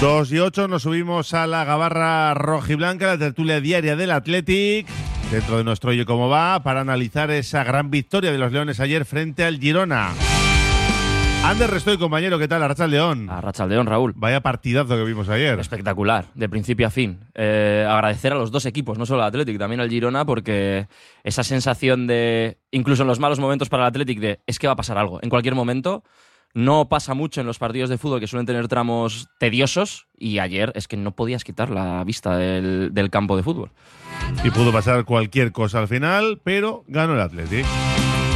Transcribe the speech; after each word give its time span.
2 0.00 0.32
y 0.32 0.38
8 0.38 0.66
nos 0.66 0.84
subimos 0.84 1.34
a 1.34 1.46
la 1.46 1.62
gabarra 1.66 2.32
rojiblanca, 2.32 3.06
la 3.06 3.18
tertulia 3.18 3.60
diaria 3.60 3.96
del 3.96 4.12
Athletic, 4.12 4.86
dentro 5.30 5.58
de 5.58 5.64
nuestro 5.64 5.90
Oye 5.90 6.06
Cómo 6.06 6.30
Va, 6.30 6.62
para 6.62 6.80
analizar 6.80 7.30
esa 7.30 7.64
gran 7.64 7.90
victoria 7.90 8.32
de 8.32 8.38
los 8.38 8.50
Leones 8.50 8.80
ayer 8.80 9.04
frente 9.04 9.44
al 9.44 9.58
Girona. 9.58 10.12
Ander 11.44 11.70
Restoy, 11.70 11.98
compañero, 11.98 12.38
¿qué 12.38 12.48
tal? 12.48 12.62
Arracha 12.62 12.86
León. 12.86 13.28
Arracha 13.28 13.66
León, 13.66 13.86
Raúl. 13.86 14.14
Vaya 14.16 14.40
partidazo 14.40 14.96
que 14.96 15.04
vimos 15.04 15.28
ayer. 15.28 15.60
Espectacular, 15.60 16.24
de 16.34 16.48
principio 16.48 16.86
a 16.86 16.90
fin. 16.90 17.20
Eh, 17.34 17.86
agradecer 17.86 18.32
a 18.32 18.36
los 18.36 18.50
dos 18.50 18.64
equipos, 18.64 18.96
no 18.96 19.04
solo 19.04 19.20
al 19.20 19.28
Athletic, 19.28 19.58
también 19.58 19.82
al 19.82 19.90
Girona, 19.90 20.24
porque 20.24 20.86
esa 21.24 21.44
sensación 21.44 22.06
de, 22.06 22.56
incluso 22.70 23.02
en 23.02 23.08
los 23.08 23.20
malos 23.20 23.38
momentos 23.38 23.68
para 23.68 23.82
el 23.82 23.88
Athletic, 23.88 24.18
de 24.18 24.40
es 24.46 24.58
que 24.58 24.66
va 24.66 24.72
a 24.72 24.76
pasar 24.76 24.96
algo. 24.96 25.18
En 25.20 25.28
cualquier 25.28 25.54
momento 25.54 26.04
no 26.54 26.88
pasa 26.88 27.14
mucho 27.14 27.40
en 27.40 27.46
los 27.46 27.58
partidos 27.58 27.90
de 27.90 27.98
fútbol 27.98 28.20
que 28.20 28.26
suelen 28.26 28.46
tener 28.46 28.68
tramos 28.68 29.28
tediosos 29.38 30.06
y 30.18 30.38
ayer 30.38 30.72
es 30.74 30.88
que 30.88 30.96
no 30.96 31.12
podías 31.12 31.44
quitar 31.44 31.70
la 31.70 32.02
vista 32.04 32.36
del, 32.36 33.10
campo 33.10 33.36
de 33.36 33.42
fútbol. 33.42 33.70
Y 34.44 34.50
pudo 34.50 34.72
pasar 34.72 35.04
cualquier 35.04 35.52
cosa 35.52 35.78
al 35.78 35.88
final, 35.88 36.40
pero 36.42 36.84
ganó 36.88 37.14
el 37.14 37.20
Atlético. 37.20 37.68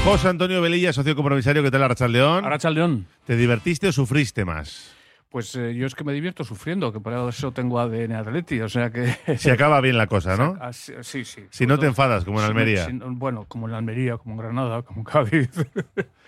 José 0.05 0.29
Antonio 0.29 0.61
Velilla, 0.61 0.92
socio 0.92 1.17
compromisario, 1.17 1.62
¿qué 1.62 1.70
tal 1.70 1.83
Arrachal 1.83 2.12
León? 2.12 2.45
Arrachal 2.45 2.75
León. 2.75 3.07
¿Te 3.25 3.37
divertiste 3.37 3.89
o 3.89 3.92
sufriste 3.92 4.45
más? 4.45 4.95
Pues 5.31 5.57
eh, 5.57 5.75
yo 5.75 5.87
es 5.87 5.97
que 5.97 6.05
me 6.05 6.12
divierto 6.12 6.45
sufriendo, 6.45 6.92
que 6.92 7.01
por 7.01 7.12
eso 7.29 7.51
tengo 7.51 7.81
ADN 7.81 8.12
Atleti, 8.12 8.61
o 8.61 8.69
sea 8.69 8.91
que... 8.91 9.17
Se 9.39 9.51
acaba 9.51 9.81
bien 9.81 9.98
la 9.98 10.07
cosa, 10.07 10.37
¿no? 10.37 10.57
Ah, 10.61 10.73
sí, 10.73 11.25
sí. 11.25 11.47
Si 11.51 11.67
no 11.67 11.77
te 11.79 11.87
enfadas, 11.87 12.25
como 12.25 12.39
en 12.39 12.47
Almería. 12.47 12.87
bueno, 12.92 13.45
como 13.48 13.67
en 13.69 13.75
Almería, 13.75 14.17
como 14.17 14.35
en 14.35 14.39
Granada, 14.39 14.83
como 14.83 15.01
en 15.01 15.05
Cádiz. 15.05 15.51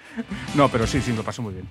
no, 0.55 0.69
pero 0.69 0.87
sí, 0.87 1.01
sí, 1.01 1.13
me 1.13 1.23
pasó 1.23 1.43
muy 1.43 1.55
bien. 1.55 1.69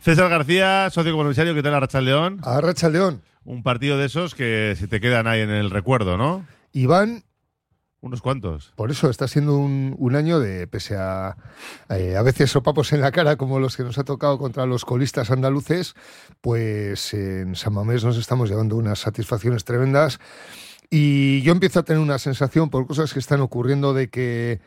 César 0.00 0.28
García, 0.28 0.90
socio 0.90 1.16
comisario, 1.16 1.54
¿qué 1.54 1.62
tal 1.62 1.74
Arracha 1.74 2.00
León? 2.00 2.40
Arracha 2.42 2.88
León. 2.88 3.22
Un 3.44 3.62
partido 3.62 3.98
de 3.98 4.06
esos 4.06 4.34
que 4.34 4.74
se 4.78 4.88
te 4.88 5.00
quedan 5.00 5.26
ahí 5.26 5.40
en 5.40 5.50
el 5.50 5.70
recuerdo, 5.70 6.16
¿no? 6.16 6.46
Iván 6.72 7.24
unos 8.04 8.20
cuantos. 8.20 8.72
Por 8.76 8.90
eso 8.90 9.08
está 9.08 9.26
siendo 9.26 9.56
un, 9.56 10.14
año 10.14 10.38
de, 10.38 10.66
pese 10.66 10.96
a 10.96 11.36
eh, 11.88 12.16
a 12.16 12.22
veces 12.22 12.50
sopapos 12.50 12.92
en 12.92 13.00
la 13.00 13.10
cara 13.10 13.36
como 13.36 13.58
los 13.58 13.78
que 13.78 13.82
nos 13.82 13.96
ha 13.96 14.04
tocado 14.04 14.36
contra 14.38 14.66
los 14.66 14.84
colistas 14.84 15.30
andaluces, 15.30 15.94
pues 16.42 17.14
en 17.14 17.56
San 17.56 17.72
Mamés 17.72 18.04
nos 18.04 18.18
estamos 18.18 18.50
llevando 18.50 18.76
unas 18.76 18.98
satisfacciones 18.98 19.64
tremendas. 19.64 20.20
Y 20.90 21.40
yo 21.42 21.52
empiezo 21.52 21.80
a 21.80 21.82
tener 21.82 22.00
una 22.02 22.18
sensación 22.18 22.68
por 22.68 22.86
cosas 22.86 23.14
que 23.14 23.18
están 23.18 23.40
ocurriendo 23.40 23.94
de 23.94 24.08
que 24.10 24.60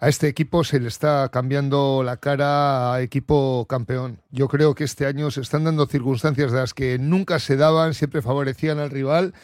a 0.00 0.08
este 0.08 0.28
equipo 0.28 0.64
se 0.64 0.80
le 0.80 0.88
está 0.88 1.28
cambiando 1.30 2.02
la 2.04 2.16
cara 2.16 2.94
a 2.94 3.02
equipo 3.02 3.66
campeón. 3.68 4.20
Yo 4.30 4.48
creo 4.48 4.74
que 4.74 4.84
este 4.84 5.06
año 5.06 5.30
se 5.30 5.40
están 5.40 5.64
dando 5.64 5.86
circunstancias 5.86 6.52
de 6.52 6.58
las 6.58 6.74
que 6.74 6.98
nunca 6.98 7.38
se 7.38 7.56
daban, 7.56 7.94
siempre 7.94 8.22
favorecían 8.22 8.78
al 8.78 8.90
rival 8.90 9.34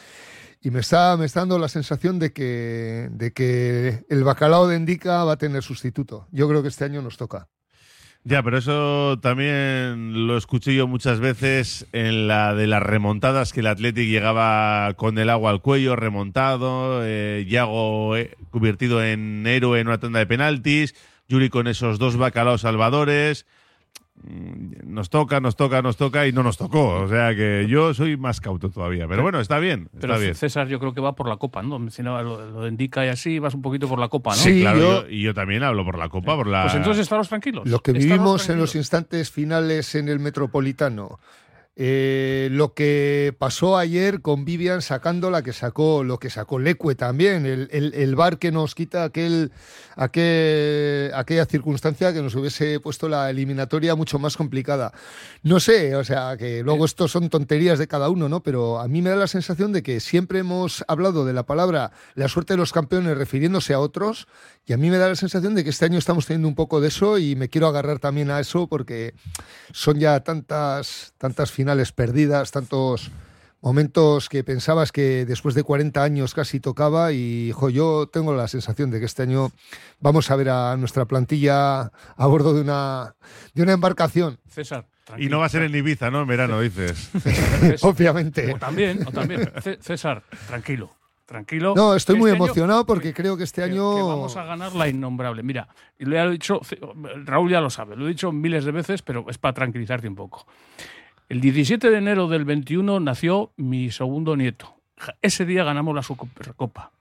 y 0.61 0.69
me 0.69 0.79
está, 0.79 1.17
me 1.17 1.25
está 1.25 1.41
dando 1.41 1.57
la 1.57 1.69
sensación 1.69 2.19
de 2.19 2.33
que, 2.33 3.09
de 3.11 3.33
que 3.33 4.05
el 4.09 4.23
bacalao 4.23 4.67
de 4.67 4.75
Indica 4.77 5.23
va 5.23 5.33
a 5.33 5.37
tener 5.37 5.63
sustituto. 5.63 6.27
Yo 6.31 6.47
creo 6.47 6.61
que 6.61 6.69
este 6.69 6.85
año 6.85 7.01
nos 7.01 7.17
toca. 7.17 7.47
Ya, 8.23 8.43
pero 8.43 8.59
eso 8.59 9.17
también 9.19 10.27
lo 10.27 10.37
escuché 10.37 10.75
yo 10.75 10.87
muchas 10.87 11.19
veces 11.19 11.87
en 11.91 12.27
la 12.27 12.53
de 12.53 12.67
las 12.67 12.83
remontadas, 12.83 13.51
que 13.51 13.61
el 13.61 13.67
Athletic 13.67 14.07
llegaba 14.07 14.93
con 14.93 15.17
el 15.17 15.27
agua 15.31 15.49
al 15.49 15.61
cuello, 15.61 15.95
remontado, 15.95 17.01
eh, 17.03 17.47
Yago 17.49 18.15
eh, 18.15 18.37
convertido 18.51 19.03
en 19.03 19.47
héroe 19.47 19.79
en 19.79 19.87
una 19.87 19.99
tanda 19.99 20.19
de 20.19 20.27
penaltis, 20.27 20.93
Yuri 21.27 21.49
con 21.49 21.67
esos 21.67 21.97
dos 21.97 22.15
bacalaos 22.15 22.61
salvadores. 22.61 23.47
Mm, 24.23 24.93
nos 24.93 25.09
toca, 25.09 25.39
nos 25.39 25.55
toca, 25.55 25.81
nos 25.81 25.97
toca 25.97 26.27
y 26.27 26.31
no 26.31 26.43
nos 26.43 26.57
tocó. 26.57 27.01
O 27.01 27.07
sea 27.07 27.35
que 27.35 27.65
yo 27.67 27.93
soy 27.93 28.17
más 28.17 28.39
cauto 28.39 28.69
todavía. 28.69 29.07
Pero 29.07 29.23
bueno, 29.23 29.39
está 29.39 29.59
bien. 29.59 29.89
pero 29.99 30.19
bien. 30.19 30.35
César 30.35 30.67
yo 30.67 30.79
creo 30.79 30.93
que 30.93 31.01
va 31.01 31.15
por 31.15 31.27
la 31.27 31.37
copa, 31.37 31.61
¿no? 31.63 31.79
Lo, 31.79 32.67
indica 32.67 33.05
y 33.05 33.09
así, 33.09 33.39
vas 33.39 33.53
un 33.53 33.61
poquito 33.61 33.87
por 33.87 33.99
la 33.99 34.09
copa, 34.09 34.31
¿no? 34.31 34.37
Sí, 34.37 34.61
claro. 34.61 35.09
y 35.09 35.21
yo 35.21 35.33
también 35.33 35.63
hablo 35.63 35.83
por 35.83 35.97
la 35.97 36.09
copa, 36.09 36.35
por 36.35 36.47
la... 36.47 36.63
Pues 36.63 36.75
entonces 36.75 37.01
estamos 37.01 37.29
tranquilos. 37.29 37.67
Lo 37.67 37.79
que 37.79 37.93
vivimos 37.93 38.49
en 38.49 38.57
los 38.57 38.75
instantes 38.75 39.31
finales 39.31 39.95
en 39.95 40.09
el 40.09 40.19
Metropolitano, 40.19 41.19
eh, 41.77 42.49
lo 42.51 42.73
que 42.73 43.33
pasó 43.39 43.77
ayer 43.77 44.21
con 44.21 44.43
Vivian 44.43 44.81
sacando 44.81 45.31
la 45.31 45.41
que 45.41 45.53
sacó, 45.53 46.03
lo 46.03 46.19
que 46.19 46.29
sacó 46.29 46.59
Leque 46.59 46.95
también, 46.95 47.45
el, 47.45 47.69
el, 47.71 48.15
bar 48.15 48.39
que 48.39 48.51
nos 48.51 48.75
quita 48.75 49.05
aquel, 49.05 49.53
aquel, 49.95 51.11
aquella 51.15 51.45
circunstancia 51.45 52.11
que 52.11 52.21
nos 52.21 52.35
hubiese 52.35 52.81
puesto 52.81 53.07
la 53.07 53.29
eliminatoria 53.29 53.95
mucho 53.95 54.19
más 54.19 54.35
complicada. 54.35 54.91
No 55.43 55.61
sé, 55.61 55.95
o 55.95 56.03
sea, 56.03 56.35
que 56.35 56.61
luego 56.61 56.83
esto 56.83 57.07
son 57.07 57.29
tonterías 57.29 57.79
de 57.79 57.87
cada 57.87 58.09
uno, 58.09 58.27
¿no? 58.27 58.43
Pero 58.43 58.79
a 58.79 58.89
mí 58.89 59.01
me 59.01 59.09
da 59.09 59.15
la 59.15 59.27
sensación 59.27 59.71
de 59.71 59.81
que 59.81 60.01
siempre 60.01 60.39
hemos 60.39 60.83
hablado 60.89 61.23
de 61.25 61.33
la 61.33 61.43
palabra 61.43 61.93
la 62.15 62.27
suerte 62.27 62.53
de 62.53 62.57
los 62.57 62.73
campeones 62.73 63.17
refiriéndose 63.17 63.73
a 63.73 63.79
otros 63.79 64.27
y 64.65 64.73
a 64.73 64.77
mí 64.77 64.89
me 64.89 64.97
da 64.97 65.09
la 65.09 65.15
sensación 65.15 65.55
de 65.55 65.63
que 65.63 65.71
este 65.71 65.85
año 65.85 65.97
estamos 65.97 66.25
teniendo 66.25 66.47
un 66.47 66.55
poco 66.55 66.81
de 66.81 66.89
eso 66.89 67.17
y 67.17 67.35
me 67.35 67.49
quiero 67.49 67.67
agarrar 67.67 67.99
también 67.99 68.29
a 68.29 68.39
eso 68.39 68.67
porque 68.67 69.15
son 69.71 69.99
ya 69.99 70.19
tantas, 70.21 71.13
tantas 71.17 71.51
finales 71.51 71.91
perdidas, 71.91 72.51
tantos 72.51 73.11
momentos 73.59 74.29
que 74.29 74.43
pensabas 74.43 74.91
que 74.91 75.25
después 75.25 75.55
de 75.55 75.63
40 75.63 76.03
años 76.03 76.33
casi 76.33 76.59
tocaba 76.59 77.11
y 77.11 77.53
yo 77.73 78.07
tengo 78.07 78.33
la 78.35 78.47
sensación 78.47 78.91
de 78.91 78.99
que 78.99 79.05
este 79.05 79.23
año 79.23 79.51
vamos 79.99 80.29
a 80.29 80.35
ver 80.35 80.49
a 80.49 80.77
nuestra 80.77 81.05
plantilla 81.05 81.91
a 82.15 82.27
bordo 82.27 82.53
de 82.53 82.61
una, 82.61 83.15
de 83.53 83.63
una 83.63 83.73
embarcación. 83.73 84.39
César. 84.47 84.87
Y 85.17 85.27
no 85.27 85.39
va 85.39 85.47
a 85.47 85.49
ser 85.49 85.63
en 85.63 85.75
Ibiza, 85.75 86.09
¿no? 86.09 86.21
En 86.21 86.27
verano, 86.27 86.61
dices. 86.61 87.09
Obviamente. 87.81 88.53
O 88.53 88.57
también, 88.57 89.05
o 89.05 89.11
también. 89.11 89.51
César, 89.81 90.23
tranquilo 90.47 91.00
tranquilo. 91.31 91.73
No, 91.75 91.95
estoy 91.95 92.17
muy 92.17 92.29
este 92.29 92.43
emocionado 92.43 92.85
porque 92.85 93.13
creo 93.13 93.37
que 93.37 93.45
este 93.45 93.63
año. 93.63 94.05
vamos 94.05 94.35
a 94.35 94.43
ganar 94.43 94.75
la 94.75 94.89
innombrable. 94.89 95.43
Mira, 95.43 95.69
y 95.97 96.05
lo 96.05 96.19
he 96.19 96.31
dicho, 96.31 96.59
Raúl 97.25 97.49
ya 97.49 97.61
lo 97.61 97.69
sabe, 97.69 97.95
lo 97.95 98.05
he 98.05 98.09
dicho 98.09 98.31
miles 98.33 98.65
de 98.65 98.71
veces, 98.71 99.01
pero 99.01 99.25
es 99.29 99.37
para 99.37 99.53
tranquilizarte 99.53 100.07
un 100.07 100.15
poco. 100.15 100.45
El 101.29 101.39
17 101.39 101.89
de 101.89 101.97
enero 101.97 102.27
del 102.27 102.43
21 102.43 102.99
nació 102.99 103.53
mi 103.55 103.91
segundo 103.91 104.35
nieto. 104.35 104.75
Ese 105.21 105.45
día 105.45 105.63
ganamos 105.63 105.95
la 105.95 106.03
Supercopa. 106.03 106.91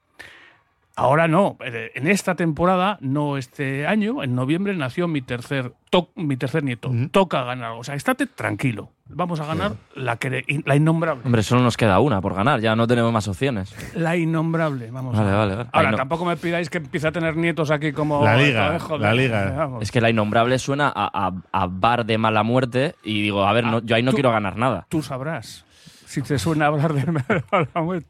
Ahora 0.96 1.28
no, 1.28 1.56
eh, 1.64 1.92
en 1.94 2.08
esta 2.08 2.34
temporada, 2.34 2.98
no 3.00 3.36
este 3.36 3.86
año, 3.86 4.22
en 4.22 4.34
noviembre 4.34 4.74
nació 4.74 5.08
mi 5.08 5.22
tercer, 5.22 5.72
mi 6.14 6.36
tercer 6.36 6.62
nieto. 6.62 6.90
Toca 7.10 7.42
ganar. 7.44 7.72
O 7.72 7.84
sea, 7.84 7.94
estate 7.94 8.26
tranquilo. 8.26 8.90
Vamos 9.06 9.40
a 9.40 9.46
ganar 9.46 9.72
la, 9.94 10.16
que, 10.16 10.44
la 10.64 10.76
innombrable. 10.76 11.22
Hombre, 11.24 11.42
solo 11.42 11.62
nos 11.62 11.76
queda 11.76 11.98
una 12.00 12.20
por 12.20 12.34
ganar, 12.34 12.60
ya 12.60 12.76
no 12.76 12.86
tenemos 12.86 13.12
más 13.12 13.26
opciones. 13.28 13.74
La 13.94 14.16
innombrable, 14.16 14.90
vamos 14.90 15.16
vale, 15.16 15.30
a 15.30 15.34
Vale, 15.34 15.54
vale. 15.56 15.68
Ahora, 15.72 15.96
tampoco 15.96 16.24
me 16.24 16.36
pidáis 16.36 16.70
que 16.70 16.78
empiece 16.78 17.08
a 17.08 17.12
tener 17.12 17.36
nietos 17.36 17.70
aquí 17.70 17.92
como... 17.92 18.22
La 18.22 18.36
liga, 18.36 18.78
la 18.98 19.14
liga. 19.14 19.70
Es 19.80 19.90
que 19.90 20.00
la 20.00 20.10
innombrable 20.10 20.58
suena 20.58 20.92
a, 20.94 21.32
a, 21.50 21.66
bar 21.66 22.06
de 22.06 22.18
mala 22.18 22.42
muerte 22.42 22.94
y 23.02 23.22
digo, 23.22 23.44
a 23.44 23.52
ver, 23.52 23.64
no, 23.64 23.80
yo 23.80 23.96
ahí 23.96 24.02
no 24.02 24.12
quiero 24.12 24.30
ganar 24.30 24.56
nada. 24.56 24.86
Tú 24.88 25.02
sabrás 25.02 25.64
si 26.10 26.22
te 26.22 26.40
suena 26.40 26.66
hablar 26.66 26.92
de 26.92 27.04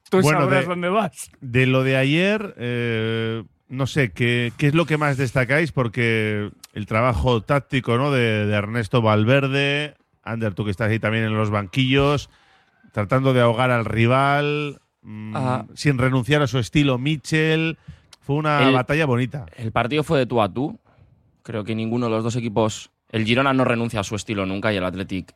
tú 0.09 0.23
sabrás 0.23 0.67
dónde 0.67 0.89
vas. 0.89 1.31
De 1.43 1.67
lo 1.67 1.85
de 1.85 1.99
ayer, 1.99 2.55
eh, 2.57 3.45
no 3.69 3.87
sé, 3.87 4.11
¿qué, 4.13 4.55
¿qué, 4.57 4.69
es 4.69 4.75
lo 4.75 4.87
que 4.87 4.97
más 4.97 5.19
destacáis? 5.19 5.71
Porque 5.71 6.51
el 6.73 6.87
trabajo 6.87 7.43
táctico 7.43 7.99
¿no? 7.99 8.11
de, 8.11 8.51
Ernesto 8.51 9.03
Valverde, 9.03 9.97
Ander, 10.23 10.55
tú 10.55 10.65
que 10.65 10.71
estás 10.71 10.91
ahí 10.91 10.99
también 10.99 11.25
en 11.25 11.37
los 11.37 11.51
banquillos, 11.51 12.31
tratando 12.93 13.35
de 13.35 13.43
ahogar 13.43 13.71
al 13.71 13.85
rival, 13.85 14.81
mm, 15.03 15.37
ah. 15.37 15.67
sin 15.75 15.99
renunciar 15.99 16.41
a 16.41 16.47
su 16.47 16.59
estilo 16.59 16.97
Mitchell. 16.97 17.77
Fue 18.23 18.37
una 18.37 18.71
batalla 18.71 19.05
bonita. 19.05 19.45
El 19.57 19.73
partido 19.73 20.05
fue 20.05 20.19
de 20.19 20.25
tú 20.25 20.41
a 20.41 20.51
tú. 20.51 20.81
Creo 21.43 21.65
que 21.65 21.75
ninguno 21.75 22.07
de 22.07 22.13
los 22.13 22.25
dos 22.25 22.37
equipos. 22.37 22.91
El 23.11 23.27
Girona 23.27 23.53
no 23.53 23.65
renuncia 23.65 24.01
a 24.01 24.05
su 24.05 24.15
estilo 24.15 24.47
nunca 24.47 24.73
y 24.73 24.77
el 24.77 24.85
Athletic 24.85 25.35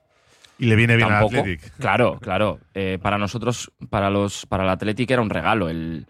y 0.58 0.66
le 0.66 0.76
viene 0.76 0.96
bien 0.96 1.10
al 1.10 1.24
Athletic. 1.24 1.72
Claro, 1.78 2.18
claro. 2.20 2.60
Eh, 2.74 2.98
para 3.00 3.18
nosotros, 3.18 3.72
para 3.90 4.10
los, 4.10 4.46
para 4.46 4.64
el 4.64 4.70
Athletic 4.70 5.10
era 5.10 5.22
un 5.22 5.30
regalo. 5.30 5.68
El... 5.68 6.06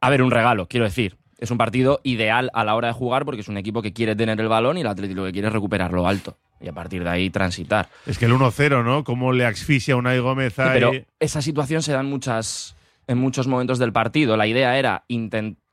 A 0.00 0.10
ver, 0.10 0.22
un 0.22 0.30
regalo, 0.30 0.66
quiero 0.68 0.84
decir. 0.84 1.16
Es 1.38 1.50
un 1.50 1.58
partido 1.58 2.00
ideal 2.04 2.50
a 2.54 2.64
la 2.64 2.74
hora 2.74 2.88
de 2.88 2.94
jugar 2.94 3.24
porque 3.24 3.42
es 3.42 3.48
un 3.48 3.58
equipo 3.58 3.82
que 3.82 3.92
quiere 3.92 4.16
tener 4.16 4.40
el 4.40 4.48
balón 4.48 4.78
y 4.78 4.80
el 4.80 4.86
Athletic 4.86 5.16
lo 5.16 5.24
que 5.24 5.32
quiere 5.32 5.48
es 5.48 5.52
recuperarlo 5.52 6.06
alto. 6.06 6.38
y 6.60 6.68
a 6.68 6.72
partir 6.72 7.04
de 7.04 7.10
ahí 7.10 7.28
transitar. 7.28 7.88
Es 8.06 8.18
que 8.18 8.24
el 8.24 8.32
1-0, 8.32 8.84
¿no? 8.84 9.04
Cómo 9.04 9.32
le 9.32 9.44
asfixia 9.44 9.94
a 9.94 9.96
Unai 9.98 10.20
Gómez 10.20 10.58
ahí. 10.58 10.70
Pero 10.72 10.92
esa 11.20 11.42
situación 11.42 11.82
se 11.82 11.92
da 11.92 12.00
en, 12.00 12.06
muchas, 12.06 12.76
en 13.06 13.18
muchos 13.18 13.46
momentos 13.46 13.78
del 13.78 13.92
partido. 13.92 14.36
La 14.36 14.46
idea 14.46 14.78
era 14.78 15.04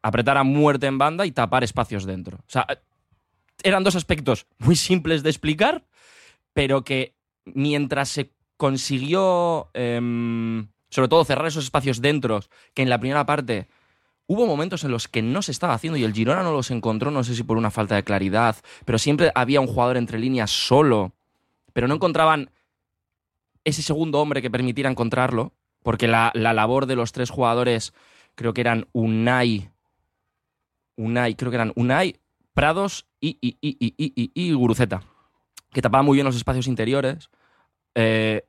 apretar 0.02 0.38
a 0.38 0.44
muerte 0.44 0.88
en 0.88 0.98
banda 0.98 1.26
y 1.26 1.32
tapar 1.32 1.64
espacios 1.64 2.06
dentro. 2.06 2.38
O 2.38 2.50
sea, 2.50 2.66
eran 3.64 3.84
dos 3.84 3.96
aspectos 3.96 4.48
muy 4.58 4.76
simples 4.76 5.24
de 5.24 5.30
explicar, 5.30 5.86
pero 6.54 6.84
que 6.84 7.14
mientras 7.46 8.10
se 8.10 8.32
consiguió, 8.58 9.70
em, 9.74 10.68
sobre 10.90 11.08
todo, 11.08 11.26
cerrar 11.26 11.48
esos 11.48 11.64
espacios 11.66 12.02
dentro, 12.02 12.42
que 12.74 12.82
en 12.84 12.90
la 12.90 13.00
primera 13.00 13.26
parte 13.26 13.68
hubo 14.28 14.46
momentos 14.46 14.84
en 14.84 14.92
los 14.92 15.08
que 15.08 15.22
no 15.22 15.42
se 15.42 15.52
estaba 15.52 15.74
haciendo 15.74 15.98
y 15.98 16.04
el 16.04 16.14
Girona 16.14 16.44
no 16.44 16.52
los 16.54 16.72
encontró, 16.72 17.12
no 17.12 17.24
sé 17.24 17.36
si 17.36 17.44
por 17.44 17.58
una 17.58 17.72
falta 17.72 17.96
de 17.96 18.04
claridad, 18.04 18.56
pero 18.86 18.98
siempre 18.98 19.32
había 19.36 19.62
un 19.62 19.68
jugador 19.68 19.98
entre 19.98 20.20
líneas 20.20 20.52
solo, 20.52 21.14
pero 21.74 21.88
no 21.88 21.96
encontraban 21.96 22.52
ese 23.64 23.82
segundo 23.82 24.20
hombre 24.22 24.42
que 24.42 24.50
permitiera 24.52 24.90
encontrarlo, 24.90 25.54
porque 25.84 26.08
la, 26.08 26.32
la 26.34 26.54
labor 26.54 26.86
de 26.86 26.96
los 26.96 27.12
tres 27.12 27.30
jugadores 27.30 27.94
creo 28.36 28.54
que 28.54 28.62
eran 28.62 28.88
Unai, 28.94 29.70
Unai, 30.98 31.36
creo 31.36 31.52
que 31.52 31.56
eran 31.56 31.74
Unai, 31.76 32.18
Prados 32.54 33.06
y, 33.20 33.38
y, 33.42 33.58
y, 33.62 33.78
y, 33.80 33.94
y, 33.98 34.14
y- 34.16 34.32
y 34.36 34.54
Guruceta, 34.54 35.04
que 35.72 35.82
tapaban 35.82 36.06
muy 36.06 36.18
bien 36.18 36.26
los 36.26 36.36
espacios 36.36 36.68
interiores, 36.68 37.30
eh, 37.96 38.46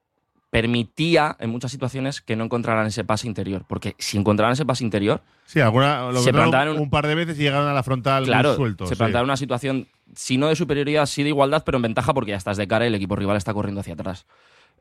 permitía 0.50 1.34
en 1.40 1.48
muchas 1.48 1.70
situaciones 1.70 2.20
que 2.20 2.36
no 2.36 2.44
encontraran 2.44 2.86
ese 2.86 3.04
pase 3.04 3.26
interior, 3.26 3.64
porque 3.66 3.94
si 3.98 4.18
encontraran 4.18 4.52
ese 4.52 4.66
pase 4.66 4.84
interior, 4.84 5.22
Sí, 5.46 5.60
alguna, 5.60 6.10
lo 6.10 6.22
Se 6.22 6.32
plantaron 6.32 6.78
un, 6.78 6.90
par 6.90 7.06
de 7.06 7.14
veces 7.14 7.38
y 7.38 7.42
llegaron 7.42 7.68
a 7.68 7.74
la 7.74 7.82
frontal 7.82 8.24
claro, 8.24 8.54
sueltos. 8.54 8.88
se 8.88 8.94
sí. 8.94 8.98
planteaba 8.98 9.24
una 9.24 9.36
situación, 9.36 9.88
si 10.14 10.38
no 10.38 10.48
de 10.48 10.56
superioridad, 10.56 11.06
sí 11.06 11.22
de 11.22 11.30
igualdad, 11.30 11.62
pero 11.64 11.76
en 11.76 11.82
ventaja 11.82 12.14
porque 12.14 12.30
ya 12.30 12.36
estás 12.36 12.56
de 12.56 12.68
cara 12.68 12.84
y 12.84 12.88
el 12.88 12.94
equipo 12.94 13.16
rival 13.16 13.36
está 13.36 13.52
corriendo 13.54 13.80
hacia 13.80 13.94
atrás. 13.94 14.26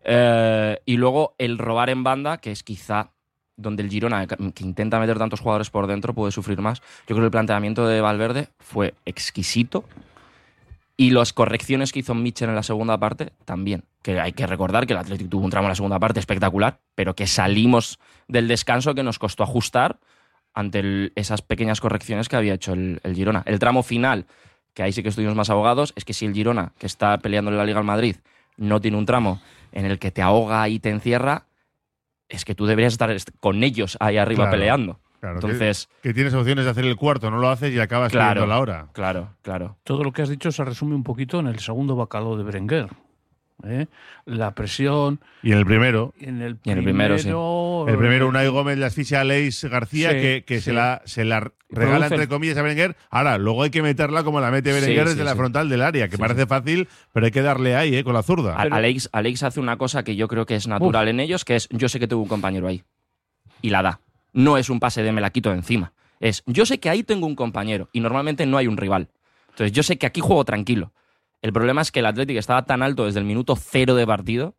Eh, 0.04 0.80
y 0.86 0.98
luego 0.98 1.36
el 1.38 1.58
robar 1.58 1.90
en 1.90 2.04
banda, 2.04 2.38
que 2.38 2.52
es 2.52 2.64
quizá 2.64 3.12
donde 3.58 3.84
el 3.84 3.90
Girona, 3.90 4.28
que 4.28 4.64
intenta 4.64 5.00
meter 5.00 5.18
tantos 5.18 5.40
jugadores 5.40 5.70
por 5.70 5.88
dentro, 5.88 6.14
puede 6.14 6.32
sufrir 6.32 6.60
más. 6.62 6.80
Yo 6.80 7.16
creo 7.16 7.20
que 7.20 7.26
el 7.26 7.32
planteamiento 7.32 7.88
de 7.88 8.02
Valverde 8.02 8.50
fue 8.60 8.94
exquisito. 9.06 9.86
Y 11.02 11.10
las 11.10 11.34
correcciones 11.34 11.92
que 11.92 12.00
hizo 12.00 12.14
Mitchell 12.14 12.50
en 12.50 12.56
la 12.56 12.62
segunda 12.64 12.98
parte 13.00 13.32
también. 13.46 13.86
Que 14.04 14.20
hay 14.20 14.34
que 14.34 14.46
recordar 14.46 14.86
que 14.86 14.94
el 14.94 15.00
Atlético 15.00 15.32
tuvo 15.32 15.46
un 15.46 15.50
tramo 15.50 15.66
en 15.66 15.70
la 15.72 15.76
segunda 15.76 15.98
parte 15.98 16.20
espectacular, 16.20 16.80
pero 16.94 17.16
que 17.16 17.26
salimos 17.26 17.98
del 18.28 18.48
descanso 18.48 18.94
que 18.94 19.02
nos 19.02 19.18
costó 19.18 19.42
ajustar 19.44 20.00
ante 20.54 20.80
el- 20.80 21.12
esas 21.16 21.42
pequeñas 21.42 21.82
correcciones 21.82 22.30
que 22.30 22.36
había 22.36 22.54
hecho 22.54 22.74
el, 22.74 23.00
el 23.04 23.16
Girona. 23.16 23.42
El 23.48 23.58
tramo 23.58 23.82
final, 23.82 24.28
que 24.76 24.84
ahí 24.84 24.92
sí 24.92 25.02
que 25.02 25.10
estuvimos 25.10 25.36
más 25.36 25.50
ahogados, 25.50 25.92
es 25.96 26.06
que 26.06 26.14
si 26.14 26.28
el 26.28 26.34
Girona, 26.36 26.74
que 26.78 26.86
está 26.86 27.18
peleando 27.18 27.50
en 27.50 27.58
la 27.58 27.66
Liga 27.66 27.80
al 27.80 27.86
Madrid, 27.86 28.18
no 28.58 28.80
tiene 28.80 28.98
un 28.98 29.06
tramo 29.08 29.42
en 29.72 29.86
el 29.86 29.98
que 29.98 30.12
te 30.12 30.22
ahoga 30.22 30.70
y 30.70 30.80
te 30.80 30.90
encierra, 30.92 31.46
es 32.30 32.46
que 32.46 32.54
tú 32.54 32.68
deberías 32.68 32.94
estar 32.94 33.10
est- 33.10 33.32
con 33.40 33.64
ellos 33.64 33.98
ahí 34.00 34.18
arriba 34.18 34.44
Claro, 34.44 34.52
peleando. 34.52 35.00
Claro, 35.22 35.40
que- 35.40 35.46
Entonces, 35.48 35.88
que, 36.02 36.14
tienes 36.14 36.34
opciones 36.34 36.66
de 36.66 36.72
hacer 36.72 36.84
el 36.84 36.96
cuarto, 36.98 37.30
no 37.32 37.38
lo 37.38 37.50
haces 37.50 37.72
y 37.74 37.80
acabas 37.80 38.12
Claro. 38.12 38.46
la 38.48 38.60
hora. 38.60 38.88
claro, 38.92 39.36
claro. 39.44 39.78
Todo 39.84 40.04
lo 40.04 40.12
que 40.12 40.24
has 40.24 40.30
dicho 40.30 40.52
se 40.52 40.66
resume 40.66 40.96
un 40.96 41.04
poquito 41.04 41.40
en 41.40 41.48
el 41.48 41.60
segundo 41.60 41.96
bacalao 41.96 42.36
de 42.38 42.44
Berenguer. 42.44 42.88
¿eh? 43.64 43.86
La 44.26 44.56
presión 44.56 45.20
Y 45.44 45.52
en 45.52 45.60
el 45.60 45.66
primero, 45.68 46.16
en 46.20 46.42
el 46.42 46.58
Y 46.64 46.72
en 46.72 46.80
el 46.80 46.84
primero, 46.84 47.20
sí. 47.20 47.30
el 47.30 47.98
primero 48.00 48.28
Unai 48.28 48.48
Gómez 48.48 48.80
le 48.80 48.86
asfixia 48.88 49.22
a 49.22 49.24
Leis 49.24 49.64
García, 49.66 50.10
Sí, 50.10 50.16
que, 50.18 50.44
que 50.48 50.60
se, 50.62 50.74
la, 50.74 51.04
se 51.06 51.24
la 51.26 51.52
regala 51.70 52.08
entre 52.08 52.28
comillas 52.28 52.58
a 52.58 52.64
Berenguer. 52.64 52.96
Ahora, 53.12 53.38
luego 53.38 53.62
hay 53.62 53.70
que 53.70 53.84
meterla 53.84 54.24
como 54.24 54.40
la 54.42 54.50
mete 54.50 54.74
Berenguer 54.74 55.04
sí, 55.04 55.10
desde 55.12 55.24
la 55.24 55.34
sí. 55.34 55.38
frontal 55.38 55.70
del 55.70 55.84
área, 55.84 56.08
que 56.08 56.16
Sí, 56.16 56.20
parece 56.22 56.48
fácil, 56.48 56.88
pero 57.14 57.28
hay 57.28 57.32
que 57.32 57.44
darle 57.44 57.76
ahí, 57.76 57.96
eh, 57.96 58.04
con 58.04 58.16
la 58.16 58.24
zurda. 58.24 58.56
A- 58.56 58.62
Alex, 58.64 59.10
Alex 59.12 59.44
hace 59.44 59.60
una 59.60 59.78
cosa 59.78 60.04
que 60.04 60.16
yo 60.16 60.28
creo 60.28 60.48
que 60.48 60.56
es 60.56 60.68
natural 60.68 61.08
en 61.10 61.20
ellos, 61.20 61.46
que 61.46 61.56
es 61.58 61.70
yo 61.70 61.88
sé 61.88 62.00
que 62.00 62.08
tengo 62.08 62.24
un 62.24 62.28
compañero 62.30 62.68
ahí. 62.68 62.82
Y 63.62 63.70
la 63.70 63.84
da. 63.84 64.00
No 64.34 64.58
es 64.58 64.70
un 64.70 64.80
pase 64.80 65.04
de 65.04 65.12
me 65.12 65.22
la 65.22 65.30
quito 65.32 65.50
de 65.50 65.56
encima. 65.58 65.94
Es 66.20 66.44
yo 66.46 66.66
sé 66.66 66.80
que 66.80 66.90
ahí 66.90 67.04
tengo 67.04 67.26
un 67.28 67.36
compañero 67.36 67.90
y 67.92 68.00
normalmente 68.00 68.46
no 68.46 68.58
hay 68.58 68.68
un 68.68 68.78
rival. 68.78 69.10
Entonces 69.50 69.72
yo 69.72 69.84
sé 69.84 69.98
que 69.98 70.06
aquí 70.06 70.22
juego 70.22 70.46
tranquilo. 70.46 70.94
El 71.42 71.52
problema 71.54 71.82
es 71.82 71.92
que 71.92 72.00
el 72.00 72.06
Atlético 72.06 72.40
estaba 72.40 72.66
tan 72.66 72.84
alto 72.84 73.06
desde 73.06 73.20
el 73.20 73.26
minuto 73.26 73.56
cero 73.56 73.96
de 73.96 74.06
partido 74.06 74.56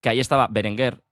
que 0.00 0.08
ahí 0.08 0.20
estaba 0.20 0.46
Berenguer, 0.48 1.02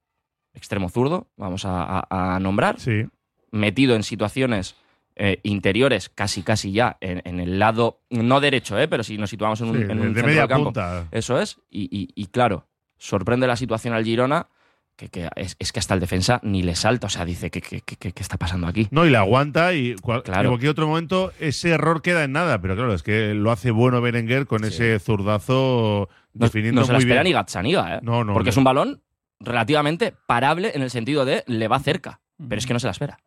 extremo 0.55 0.89
zurdo, 0.89 1.29
vamos 1.37 1.65
a, 1.65 1.83
a- 2.09 2.35
a 2.37 2.41
nombrar, 2.41 2.79
Sí. 2.79 3.07
metido 3.51 3.97
en 3.97 4.03
situaciones 4.03 4.77
eh, 5.17 5.41
interiores, 5.43 6.09
casi 6.09 6.43
casi 6.43 6.73
ya, 6.73 6.97
en, 7.01 7.21
en 7.27 7.39
el 7.41 7.59
lado, 7.59 8.01
no 8.11 8.41
derecho, 8.41 8.79
eh, 8.79 8.89
pero 8.89 9.03
si 9.03 9.19
nos 9.19 9.29
situamos 9.29 9.61
en 9.61 9.69
un, 9.69 9.77
Sí, 9.77 9.83
en 9.83 9.89
de, 9.89 9.95
un 9.95 10.01
de 10.01 10.07
centro 10.07 10.27
media 10.27 10.41
del 10.43 10.49
campo. 10.49 10.65
punta. 10.67 11.07
Eso 11.11 11.39
es. 11.41 11.59
Y, 11.71 11.83
y- 11.95 12.09
y 12.15 12.27
claro, 12.29 12.67
sorprende 12.97 13.47
la 13.47 13.57
situación 13.57 13.93
al 13.93 14.05
Girona, 14.05 14.49
que, 14.97 15.09
que 15.09 15.29
es, 15.37 15.57
es 15.59 15.73
que 15.73 15.79
hasta 15.81 15.95
el 15.95 16.01
defensa 16.01 16.39
ni 16.43 16.63
le 16.63 16.75
salta. 16.77 17.07
O 17.07 17.11
sea, 17.11 17.25
dice, 17.25 17.51
¿qué, 17.51 17.61
qué, 17.61 17.81
qué- 17.81 17.97
qué- 17.97 18.13
está 18.23 18.37
pasando 18.37 18.67
aquí? 18.67 18.89
No, 18.91 19.07
y 19.07 19.11
la 19.11 19.21
aguanta 19.21 19.75
y 19.75 19.95
cual- 19.97 20.23
Claro. 20.23 20.43
en 20.43 20.49
cualquier 20.49 20.71
otro 20.71 20.87
momento 20.87 21.33
ese 21.41 21.71
error 21.71 22.03
queda 22.03 22.25
en 22.25 22.33
nada, 22.33 22.61
pero 22.61 22.75
claro, 22.77 22.95
es 22.95 23.03
que 23.03 23.35
lo 23.35 23.51
hace 23.51 23.71
bueno 23.71 24.01
Berenguer 24.01 24.47
con 24.47 24.61
Sí. 24.61 24.67
ese 24.69 24.99
zurdazo 24.99 26.09
No, 26.35 26.47
definiendo 26.47 26.83
no 26.83 26.87
se 26.87 26.93
la 26.93 26.99
muy 26.99 27.05
espera 27.05 27.23
bien. 27.23 27.33
ni 27.33 27.35
Gazzaniga, 27.35 27.97
¿eh? 27.97 28.01
No, 28.03 28.23
no, 28.25 28.33
Porque 28.35 28.49
no. 28.49 28.51
es 28.51 28.57
un 28.57 28.65
balón 28.65 29.03
relativamente 29.41 30.15
parable 30.27 30.73
en 30.75 30.83
el 30.83 30.91
sentido 30.91 31.25
de 31.25 31.43
le 31.47 31.69
va 31.69 31.81
cerca, 31.81 32.21
pero 32.49 32.59
es 32.59 32.67
que 32.67 32.73
no 32.73 32.79
se 32.81 32.87
la 32.87 32.93
espera. 32.93 33.19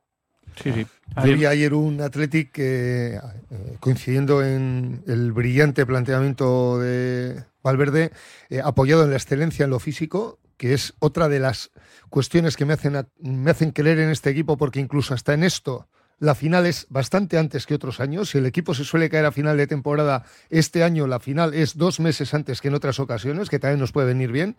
Sí, 0.62 0.72
sí. 0.72 0.88
Yo 1.24 1.36
vi 1.36 1.46
ayer 1.46 1.74
un 1.74 2.02
Athletic 2.02 2.52
que, 2.52 3.16
eh, 3.16 3.78
coincidiendo 3.80 4.44
en 4.44 5.04
el 5.07 5.31
brillante 5.31 5.86
planteamiento 5.86 6.80
de 6.80 7.44
Valverde, 7.63 8.12
eh, 8.50 8.62
apoyado 8.63 9.04
en 9.04 9.12
la 9.12 9.18
excelencia 9.18 9.66
en 9.66 9.72
lo 9.72 9.80
físico, 9.80 10.40
que 10.57 10.74
es 10.74 10.94
otra 11.00 11.30
de 11.30 11.40
las 11.40 11.72
cuestiones 12.10 12.56
que 12.56 12.66
me 12.66 12.74
hacen, 12.74 13.07
me 13.19 13.52
hacen 13.52 13.72
creer 13.72 14.00
en 14.00 14.10
este 14.10 14.30
equipo, 14.30 14.57
porque 14.57 14.80
incluso 14.80 15.13
hasta 15.13 15.34
en 15.34 15.44
esto 15.44 15.88
la 16.20 16.34
final 16.34 16.66
es 16.66 16.88
bastante 16.90 17.38
antes 17.38 17.66
que 17.66 17.76
otros 17.76 18.00
años. 18.00 18.30
Si 18.30 18.38
el 18.38 18.46
equipo 18.46 18.74
se 18.74 18.84
suele 18.86 19.10
caer 19.10 19.26
a 19.26 19.32
final 19.32 19.58
de 19.58 19.68
temporada, 19.68 20.24
este 20.50 20.84
año 20.84 21.08
la 21.08 21.20
final 21.20 21.54
es 21.54 21.78
dos 21.78 22.00
meses 22.00 22.34
antes 22.34 22.62
que 22.62 22.70
en 22.70 22.74
otras 22.76 23.00
ocasiones, 23.00 23.50
que 23.50 23.60
también 23.60 23.80
nos 23.80 23.92
puede 23.92 24.08
venir 24.08 24.32
bien. 24.32 24.56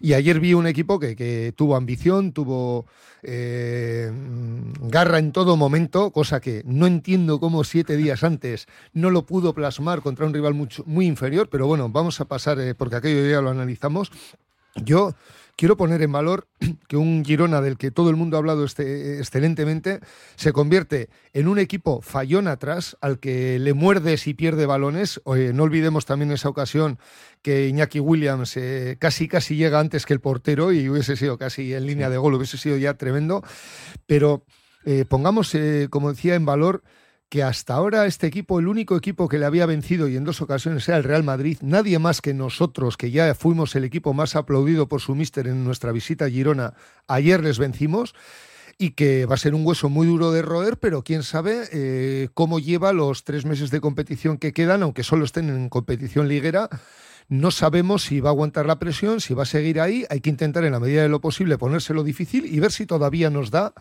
Y 0.00 0.12
ayer 0.14 0.38
vi 0.38 0.54
un 0.54 0.66
equipo 0.66 1.00
que, 1.00 1.16
que 1.16 1.52
tuvo 1.56 1.74
ambición, 1.76 2.32
tuvo 2.32 2.86
eh, 3.24 4.12
garra 4.80 5.18
en 5.18 5.32
todo 5.32 5.56
momento, 5.56 6.10
cosa 6.12 6.40
que 6.40 6.62
no 6.66 6.86
entiendo 6.86 7.40
cómo 7.40 7.64
siete 7.64 7.96
días 7.96 8.22
antes 8.24 8.66
no 8.92 9.10
lo 9.10 9.26
pudo 9.26 9.54
plasmar 9.54 10.02
contra 10.02 10.26
un 10.26 10.34
rival 10.34 10.54
mucho- 10.54 10.84
muy 10.86 11.06
inferior, 11.06 11.48
pero 11.48 11.66
bueno, 11.66 11.88
vamos 11.88 12.20
a 12.20 12.24
pasar, 12.26 12.58
eh, 12.60 12.74
porque 12.74 12.96
aquello 12.96 13.28
ya 13.28 13.40
lo 13.40 13.50
analizamos. 13.50 14.10
Yo 14.76 15.14
quiero 15.62 15.76
poner 15.76 16.02
en 16.02 16.10
valor 16.10 16.48
que 16.88 16.96
un 16.96 17.24
Girona 17.24 17.60
del 17.60 17.76
que 17.78 17.92
todo 17.92 18.10
el 18.10 18.16
mundo 18.16 18.36
ha 18.36 18.40
hablado 18.40 18.64
este, 18.64 19.20
excelentemente 19.20 20.00
se 20.34 20.52
convierte 20.52 21.08
en 21.34 21.46
un 21.46 21.60
equipo 21.60 22.02
fallón 22.02 22.48
atrás 22.48 22.96
al 23.00 23.20
que 23.20 23.60
le 23.60 23.72
muerdes 23.72 24.26
y 24.26 24.34
pierde 24.34 24.66
balones. 24.66 25.20
Oye, 25.22 25.52
no 25.52 25.62
olvidemos 25.62 26.04
también 26.04 26.32
esa 26.32 26.48
ocasión 26.48 26.98
que 27.42 27.68
Iñaki 27.68 28.00
Williams 28.00 28.56
eh, 28.56 28.96
casi 28.98 29.28
casi 29.28 29.54
llega 29.54 29.78
antes 29.78 30.04
que 30.04 30.14
el 30.14 30.20
portero 30.20 30.72
y 30.72 30.88
hubiese 30.88 31.14
sido 31.14 31.38
casi 31.38 31.72
en 31.74 31.86
línea 31.86 32.10
de 32.10 32.18
gol, 32.18 32.34
hubiese 32.34 32.58
sido 32.58 32.76
ya 32.76 32.94
tremendo. 32.94 33.44
Pero 34.06 34.44
eh, 34.84 35.04
pongamos, 35.08 35.54
eh, 35.54 35.86
como 35.90 36.10
decía, 36.10 36.34
en 36.34 36.44
valor 36.44 36.82
que 37.32 37.42
hasta 37.42 37.72
ahora 37.72 38.04
este 38.04 38.26
equipo, 38.26 38.60
el 38.60 38.68
único 38.68 38.94
equipo 38.94 39.26
que 39.26 39.38
le 39.38 39.46
había 39.46 39.64
vencido 39.64 40.06
y 40.06 40.16
en 40.16 40.24
dos 40.24 40.42
ocasiones 40.42 40.86
era 40.86 40.98
el 40.98 41.04
Real 41.04 41.22
Madrid, 41.22 41.56
nadie 41.62 41.98
más 41.98 42.20
que 42.20 42.34
nosotros, 42.34 42.98
que 42.98 43.10
ya 43.10 43.34
fuimos 43.34 43.74
el 43.74 43.84
equipo 43.84 44.12
más 44.12 44.36
aplaudido 44.36 44.86
por 44.86 45.00
su 45.00 45.14
míster 45.14 45.46
en 45.46 45.64
nuestra 45.64 45.92
visita 45.92 46.26
a 46.26 46.28
Girona, 46.28 46.74
ayer 47.08 47.42
les 47.42 47.58
vencimos 47.58 48.14
y 48.76 48.90
que 48.90 49.24
va 49.24 49.36
a 49.36 49.38
ser 49.38 49.54
un 49.54 49.66
hueso 49.66 49.88
muy 49.88 50.06
duro 50.06 50.30
de 50.30 50.42
roer, 50.42 50.76
pero 50.76 51.04
quién 51.04 51.22
sabe 51.22 51.70
eh, 51.72 52.28
cómo 52.34 52.58
lleva 52.58 52.92
los 52.92 53.24
tres 53.24 53.46
meses 53.46 53.70
de 53.70 53.80
competición 53.80 54.36
que 54.36 54.52
quedan, 54.52 54.82
aunque 54.82 55.02
solo 55.02 55.24
estén 55.24 55.48
en 55.48 55.70
competición 55.70 56.28
liguera. 56.28 56.68
No 57.30 57.50
sabemos 57.50 58.02
si 58.02 58.20
va 58.20 58.28
a 58.28 58.32
aguantar 58.32 58.66
la 58.66 58.78
presión, 58.78 59.22
si 59.22 59.32
va 59.32 59.44
a 59.44 59.46
seguir 59.46 59.80
ahí. 59.80 60.04
Hay 60.10 60.20
que 60.20 60.28
intentar 60.28 60.66
en 60.66 60.72
la 60.72 60.80
medida 60.80 61.00
de 61.00 61.08
lo 61.08 61.22
posible 61.22 61.56
ponérselo 61.56 62.04
difícil 62.04 62.44
y 62.44 62.60
ver 62.60 62.72
si 62.72 62.84
todavía 62.84 63.30
nos 63.30 63.50
da 63.50 63.72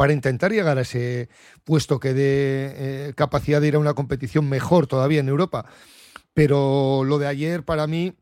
para 0.00 0.14
intentar 0.14 0.50
llegar 0.50 0.78
a 0.78 0.80
ese 0.80 1.28
puesto 1.62 2.00
que 2.00 2.14
dé 2.14 2.72
eh, 2.74 3.12
capacidad 3.14 3.60
de 3.60 3.68
ir 3.68 3.74
a 3.74 3.78
una 3.78 3.92
competición 3.92 4.48
mejor 4.48 4.86
todavía 4.86 5.20
en 5.20 5.28
Europa. 5.28 5.66
Pero 6.32 7.04
lo 7.04 7.18
de 7.18 7.26
ayer 7.26 7.66
para 7.66 7.86
mí, 7.86 8.14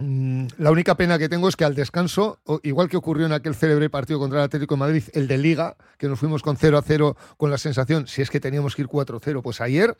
mm, 0.00 0.46
la 0.58 0.72
única 0.72 0.96
pena 0.96 1.20
que 1.20 1.28
tengo 1.28 1.48
es 1.48 1.54
que 1.54 1.64
al 1.64 1.76
descanso, 1.76 2.40
igual 2.64 2.88
que 2.88 2.96
ocurrió 2.96 3.26
en 3.26 3.32
aquel 3.34 3.54
célebre 3.54 3.88
partido 3.88 4.18
contra 4.18 4.40
el 4.40 4.46
Atlético 4.46 4.74
de 4.74 4.80
Madrid, 4.80 5.04
el 5.12 5.28
de 5.28 5.38
Liga, 5.38 5.76
que 5.96 6.08
nos 6.08 6.18
fuimos 6.18 6.42
con 6.42 6.56
0 6.56 6.76
a 6.76 6.82
0 6.82 7.16
con 7.36 7.52
la 7.52 7.58
sensación, 7.58 8.08
si 8.08 8.20
es 8.20 8.28
que 8.28 8.40
teníamos 8.40 8.74
que 8.74 8.82
ir 8.82 8.88
4 8.88 9.18
a 9.18 9.20
0, 9.22 9.42
pues 9.42 9.60
ayer 9.60 9.96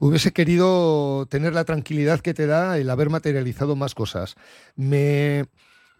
hubiese 0.00 0.32
querido 0.32 1.26
tener 1.30 1.54
la 1.54 1.66
tranquilidad 1.66 2.18
que 2.18 2.34
te 2.34 2.48
da 2.48 2.78
el 2.78 2.90
haber 2.90 3.10
materializado 3.10 3.76
más 3.76 3.94
cosas. 3.94 4.34
Me, 4.74 5.46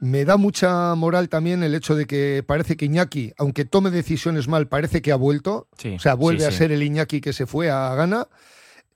me 0.01 0.25
da 0.25 0.37
mucha 0.37 0.95
moral 0.95 1.29
también 1.29 1.63
el 1.63 1.75
hecho 1.75 1.95
de 1.95 2.07
que 2.07 2.45
parece 2.47 2.77
que 2.77 2.85
Iñaki, 2.87 3.33
aunque 3.37 3.65
tome 3.65 3.91
decisiones 3.91 4.49
mal, 4.49 4.69
parece 4.69 5.03
que 5.03 5.13
ha 5.13 5.17
vuelto. 5.17 5.69
Sí, 5.77 5.95
O 5.97 5.99
sea, 5.99 6.15
vuelve 6.15 6.43
sí, 6.43 6.47
a 6.47 6.53
ser 6.53 6.73
el 6.73 6.83
Iñaki 6.83 7.21
que 7.21 7.33
se 7.33 7.47
fue 7.47 7.71
a 7.71 7.95
Ghana, 7.95 8.29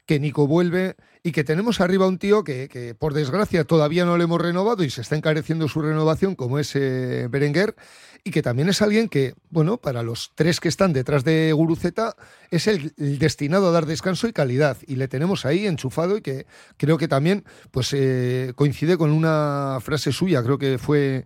que 0.07 0.21
Nico 0.21 0.47
vuelve 0.47 0.97
y 1.23 1.33
que 1.33 1.45
tenemos 1.45 1.81
arriba 1.81 2.09
un 2.09 2.19
tío 2.19 2.43
que, 2.43 2.69
que, 2.69 2.95
por 2.95 3.15
desgracia 3.15 3.65
todavía 3.65 4.05
no 4.05 4.17
le 4.17 4.25
hemos 4.25 4.41
renovado 4.41 4.83
y 4.83 4.91
se 4.91 5.03
está 5.03 5.17
encareciendo 5.17 5.69
su 5.69 5.81
renovación 5.81 6.35
como 6.35 6.59
es 6.59 6.75
eh, 6.75 7.29
Berenguer 7.31 7.77
y 8.25 8.31
que 8.31 8.43
también 8.43 8.69
es 8.69 8.83
alguien 8.83 9.09
que, 9.09 9.35
bueno, 9.51 9.79
para 9.79 10.03
los 10.03 10.33
tres 10.35 10.61
que 10.61 10.69
están 10.69 10.93
detrás 10.93 11.25
de 11.25 11.53
Guruceta 11.53 12.15
es 12.51 12.69
el, 12.69 12.93
el 12.97 13.19
destinado 13.19 13.69
a 13.69 13.73
dar 13.73 13.87
descanso 13.87 14.29
y 14.29 14.33
calidad. 14.33 14.77
Y 14.87 14.95
le 14.95 15.09
tenemos 15.09 15.45
ahí 15.45 15.67
enchufado 15.67 16.17
y 16.17 16.23
que 16.23 16.47
creo 16.77 16.99
que 16.99 17.09
también 17.09 17.45
pues 17.73 17.93
eh, 17.93 18.53
coincide 18.55 18.97
con 18.97 19.11
una 19.11 19.79
frase 19.81 20.13
suya, 20.13 20.43
creo 20.43 20.59
que 20.59 20.79
fue 20.79 21.25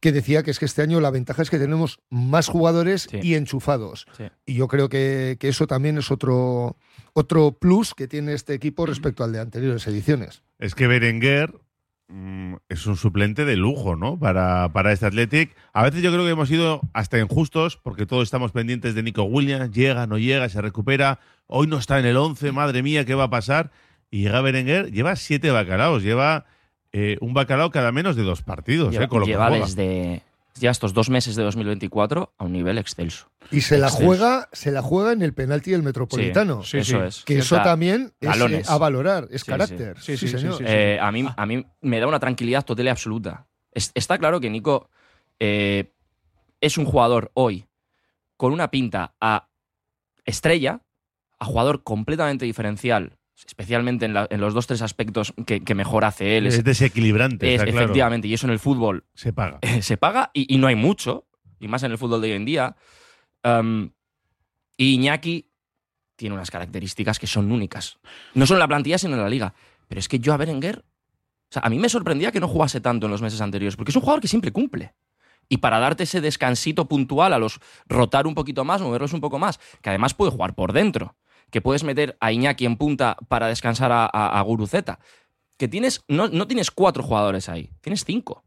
que 0.00 0.12
decía 0.12 0.42
que 0.42 0.50
es 0.50 0.58
que 0.58 0.64
este 0.64 0.82
año 0.82 1.00
la 1.00 1.10
ventaja 1.10 1.42
es 1.42 1.50
que 1.50 1.58
tenemos 1.58 1.98
más 2.10 2.48
jugadores 2.48 3.08
Sí. 3.10 3.18
y 3.22 3.34
enchufados. 3.34 4.06
Sí. 4.16 4.24
Y 4.46 4.54
yo 4.54 4.68
creo 4.68 4.88
que, 4.88 5.36
que 5.40 5.48
eso 5.48 5.66
también 5.66 5.98
es 5.98 6.10
otro, 6.10 6.76
otro 7.14 7.52
plus 7.52 7.94
que 7.94 8.06
tiene 8.08 8.32
este 8.34 8.54
equipo 8.54 8.86
respecto 8.86 9.24
al 9.24 9.32
de 9.32 9.40
anteriores 9.40 9.86
ediciones. 9.86 10.42
Es 10.58 10.74
que 10.74 10.86
Berenguer 10.86 11.52
mm, 12.08 12.54
es 12.68 12.86
un 12.86 12.96
suplente 12.96 13.44
de 13.44 13.56
lujo, 13.56 13.96
¿no? 13.96 14.18
Para, 14.18 14.72
para 14.72 14.92
este 14.92 15.06
Athletic. 15.06 15.54
A 15.72 15.82
veces 15.82 16.02
yo 16.02 16.10
creo 16.12 16.24
que 16.24 16.30
hemos 16.30 16.48
sido 16.48 16.80
hasta 16.92 17.18
injustos 17.18 17.76
porque 17.76 18.06
todos 18.06 18.22
estamos 18.24 18.52
pendientes 18.52 18.94
de 18.94 19.02
Nico 19.02 19.24
Williams. 19.24 19.70
Llega, 19.74 20.06
no 20.06 20.18
llega, 20.18 20.48
se 20.48 20.60
recupera. 20.62 21.18
Hoy 21.46 21.66
no 21.66 21.78
está 21.78 21.98
en 21.98 22.06
el 22.06 22.16
11, 22.16 22.52
madre 22.52 22.82
mía, 22.82 23.04
¿qué 23.04 23.14
va 23.14 23.24
a 23.24 23.30
pasar? 23.30 23.70
Y 24.10 24.22
llega 24.22 24.40
Berenguer, 24.40 24.90
lleva 24.90 25.16
siete 25.16 25.50
bacalaos, 25.50 26.02
lleva 26.02 26.46
eh, 27.00 27.16
un 27.20 27.32
bacalao 27.34 27.70
cada 27.70 27.92
menos 27.92 28.16
de 28.16 28.22
dos 28.22 28.42
partidos, 28.42 28.90
Lleva, 28.92 29.04
¿eh? 29.04 29.08
Con 29.08 29.20
lo 29.20 29.26
que 29.26 29.32
lleva 29.32 29.48
juega. 29.48 29.64
desde 29.66 30.22
ya 30.54 30.70
estos 30.70 30.92
dos 30.92 31.08
meses 31.08 31.36
de 31.36 31.44
2024 31.44 32.32
a 32.36 32.44
un 32.44 32.52
nivel 32.52 32.78
excelso. 32.78 33.30
Y 33.52 33.60
se 33.60 33.78
la 33.78 33.86
Excelso. 33.86 34.06
juega, 34.06 34.48
se 34.52 34.72
la 34.72 34.82
juega 34.82 35.12
en 35.12 35.22
el 35.22 35.32
penalti 35.32 35.70
del 35.70 35.82
Metropolitano. 35.84 36.64
Sí, 36.64 36.78
Eso 36.78 37.00
sí. 37.00 37.06
es. 37.06 37.24
Que 37.24 37.38
eso 37.38 37.56
también 37.62 38.12
es 38.20 38.28
galones. 38.28 38.68
eh, 38.68 38.72
a 38.72 38.76
valorar, 38.78 39.28
es 39.30 39.44
carácter. 39.44 39.96
sí. 40.00 40.16
Señor. 40.16 40.60
Eh, 40.66 40.98
a, 41.00 41.12
mí, 41.12 41.24
a 41.36 41.46
mí 41.46 41.64
me 41.80 42.00
da 42.00 42.06
una 42.08 42.18
tranquilidad 42.18 42.64
total 42.64 42.86
y 42.86 42.88
absoluta. 42.88 43.46
Es- 43.72 43.92
está 43.94 44.18
claro 44.18 44.40
que 44.40 44.50
Nico 44.50 44.90
eh, 45.38 45.92
es 46.60 46.76
un 46.76 46.84
jugador 46.86 47.30
hoy 47.34 47.66
con 48.36 48.52
una 48.52 48.70
pinta 48.70 49.14
a 49.20 49.48
estrella, 50.24 50.80
a 51.38 51.44
jugador 51.44 51.82
completamente 51.84 52.44
diferencial, 52.44 53.17
especialmente 53.46 54.04
en, 54.06 54.14
la- 54.14 54.26
en 54.30 54.40
los 54.40 54.54
dos 54.54 54.66
tres 54.66 54.82
aspectos 54.82 55.32
que, 55.46 55.60
que 55.62 55.74
mejor 55.74 56.04
hace 56.04 56.36
él. 56.38 56.46
Es 56.46 56.54
Es, 56.58 56.64
desequilibrante, 56.64 57.54
es- 57.54 57.62
claro. 57.62 57.78
efectivamente, 57.78 58.28
y 58.28 58.34
eso 58.34 58.46
en 58.46 58.52
el 58.52 58.58
fútbol 58.58 59.04
Se 59.14 59.32
paga. 59.32 59.58
eh, 59.62 59.82
se 59.82 59.96
paga 59.96 60.30
y, 60.34 60.52
y 60.54 60.58
no 60.58 60.66
hay 60.66 60.74
mucho, 60.74 61.26
y 61.60 61.68
más 61.68 61.82
en 61.82 61.92
el 61.92 61.98
fútbol 61.98 62.20
de 62.20 62.28
hoy 62.30 62.34
en 62.36 62.44
día. 62.44 62.76
Um, 63.44 63.90
y 64.76 64.94
Iñaki 64.94 65.50
tiene 66.16 66.34
unas 66.34 66.50
características 66.50 67.18
que 67.18 67.26
son 67.26 67.50
únicas. 67.52 67.98
No 68.34 68.46
solo 68.46 68.56
en 68.58 68.60
la 68.60 68.68
plantilla, 68.68 68.98
sino 68.98 69.14
en 69.14 69.22
la 69.22 69.28
liga. 69.28 69.54
Pero 69.88 69.98
es 70.00 70.08
que 70.08 70.18
yo 70.18 70.34
a 70.34 70.36
Berenguer, 70.36 70.78
o 70.80 71.52
sea, 71.52 71.62
a 71.62 71.70
mí 71.70 71.78
me 71.78 71.88
sorprendía 71.88 72.30
que 72.32 72.40
no 72.40 72.48
jugase 72.48 72.80
tanto 72.80 73.06
en 73.06 73.12
los 73.12 73.22
meses 73.22 73.40
anteriores, 73.40 73.76
porque 73.76 73.90
es 73.90 73.96
un 73.96 74.02
jugador 74.02 74.20
que 74.20 74.28
siempre 74.28 74.52
cumple. 74.52 74.94
Y 75.48 75.58
para 75.58 75.78
darte 75.78 76.02
ese 76.02 76.20
descansito 76.20 76.86
puntual 76.88 77.32
a 77.32 77.38
los 77.38 77.58
rotar 77.88 78.26
un 78.26 78.34
poquito 78.34 78.64
más, 78.64 78.82
moverlos 78.82 79.12
un 79.14 79.20
poco 79.20 79.38
más, 79.38 79.58
que 79.80 79.88
además 79.88 80.12
puede 80.12 80.30
jugar 80.30 80.54
por 80.54 80.72
dentro, 80.72 81.16
que 81.50 81.60
puedes 81.60 81.84
meter 81.84 82.16
a 82.20 82.32
Iñaki 82.32 82.66
en 82.66 82.76
punta 82.76 83.16
para 83.28 83.48
descansar 83.48 83.92
a, 83.92 84.04
a, 84.04 84.38
a 84.38 84.42
Guruceta, 84.42 84.98
que 85.56 85.68
tienes, 85.68 86.02
no, 86.08 86.28
no 86.28 86.46
tienes 86.46 86.70
cuatro 86.70 87.02
jugadores 87.02 87.48
ahí, 87.48 87.70
tienes 87.80 88.04
cinco. 88.04 88.44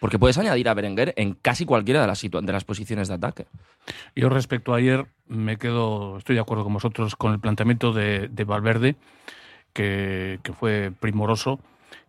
Porque 0.00 0.18
puedes 0.18 0.36
añadir 0.36 0.68
a 0.68 0.74
Berenguer 0.74 1.14
en 1.16 1.34
casi 1.34 1.64
cualquiera 1.64 2.00
de 2.00 2.08
las, 2.08 2.20
de 2.22 2.52
las 2.52 2.64
posiciones 2.64 3.06
de 3.06 3.14
ataque. 3.14 3.46
Yo 4.16 4.28
respecto 4.30 4.74
a 4.74 4.78
ayer 4.78 5.06
me 5.26 5.58
quedo, 5.58 6.18
estoy 6.18 6.34
de 6.34 6.40
acuerdo 6.40 6.64
con 6.64 6.72
vosotros 6.72 7.14
con 7.14 7.32
el 7.32 7.38
planteamiento 7.38 7.92
de, 7.92 8.26
de 8.26 8.44
Valverde, 8.44 8.96
que, 9.72 10.40
que 10.42 10.52
fue 10.54 10.92
primoroso 10.98 11.60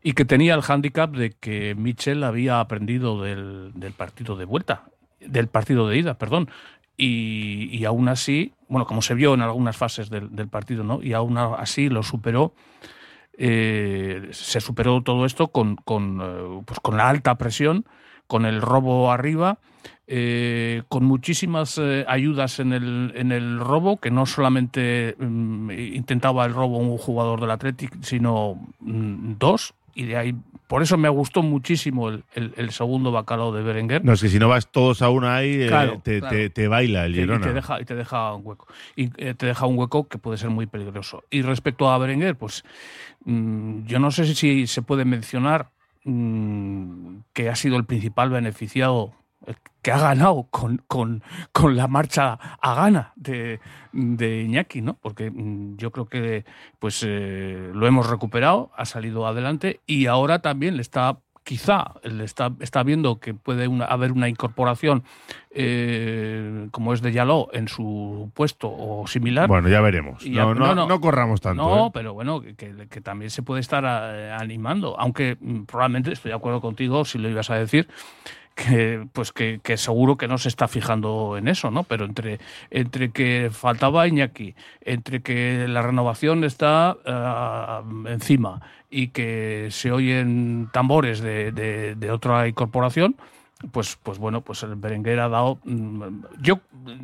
y 0.01 0.13
que 0.13 0.25
tenía 0.25 0.55
el 0.55 0.61
hándicap 0.61 1.11
de 1.11 1.31
que 1.31 1.75
Michel 1.75 2.23
había 2.23 2.59
aprendido 2.59 3.21
del, 3.21 3.73
del 3.75 3.93
partido 3.93 4.37
de 4.37 4.45
vuelta, 4.45 4.85
del 5.19 5.47
partido 5.47 5.87
de 5.87 5.97
ida, 5.97 6.15
perdón. 6.15 6.49
Y, 6.97 7.69
y 7.71 7.85
aún 7.85 8.07
así, 8.07 8.53
bueno, 8.73 8.87
como 8.87 9.03
se 9.03 9.13
vio 9.13 9.35
en 9.35 9.41
algunas 9.41 9.77
fases 9.77 10.09
del, 10.09 10.47
partido, 10.49 10.83
¿no? 10.83 11.03
Y 11.03 11.13
aún 11.13 11.37
así 11.37 11.89
lo 11.89 12.01
superó. 12.01 12.55
eh, 13.37 14.29
se 14.31 14.61
superó 14.61 15.03
todo 15.03 15.27
esto 15.27 15.49
con, 15.49 15.75
con, 15.75 16.19
eh, 16.21 16.61
pues 16.65 16.79
con 16.79 16.97
la 16.97 17.07
alta 17.07 17.35
presión, 17.35 17.85
con 18.25 18.45
el 18.45 18.63
robo 18.63 19.11
arriba, 19.11 19.59
eh, 20.07 20.81
con 20.89 21.05
muchísimas 21.05 21.79
ayudas 22.07 22.59
en 22.59 22.73
el, 22.73 23.13
en 23.15 23.31
el 23.31 23.59
robo, 23.59 23.97
que 23.97 24.09
no 24.09 24.25
solamente 24.25 25.15
mm, 25.19 25.69
intentaba 25.69 26.43
el 26.45 26.53
robo 26.55 26.77
un 26.79 26.97
jugador 26.97 27.41
del 27.41 27.51
Athletic, 27.51 28.01
sino 28.01 28.55
mm, 28.79 29.33
dos. 29.37 29.75
Y 29.95 30.05
de 30.05 30.17
ahí, 30.17 30.35
por 30.67 30.81
eso 30.81 30.97
me 30.97 31.07
gustó 31.09 31.43
muchísimo 31.43 32.09
el, 32.09 32.23
el- 32.33 32.53
el 32.57 32.71
segundo 32.71 33.11
bacalao 33.11 33.51
de 33.53 33.61
Berenguer. 33.61 34.03
No, 34.03 34.13
es 34.13 34.21
que 34.21 34.29
si 34.29 34.39
no 34.39 34.49
vas 34.49 34.71
todos 34.71 35.01
a 35.03 35.09
una 35.09 35.35
ahí, 35.35 35.53
eh, 35.53 35.59
te, 36.03 36.19
claro. 36.19 36.29
te- 36.29 36.49
te 36.49 36.67
baila 36.67 37.05
el 37.05 37.13
Que- 37.13 37.19
y 37.19 37.21
Girona. 37.21 37.45
te 37.45 37.53
deja 37.53 37.79
y 37.81 37.85
te 37.85 37.93
deja 37.95 38.33
un 38.33 38.41
hueco 38.45 38.67
y 38.95 39.11
eh, 39.17 39.33
te 39.35 39.45
deja 39.45 39.65
un 39.67 39.77
hueco 39.77 40.07
que 40.07 40.17
puede 40.17 40.37
ser 40.37 40.49
muy 40.49 40.65
peligroso 40.65 41.23
y 41.29 41.41
respecto 41.43 41.91
a 41.91 41.97
Berenguer 41.99 42.35
pues 42.35 42.63
mm, 43.25 43.85
yo 43.85 43.99
no 43.99 44.09
sé 44.09 44.25
si, 44.33 44.65
se 44.67 44.81
puede 44.81 45.05
mencionar 45.05 45.69
mm, 46.05 47.17
que 47.33 47.49
ha 47.49 47.55
sido 47.55 47.77
el 47.77 47.85
principal 47.85 48.29
beneficiado 48.29 49.13
que 49.81 49.91
ha 49.91 49.97
ganado 49.99 50.47
con, 50.49 50.81
con, 50.87 51.21
con 51.51 51.75
la 51.75 51.87
marcha 51.87 52.39
a 52.61 52.73
gana 52.75 53.11
de, 53.17 53.59
de 53.91 54.41
Iñaki, 54.43 54.81
¿no? 54.81 54.93
Porque 55.01 55.29
mm, 55.29 55.75
yo 55.77 55.91
creo 55.91 56.05
que 56.05 56.45
pues 56.79 57.03
eh, 57.05 57.71
lo 57.73 57.85
hemos 57.85 58.09
recuperado, 58.09 58.71
ha 58.77 58.85
salido 58.85 59.27
adelante 59.27 59.81
y 59.85 60.05
ahora 60.05 60.39
también 60.39 60.75
le 60.77 60.81
está 60.81 61.17
quizá 61.45 61.95
le 62.03 62.23
está, 62.23 62.53
está 62.61 62.83
viendo 62.83 63.19
que 63.19 63.33
puede 63.33 63.67
una- 63.67 63.83
haber 63.83 64.13
una 64.13 64.29
incorporación 64.29 65.03
eh, 65.67 66.67
como 66.71 66.93
es 66.93 67.01
de 67.01 67.11
Yaló 67.11 67.49
en 67.51 67.67
su 67.67 68.31
puesto 68.33 68.69
o 68.71 69.05
similar. 69.07 69.49
Bueno, 69.49 69.67
ya 69.67 69.81
veremos. 69.81 70.25
No, 70.25 70.55
no, 70.55 70.73
no, 70.87 71.01
corramos 71.01 71.41
tanto. 71.41 71.61
no, 71.63 71.87
¿eh? 71.87 71.91
pero 71.93 72.13
bueno, 72.13 72.39
que, 72.41 72.55
que- 72.55 72.87
que 72.89 73.01
también 73.01 73.29
se 73.29 73.43
puede 73.43 73.59
estar 73.59 73.85
animando, 73.85 74.97
aunque 74.99 75.37
mm, 75.39 75.63
probablemente 75.63 76.13
estoy 76.13 76.29
de 76.29 76.35
acuerdo 76.37 76.61
contigo 76.61 77.03
si 77.05 77.17
lo 77.17 77.29
ibas 77.29 77.49
a 77.49 77.55
decir 77.55 77.89
que 78.55 79.05
pues 79.13 79.31
que, 79.31 79.59
que 79.63 79.77
seguro 79.77 80.15
que 80.17 80.27
no 80.27 80.37
se 80.37 80.49
está 80.49 80.67
fijando 80.67 81.35
en 81.37 81.47
eso, 81.47 81.71
¿no? 81.71 81.83
Pero 81.83 82.05
entre 82.05 82.39
entre 82.69 83.11
que 83.11 83.49
faltaba 83.51 84.07
Iñaki, 84.07 84.55
entre 84.81 85.21
que 85.21 85.67
la 85.67 85.81
renovación 85.81 86.43
está 86.43 86.95
ah, 87.05 87.81
encima 88.07 88.61
y 88.89 89.07
que 89.07 89.69
se 89.71 89.91
oyen 89.91 90.69
tambores 90.71 91.19
de, 91.19 91.51
de- 91.51 91.95
de 91.95 92.11
otra 92.11 92.47
incorporación, 92.47 93.15
pues 93.71 93.97
pues 94.03 94.19
bueno, 94.19 94.41
pues 94.41 94.61
el 94.63 94.75
Berenguer 94.75 95.19
ha 95.21 95.29
dado 95.29 95.57
mm, 95.63 96.03
yo 96.41 96.59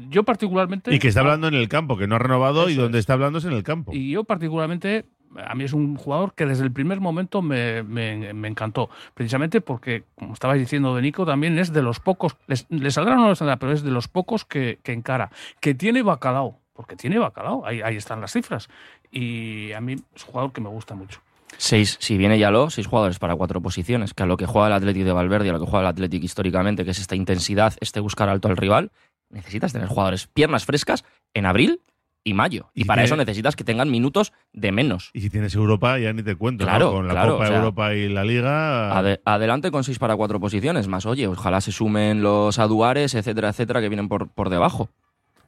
yo 0.09 0.23
particularmente 0.23 0.93
Y 0.93 0.99
que 0.99 1.07
está 1.07 1.21
hablando 1.21 1.47
en 1.47 1.55
el 1.55 1.69
campo, 1.69 1.97
que 1.97 2.05
no 2.05 2.15
ha 2.15 2.19
renovado 2.19 2.69
y 2.69 2.75
donde 2.75 2.97
es. 2.99 3.03
está 3.03 3.13
hablando 3.13 3.39
es 3.39 3.45
en 3.45 3.53
el 3.53 3.63
campo. 3.63 3.91
y 3.93 4.11
yo 4.11 4.23
particularmente, 4.25 5.05
a 5.35 5.55
mí 5.55 5.63
es 5.63 5.73
un 5.73 5.95
jugador 5.95 6.33
que 6.33 6.45
desde 6.45 6.63
el 6.63 6.71
primer 6.71 6.99
momento 6.99 7.41
me, 7.41 7.83
me- 7.83 8.47
encantó. 8.47 8.89
Precisamente 9.13 9.61
porque, 9.61 10.03
como 10.15 10.33
estabais 10.33 10.59
diciendo 10.59 10.95
de 10.95 11.01
Nico, 11.01 11.25
también 11.25 11.57
es 11.59 11.71
de 11.71 11.81
los 11.81 11.99
pocos, 11.99 12.35
le 12.47 12.91
saldrá 12.91 13.15
o 13.15 13.17
no 13.17 13.29
le 13.29 13.35
saldrá, 13.35 13.57
pero 13.57 13.71
es 13.71 13.83
de 13.83 13.91
los 13.91 14.07
pocos 14.07 14.45
que, 14.45 14.79
que 14.83 14.93
encara. 14.93 15.31
Que 15.59 15.75
tiene 15.75 16.01
bacalao, 16.01 16.59
porque 16.73 16.95
tiene 16.95 17.19
bacalao, 17.19 17.65
ahí, 17.65 17.81
ahí 17.81 17.95
están 17.95 18.21
las 18.21 18.31
cifras. 18.33 18.69
Y 19.11 19.71
a 19.73 19.81
mí 19.81 19.93
es 20.15 20.23
un 20.25 20.31
jugador 20.31 20.51
que 20.53 20.61
me 20.61 20.69
gusta 20.69 20.95
mucho. 20.95 21.21
Seis, 21.57 21.97
si 21.99 22.17
viene 22.17 22.37
Yaló, 22.37 22.69
seis 22.69 22.85
jugadores 22.87 23.17
para 23.19 23.35
cuatro 23.35 23.59
posiciones, 23.59 24.13
que 24.13 24.23
a 24.23 24.25
lo 24.27 24.37
que 24.37 24.45
juega 24.45 24.67
el 24.67 24.73
Atlético 24.73 25.05
de 25.05 25.13
Valverde, 25.13 25.49
a 25.49 25.53
lo 25.53 25.59
que 25.59 25.65
juega 25.65 25.81
el 25.81 25.87
Atlético 25.87 26.23
históricamente, 26.25 26.85
que 26.85 26.91
es 26.91 26.99
esta 26.99 27.15
intensidad, 27.15 27.73
este 27.81 27.99
buscar 27.99 28.29
alto 28.29 28.47
al 28.47 28.57
rival, 28.57 28.91
necesitas 29.29 29.73
tener 29.73 29.87
jugadores 29.87 30.27
piernas 30.27 30.65
frescas 30.65 31.03
en 31.33 31.45
abril 31.47 31.81
y 32.23 32.33
mayo. 32.33 32.69
Y, 32.73 32.81
Y 32.81 32.85
para 32.85 33.03
eso 33.03 33.15
necesitas 33.15 33.55
que 33.55 33.63
tengan 33.63 33.89
minutos 33.89 34.33
de 34.53 34.71
menos. 34.71 35.09
Y 35.13 35.21
si 35.21 35.29
tienes 35.29 35.55
Europa, 35.55 35.97
ya 35.99 36.11
ni 36.13 36.21
te 36.23 36.35
cuento. 36.35 36.65
¿no? 36.65 36.69
Claro, 36.69 36.91
Con 36.91 37.07
la 37.07 37.13
claro, 37.13 37.33
Copa 37.33 37.43
o 37.43 37.47
sea, 37.47 37.57
Europa 37.57 37.93
y 37.95 38.09
la 38.09 38.23
Liga. 38.23 38.97
Ade- 38.99 39.21
adelante 39.25 39.71
con 39.71 39.83
seis 39.83 39.99
para 39.99 40.15
cuatro 40.15 40.39
posiciones, 40.39 40.87
más 40.87 41.05
oye, 41.05 41.27
ojalá 41.27 41.61
se 41.61 41.71
sumen 41.71 42.21
los 42.21 42.59
aduares, 42.59 43.15
etcétera, 43.15 43.49
etcétera, 43.49 43.81
que 43.81 43.89
vienen 43.89 44.09
por, 44.09 44.29
por 44.29 44.49
debajo. 44.49 44.89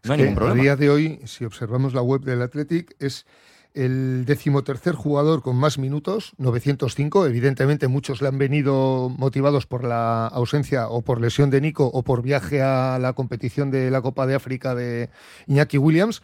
No 0.04 0.13
hay 0.13 0.22
a 0.22 0.54
día 0.56 0.75
de 0.75 0.90
hoy, 0.90 1.20
si 1.25 1.46
observamos 1.46 1.94
la 1.94 2.01
web 2.01 2.22
del 2.22 2.42
Athletic, 2.42 2.96
es 3.00 3.28
el 3.74 4.25
decimotercer 4.25 4.96
jugador 4.96 5.42
con 5.42 5.56
más 5.56 5.78
minutos, 5.78 6.34
905. 6.40 7.25
Evidentemente, 7.28 7.88
muchos 7.88 8.22
le 8.22 8.28
han 8.28 8.38
venido 8.38 9.10
motivados 9.16 9.66
por 9.66 9.84
la 9.84 10.28
ausencia 10.28 10.88
o 10.90 11.04
por 11.04 11.22
lesión 11.22 11.50
de 11.51 11.62
Nico 11.62 11.86
o 11.86 12.04
por 12.04 12.22
viaje 12.22 12.62
a 12.62 12.98
la 13.00 13.13
competición 13.13 13.72
de 13.72 13.92
la 13.92 14.01
Copa 14.01 14.25
de 14.28 14.36
África 14.36 14.75
de 14.75 15.10
Iñaki 15.48 15.78
Williams. 15.78 16.22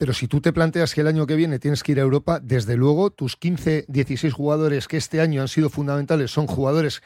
Pero 0.00 0.14
si 0.14 0.28
tú 0.28 0.40
te 0.40 0.54
planteas 0.54 0.94
que 0.94 1.02
el 1.02 1.08
año 1.08 1.26
que 1.26 1.36
viene 1.36 1.58
tienes 1.58 1.82
que 1.82 1.92
ir 1.92 1.98
a 1.98 2.02
Europa, 2.02 2.40
desde 2.40 2.74
luego 2.74 3.10
tus 3.10 3.36
15, 3.36 3.84
16 3.86 4.32
jugadores 4.32 4.88
que 4.88 4.96
este 4.96 5.20
año 5.20 5.42
han 5.42 5.48
sido 5.48 5.68
fundamentales 5.68 6.30
son 6.30 6.46
jugadores 6.46 7.02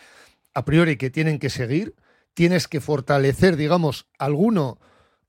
a 0.55 0.65
priori 0.65 0.97
que 0.97 1.11
tienen 1.11 1.41
que 1.41 1.51
seguir. 1.51 1.97
Tienes 2.35 2.69
que 2.69 2.81
fortalecer, 2.81 3.57
digamos, 3.57 4.07
alguno 4.17 4.79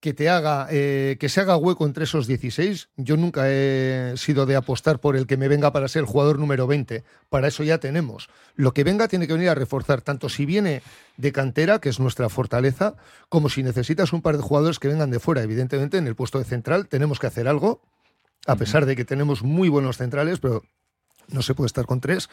que 0.05 0.13
te 0.13 0.29
haga, 0.29 0.67
eh, 0.69 1.17
que 1.19 1.29
se 1.29 1.41
haga 1.41 1.57
hueco 1.57 1.83
entre 1.83 2.03
esos 2.03 2.27
16. 2.27 2.89
Yo 2.95 3.17
nunca 3.17 3.49
he 3.49 4.13
sido 4.17 4.45
de 4.45 4.55
apostar 4.55 4.99
por 4.99 5.15
el 5.15 5.25
que 5.25 5.35
me 5.35 5.47
venga 5.47 5.73
para 5.73 5.87
ser 5.87 6.01
el 6.01 6.05
jugador 6.05 6.37
número 6.37 6.67
20. 6.67 7.03
Para 7.27 7.47
eso 7.47 7.63
ya 7.63 7.79
tenemos. 7.79 8.29
Lo 8.53 8.71
que 8.71 8.83
venga 8.83 9.07
tiene 9.07 9.25
que 9.25 9.33
venir 9.33 9.49
a 9.49 9.55
reforzar, 9.55 10.03
tanto 10.03 10.29
si 10.29 10.45
viene 10.45 10.83
de 11.17 11.31
cantera, 11.31 11.79
que 11.79 11.89
es 11.89 11.99
nuestra 11.99 12.29
fortaleza, 12.29 12.93
como 13.29 13.49
si 13.49 13.63
necesitas 13.63 14.13
un 14.13 14.21
par 14.21 14.37
de 14.37 14.43
jugadores 14.43 14.77
que 14.77 14.89
vengan 14.89 15.09
de 15.09 15.19
fuera. 15.19 15.41
Evidentemente, 15.41 15.97
en 15.97 16.05
el 16.05 16.13
puesto 16.13 16.37
de 16.37 16.45
central 16.45 16.87
tenemos 16.87 17.17
que 17.17 17.25
hacer 17.25 17.47
algo, 17.47 17.81
a 18.45 18.57
pesar 18.57 18.85
de 18.85 18.95
que 18.95 19.05
tenemos 19.05 19.41
muy 19.41 19.69
buenos 19.69 19.97
centrales, 19.97 20.37
pero 20.37 20.61
no 21.29 21.41
se 21.41 21.53
puede 21.53 21.67
estar 21.67 21.85
con 21.85 22.01
tres. 22.01 22.29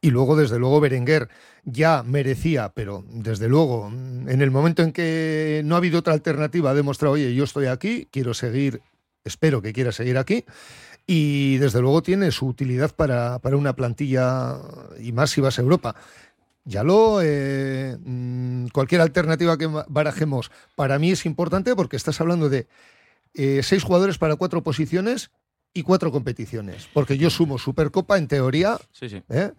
Y 0.00 0.10
luego, 0.10 0.36
desde 0.36 0.58
luego, 0.58 0.80
Berenguer 0.80 1.28
ya 1.64 2.02
merecía, 2.02 2.70
pero 2.70 3.04
desde 3.08 3.48
luego, 3.48 3.88
en 3.88 4.40
el 4.40 4.50
momento 4.50 4.82
en 4.82 4.92
que 4.92 5.62
no 5.64 5.74
ha 5.74 5.78
habido 5.78 5.98
otra 5.98 6.12
alternativa, 6.12 6.70
ha 6.70 6.74
demostrado, 6.74 7.14
oye, 7.14 7.34
yo 7.34 7.44
estoy 7.44 7.66
aquí, 7.66 8.08
quiero 8.10 8.34
seguir, 8.34 8.82
espero 9.24 9.62
que 9.62 9.72
quiera 9.72 9.92
seguir 9.92 10.18
aquí. 10.18 10.44
Y 11.06 11.58
desde 11.58 11.80
luego 11.80 12.02
tiene 12.02 12.32
su 12.32 12.46
utilidad 12.46 12.94
para, 12.94 13.38
para 13.38 13.56
una 13.56 13.76
plantilla 13.76 14.56
y 15.00 15.12
más 15.12 15.30
si 15.30 15.40
vas 15.40 15.58
a 15.58 15.62
Europa. 15.62 15.94
Ya 16.64 16.82
lo, 16.82 17.20
eh, 17.22 17.96
mm, 18.04 18.66
cualquier 18.72 19.00
alternativa 19.00 19.56
que 19.56 19.68
barajemos 19.88 20.50
para 20.74 20.98
mí 20.98 21.12
es 21.12 21.24
importante 21.24 21.76
porque 21.76 21.94
estás 21.94 22.20
hablando 22.20 22.48
de 22.48 22.66
eh, 23.34 23.60
seis 23.62 23.84
jugadores 23.84 24.18
para 24.18 24.34
cuatro 24.34 24.64
posiciones 24.64 25.30
y 25.76 25.82
cuatro 25.82 26.10
competiciones. 26.10 26.88
Porque 26.94 27.18
yo 27.18 27.28
sumo 27.28 27.58
Supercopa 27.58 28.16
en 28.16 28.28
teoría. 28.28 28.78
Sí, 28.92 29.10
sí. 29.10 29.22
¿eh? 29.28 29.52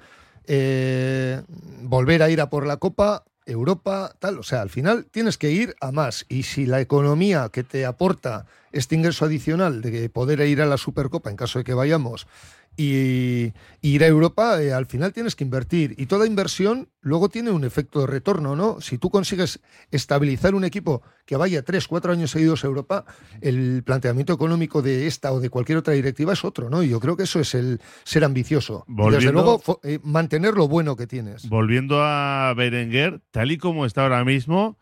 Eh, 0.48 1.42
volver 1.84 2.24
a 2.24 2.30
ir 2.30 2.42
a 2.42 2.50
por 2.50 2.66
la 2.66 2.78
Copa, 2.78 3.24
Europa, 3.46 4.16
tal. 4.18 4.40
O 4.40 4.44
sea, 4.44 4.62
al 4.62 4.72
final 4.72 5.06
tienes 5.06 5.38
que 5.38 5.52
ir 5.52 5.76
a 5.80 5.92
más. 5.92 6.26
Y 6.28 6.44
si 6.44 6.66
la 6.66 6.82
economía 6.82 7.50
que 7.54 7.64
te 7.64 7.86
aporta 7.86 8.48
este 8.72 8.96
ingreso 8.96 9.26
adicional 9.26 9.82
de 9.82 10.10
poder 10.10 10.40
ir 10.42 10.60
a 10.62 10.66
la 10.66 10.78
Supercopa 10.78 11.30
en 11.30 11.36
caso 11.36 11.60
de 11.60 11.66
que 11.66 11.76
vayamos 11.76 12.26
y, 12.78 13.54
ir 13.82 14.04
a 14.04 14.08
Europa, 14.08 14.62
eh, 14.62 14.72
al 14.72 14.86
final 14.86 15.12
tienes 15.12 15.36
que 15.36 15.44
invertir. 15.44 15.96
Y 15.98 16.06
toda 16.06 16.28
inversión 16.28 16.90
luego 17.02 17.28
tiene 17.28 17.50
un 17.50 17.64
efecto 17.64 18.02
de 18.02 18.08
retorno, 18.08 18.56
¿no? 18.56 18.80
Si 18.82 19.00
tú 19.00 19.10
consigues 19.10 19.60
estabilizar 19.90 20.54
un 20.54 20.64
equipo 20.64 21.02
que 21.26 21.36
vaya 21.36 21.64
tres, 21.64 21.88
cuatro 21.88 22.12
años 22.12 22.32
seguidos 22.32 22.64
a 22.64 22.68
Europa, 22.68 23.06
el 23.42 23.82
planteamiento 23.84 24.34
económico 24.34 24.82
de 24.84 25.08
esta 25.08 25.32
o 25.34 25.40
de 25.40 25.50
cualquier 25.50 25.80
otra 25.80 25.94
directiva 25.94 26.34
es 26.34 26.46
otro, 26.46 26.70
¿no? 26.70 26.84
Y 26.84 26.90
yo 26.90 27.00
creo 27.00 27.18
que 27.18 27.24
eso 27.24 27.40
es 27.40 27.56
el 27.56 27.82
ser 28.04 28.24
ambicioso. 28.24 28.86
y 28.88 29.12
desde 29.12 29.32
luego, 29.32 29.62
eh, 29.84 30.00
mantener 30.04 30.54
lo 30.54 30.68
bueno 30.68 30.96
que 30.96 31.08
tienes. 31.08 31.50
Volviendo 31.50 32.04
a 32.04 32.54
Berenguer, 32.56 33.22
tal 33.32 33.52
y 33.52 33.58
como 33.58 33.86
está 33.86 34.04
ahora 34.04 34.24
mismo, 34.24 34.78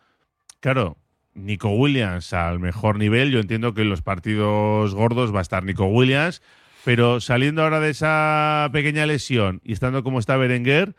claro, 0.60 0.98
Nico 1.34 1.70
Williams 1.70 2.34
al 2.34 2.60
mejor 2.60 2.98
nivel. 2.98 3.32
Yo 3.32 3.40
entiendo 3.40 3.74
que 3.74 3.84
en 3.84 3.90
los 3.90 4.02
partidos 4.02 4.96
gordos 4.96 5.34
va 5.34 5.40
a 5.40 5.42
estar 5.42 5.64
Nico 5.64 5.86
Williams. 5.86 6.42
Pero 6.86 7.20
saliendo 7.20 7.64
ahora 7.64 7.80
de 7.80 7.90
esa 7.90 8.70
pequeña 8.72 9.08
lesión 9.08 9.60
y 9.64 9.74
estando 9.74 10.04
como 10.04 10.20
está 10.20 10.38
Berenguer, 10.38 10.96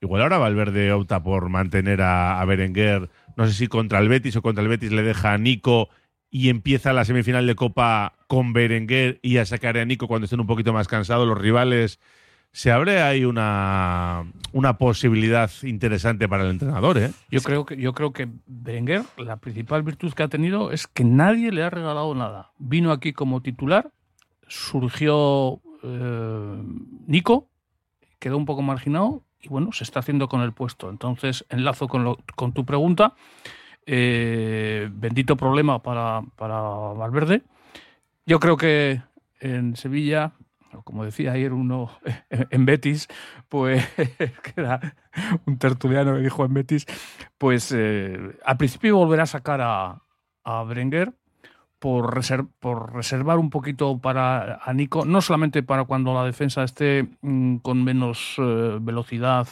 igual 0.00 0.22
ahora 0.22 0.36
Valverde 0.36 0.90
opta 0.92 1.22
por 1.22 1.48
mantener 1.48 2.02
a, 2.02 2.44
Berenguer, 2.44 3.08
no 3.36 3.46
sé 3.46 3.52
si 3.52 3.68
contra 3.68 4.00
el 4.00 4.08
Betis 4.08 4.34
o 4.34 4.42
contra 4.42 4.62
el 4.64 4.68
Betis 4.68 4.90
le 4.90 5.04
deja 5.04 5.32
a 5.32 5.38
Nico 5.38 5.90
y 6.28 6.48
empieza 6.48 6.92
la 6.92 7.04
semifinal 7.04 7.46
de 7.46 7.54
Copa 7.54 8.14
con 8.26 8.52
Berenguer 8.52 9.20
y 9.22 9.36
a 9.36 9.46
sacar 9.46 9.78
a 9.78 9.84
Nico 9.84 10.08
cuando 10.08 10.24
estén 10.24 10.40
un 10.40 10.48
poquito 10.48 10.72
más 10.72 10.88
cansados 10.88 11.28
los 11.28 11.38
rivales. 11.38 12.00
Se 12.50 12.72
abre 12.72 13.00
ahí 13.00 13.24
una, 13.24 14.24
una 14.50 14.76
posibilidad 14.76 15.52
interesante 15.62 16.28
para 16.28 16.42
el 16.42 16.50
entrenador, 16.50 16.98
¿eh? 16.98 17.12
Yo 17.30 17.42
creo 17.42 17.64
que 17.64 17.76
yo 17.76 17.92
creo 17.92 18.12
que 18.12 18.26
Berenguer, 18.48 19.02
la 19.16 19.36
principal 19.36 19.84
virtud 19.84 20.12
que 20.14 20.24
ha 20.24 20.28
tenido 20.28 20.72
es 20.72 20.88
que 20.88 21.04
nadie 21.04 21.52
le 21.52 21.62
ha 21.62 21.70
regalado 21.70 22.12
nada. 22.16 22.50
Vino 22.58 22.90
aquí 22.90 23.12
como 23.12 23.40
titular 23.40 23.92
surgió 24.48 25.60
eh, 25.82 26.62
Nico, 27.06 27.48
quedó 28.18 28.36
un 28.36 28.46
poco 28.46 28.62
marginado 28.62 29.22
y 29.40 29.48
bueno, 29.48 29.72
se 29.72 29.84
está 29.84 30.00
haciendo 30.00 30.28
con 30.28 30.40
el 30.40 30.52
puesto. 30.52 30.90
Entonces, 30.90 31.44
enlazo 31.48 31.88
con, 31.88 32.16
con 32.34 32.52
tu 32.52 32.64
pregunta. 32.64 33.14
Eh, 33.86 34.90
bendito 34.92 35.36
problema 35.36 35.82
para, 35.82 36.22
para 36.36 36.60
Valverde. 36.60 37.42
Yo 38.26 38.38
creo 38.40 38.56
que 38.56 39.00
en 39.40 39.76
Sevilla, 39.76 40.32
como 40.84 41.04
decía 41.04 41.32
ayer 41.32 41.52
uno 41.52 41.90
en 42.30 42.66
Betis, 42.66 43.08
pues 43.48 43.86
que 43.96 44.52
era 44.56 44.94
un 45.46 45.58
tertuliano 45.58 46.14
que 46.14 46.20
dijo 46.20 46.44
en 46.44 46.52
Betis, 46.52 46.86
pues 47.38 47.72
eh, 47.74 48.36
al 48.44 48.56
principio 48.58 48.96
volverá 48.96 49.22
a 49.22 49.26
sacar 49.26 49.60
a, 49.62 50.02
a 50.44 50.64
por, 51.78 52.14
reservar 52.14 53.38
un 53.38 53.50
poquito 53.50 53.98
para 53.98 54.60
a 54.62 54.72
Nico, 54.72 55.04
no 55.04 55.20
solamente 55.20 55.62
para 55.62 55.84
cuando 55.84 56.14
la 56.14 56.24
defensa 56.24 56.64
esté 56.64 57.06
mm, 57.22 57.56
con 57.58 57.84
menos 57.84 58.34
eh, 58.38 58.78
velocidad 58.80 59.48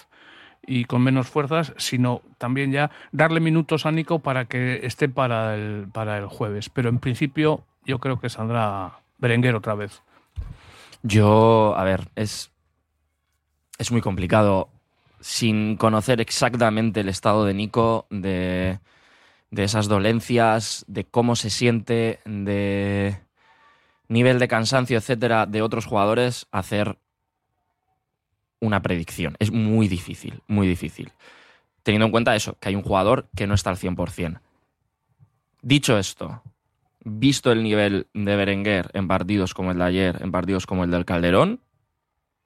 y 0.66 0.84
con 0.84 1.02
menos 1.02 1.28
fuerzas, 1.28 1.72
sino 1.76 2.22
también 2.38 2.72
ya 2.72 2.90
darle 3.12 3.40
minutos 3.40 3.86
a 3.86 3.92
Nico 3.92 4.18
para 4.18 4.46
que 4.46 4.80
esté 4.84 5.08
para 5.08 5.54
el, 5.54 5.86
para 5.92 6.18
el 6.18 6.26
jueves. 6.26 6.68
Pero 6.68 6.88
en 6.88 6.98
principio 6.98 7.64
yo 7.84 8.00
creo 8.00 8.18
que 8.18 8.28
saldrá 8.28 8.98
Berenguer 9.18 9.54
otra 9.54 9.74
vez. 9.74 10.02
Yo, 11.02 11.74
a 11.76 11.84
ver, 11.84 12.08
es, 12.16 12.50
es 13.78 13.92
muy 13.92 14.00
complicado 14.00 14.68
sin 15.20 15.76
conocer 15.76 16.20
exactamente 16.20 17.00
el 17.00 17.08
estado 17.08 17.44
de 17.44 17.54
Nico, 17.54 18.06
de 18.10 18.80
de 19.56 19.64
esas 19.64 19.88
dolencias, 19.88 20.84
de 20.86 21.04
cómo 21.04 21.34
se 21.34 21.48
siente, 21.48 22.20
de 22.26 23.18
nivel 24.06 24.38
de 24.38 24.48
cansancio, 24.48 24.98
etcétera, 24.98 25.46
de 25.46 25.62
otros 25.62 25.86
jugadores, 25.86 26.46
hacer 26.52 26.98
una 28.60 28.82
predicción. 28.82 29.34
Es 29.38 29.50
muy 29.50 29.88
difícil, 29.88 30.42
muy 30.46 30.66
difícil. 30.66 31.10
Teniendo 31.82 32.04
en 32.04 32.12
cuenta 32.12 32.36
eso, 32.36 32.58
que 32.60 32.68
hay 32.68 32.74
un 32.74 32.82
jugador 32.82 33.30
que 33.34 33.46
no 33.46 33.54
está 33.54 33.70
al 33.70 33.78
100%. 33.78 34.40
Dicho 35.62 35.96
esto, 35.96 36.42
visto 37.02 37.50
el 37.50 37.62
nivel 37.62 38.08
de 38.12 38.36
Berenguer 38.36 38.90
en 38.92 39.08
partidos 39.08 39.54
como 39.54 39.70
el 39.70 39.78
de 39.78 39.84
ayer, 39.84 40.18
en 40.20 40.32
partidos 40.32 40.66
como 40.66 40.84
el 40.84 40.90
del 40.90 41.06
Calderón, 41.06 41.60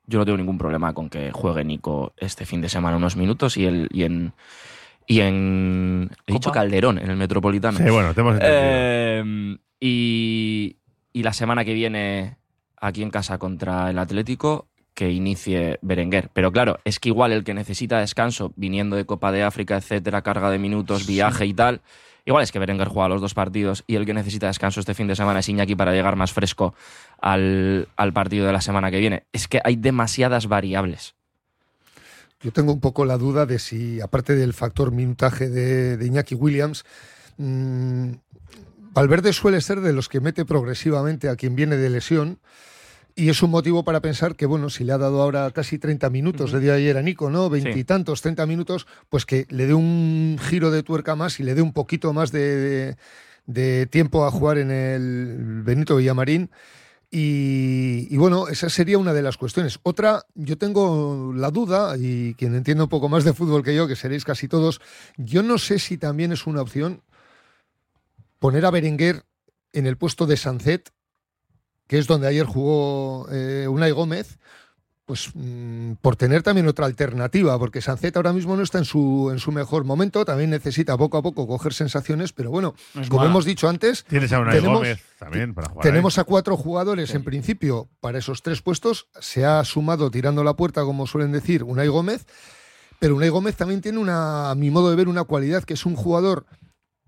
yo 0.07 0.20
no 0.20 0.25
tengo 0.25 0.38
ningún 0.38 0.59
problema 0.59 0.92
con 0.94 1.11
que 1.11 1.33
juegue 1.33 1.64
Nico 1.64 2.12
este 2.16 2.46
fin 2.46 2.61
de 2.61 2.68
semana 2.68 2.96
unos 2.96 3.16
minutos 3.16 3.57
y, 3.57 3.66
el, 3.66 3.88
y 3.90 4.05
en 4.05 4.33
y 5.11 5.23
en. 5.23 6.09
He 6.25 6.35
dicho 6.35 6.53
Calderón, 6.53 6.99
en 6.99 7.11
el 7.11 7.16
Metropolitano. 7.16 7.77
Sí, 7.79 7.90
bueno, 7.90 8.14
tenemos 8.14 8.38
eh, 8.40 9.57
y, 9.81 10.77
y 11.12 11.23
la 11.25 11.33
semana 11.33 11.64
que 11.64 11.75
viene, 11.75 12.37
aquí 12.81 13.03
en 13.03 13.11
casa 13.11 13.37
contra 13.37 13.90
el 13.90 13.99
Atlético, 13.99 14.68
que 14.94 15.11
inicie 15.11 15.81
Berenguer. 15.83 16.31
Pero 16.33 16.53
claro, 16.53 16.79
es 16.85 17.01
que 17.01 17.09
igual 17.09 17.33
el 17.33 17.42
que 17.42 17.55
necesita 17.55 17.99
descanso, 17.99 18.53
viniendo 18.55 18.94
de 18.94 19.05
Copa 19.05 19.33
de 19.33 19.42
África, 19.42 19.77
etcétera, 19.77 20.23
carga 20.23 20.49
de 20.49 20.61
minutos, 20.61 21.09
viaje 21.09 21.44
y 21.44 21.55
tal, 21.55 21.81
igual 22.25 22.44
es 22.44 22.53
que 22.53 22.61
Berenguer 22.61 22.87
juega 22.87 23.09
los 23.09 23.20
dos 23.20 23.35
partidos 23.35 23.83
y 23.88 23.96
el 23.96 24.07
que 24.07 24.14
necesita 24.14 24.46
descanso 24.46 24.79
este 24.79 24.94
fin 24.94 25.09
de 25.09 25.16
semana 25.16 25.40
es 25.40 25.49
Iñaki 25.49 25.75
para 25.75 25.92
llegar 25.92 26.14
más 26.14 26.33
fresco 26.33 26.73
al, 27.20 27.88
al 27.96 28.12
partido 28.12 28.46
de 28.46 28.53
la 28.53 28.61
semana 28.61 28.92
que 28.92 29.01
viene. 29.01 29.25
Es 29.33 29.49
que 29.49 29.61
hay 29.64 29.75
demasiadas 29.75 30.46
variables. 30.46 31.16
Yo 32.42 32.53
tengo 32.53 32.72
un 32.72 32.81
poco 32.81 33.05
la 33.05 33.18
duda 33.18 33.44
de 33.44 33.59
si, 33.59 34.00
aparte 34.00 34.35
del 34.35 34.55
factor 34.55 34.92
minutaje 34.92 35.48
de, 35.48 36.05
Iñaki 36.05 36.35
Williams, 36.35 36.85
mmm, 37.37 38.12
Valverde 38.92 39.33
suele 39.33 39.61
ser 39.61 39.81
de 39.81 39.92
los 39.92 40.09
que 40.09 40.20
mete 40.20 40.44
progresivamente 40.44 41.29
a 41.29 41.37
quien 41.37 41.55
viene 41.55 41.76
de 41.76 41.90
lesión. 41.90 42.38
Y 43.14 43.29
es 43.29 43.42
un 43.42 43.50
motivo 43.50 43.85
para 43.85 44.00
pensar 44.00 44.35
que, 44.35 44.46
bueno, 44.46 44.70
si 44.70 44.85
le 44.85 44.92
ha 44.92 44.98
dado 44.98 45.20
ahora 45.20 45.50
casi 45.50 45.79
30 45.79 46.11
minutos, 46.11 46.53
de 46.53 46.61
día 46.61 46.74
ayer 46.74 46.96
a 46.96 47.03
Nico, 47.03 47.29
¿no? 47.29 47.50
Veintitantos, 47.50 48.22
30 48.22 48.46
minutos, 48.46 48.87
pues 49.09 49.26
que 49.26 49.46
le 49.50 49.66
dé 49.66 49.74
un 49.74 50.38
giro 50.40 50.70
de 50.70 50.83
tuerca 50.83 51.16
más 51.16 51.38
y 51.38 51.42
le 51.42 51.55
dé 51.55 51.62
un 51.62 51.72
poquito 51.72 52.12
más 52.12 52.33
de, 52.33 52.96
de 53.46 53.87
tiempo 53.87 54.24
a 54.24 54.31
jugar 54.31 54.59
en 54.59 54.70
el 54.70 55.62
Benito 55.62 55.96
Villamarín 55.96 56.50
y, 57.12 58.16
bueno, 58.16 58.46
esa 58.46 58.68
sería 58.70 58.96
una 58.99 59.12
de 59.12 59.23
las 59.23 59.37
cuestiones. 59.37 59.81
Otra, 59.83 60.27
yo 60.35 60.57
tengo 60.59 61.33
la 61.35 61.51
duda, 61.51 61.96
y 61.99 62.35
quien 62.35 62.55
entiende 62.55 62.85
un 62.85 62.88
poco 62.88 63.09
más 63.09 63.25
de 63.25 63.33
fútbol 63.33 63.64
que 63.64 63.75
yo, 63.75 63.88
que 63.88 63.96
seréis 63.96 64.25
casi 64.25 64.46
todos, 64.46 64.81
yo 65.16 65.42
no 65.42 65.59
sé 65.59 65.81
si 65.81 65.99
también 65.99 66.31
es 66.31 66.46
una 66.46 66.62
opción 66.62 67.03
poner 68.38 68.64
a 68.64 68.70
Berenguer 68.70 69.25
en 69.73 69.87
el 69.87 69.96
puesto 69.96 70.27
de 70.27 70.37
Sancet, 70.37 70.92
que 71.88 71.99
es 71.99 72.07
donde 72.07 72.29
ayer 72.29 72.46
jugó 72.46 73.27
eh, 73.33 73.66
Unai 73.68 73.90
Gómez, 73.90 74.38
pues 75.11 75.29
mm, 75.35 75.94
por 76.01 76.14
tener 76.14 76.44
también 76.44 76.68
otra 76.68 76.87
alternativa, 76.87 77.59
porque 77.59 77.81
Sancet 77.81 78.16
ahora 78.16 78.33
mismo 78.33 78.55
no 78.55 78.62
está 78.62 78.79
en 78.79 78.85
su, 78.85 79.31
en 79.33 79.40
su 79.40 79.51
mejor 79.51 79.83
momento, 79.83 80.25
también 80.25 80.51
necesita 80.51 80.96
poco 80.96 81.18
a 81.18 81.23
poco 81.23 81.49
coger 81.49 81.73
sensaciones, 81.73 82.33
pero 82.33 82.51
bueno, 82.51 82.77
como 83.09 83.25
hemos 83.25 83.44
dicho 83.44 83.68
antes, 83.68 84.05
tienes 84.05 84.33
a 84.33 84.44
tenemos, 84.44 84.79
Gómez 84.79 85.03
también 85.18 85.53
para 85.53 85.68
jugar. 85.68 85.83
Tenemos 85.83 86.16
a 86.18 86.23
cuatro 86.23 86.57
jugadores 86.57 87.12
en 87.16 87.25
principio 87.25 87.88
para 88.01 88.20
esos 88.20 88.40
tres 88.42 88.62
puestos, 88.62 89.09
se 89.18 89.44
ha 89.44 89.64
sumado 89.64 90.12
tirando 90.12 90.44
la 90.44 90.55
puerta, 90.55 90.85
como 90.85 91.09
suelen 91.09 91.33
decir, 91.33 91.64
Unai 91.64 91.88
Gómez, 91.88 92.25
pero 93.01 93.16
Unai 93.16 93.31
Gómez 93.31 93.57
también 93.57 93.81
tiene 93.81 93.99
una, 93.99 94.53
a 94.53 94.55
mi 94.55 94.70
modo 94.70 94.90
de 94.90 94.96
ver, 94.96 95.09
una 95.09 95.25
cualidad 95.25 95.64
que 95.64 95.75
es 95.75 95.87
un 95.87 95.96
jugador 95.96 96.46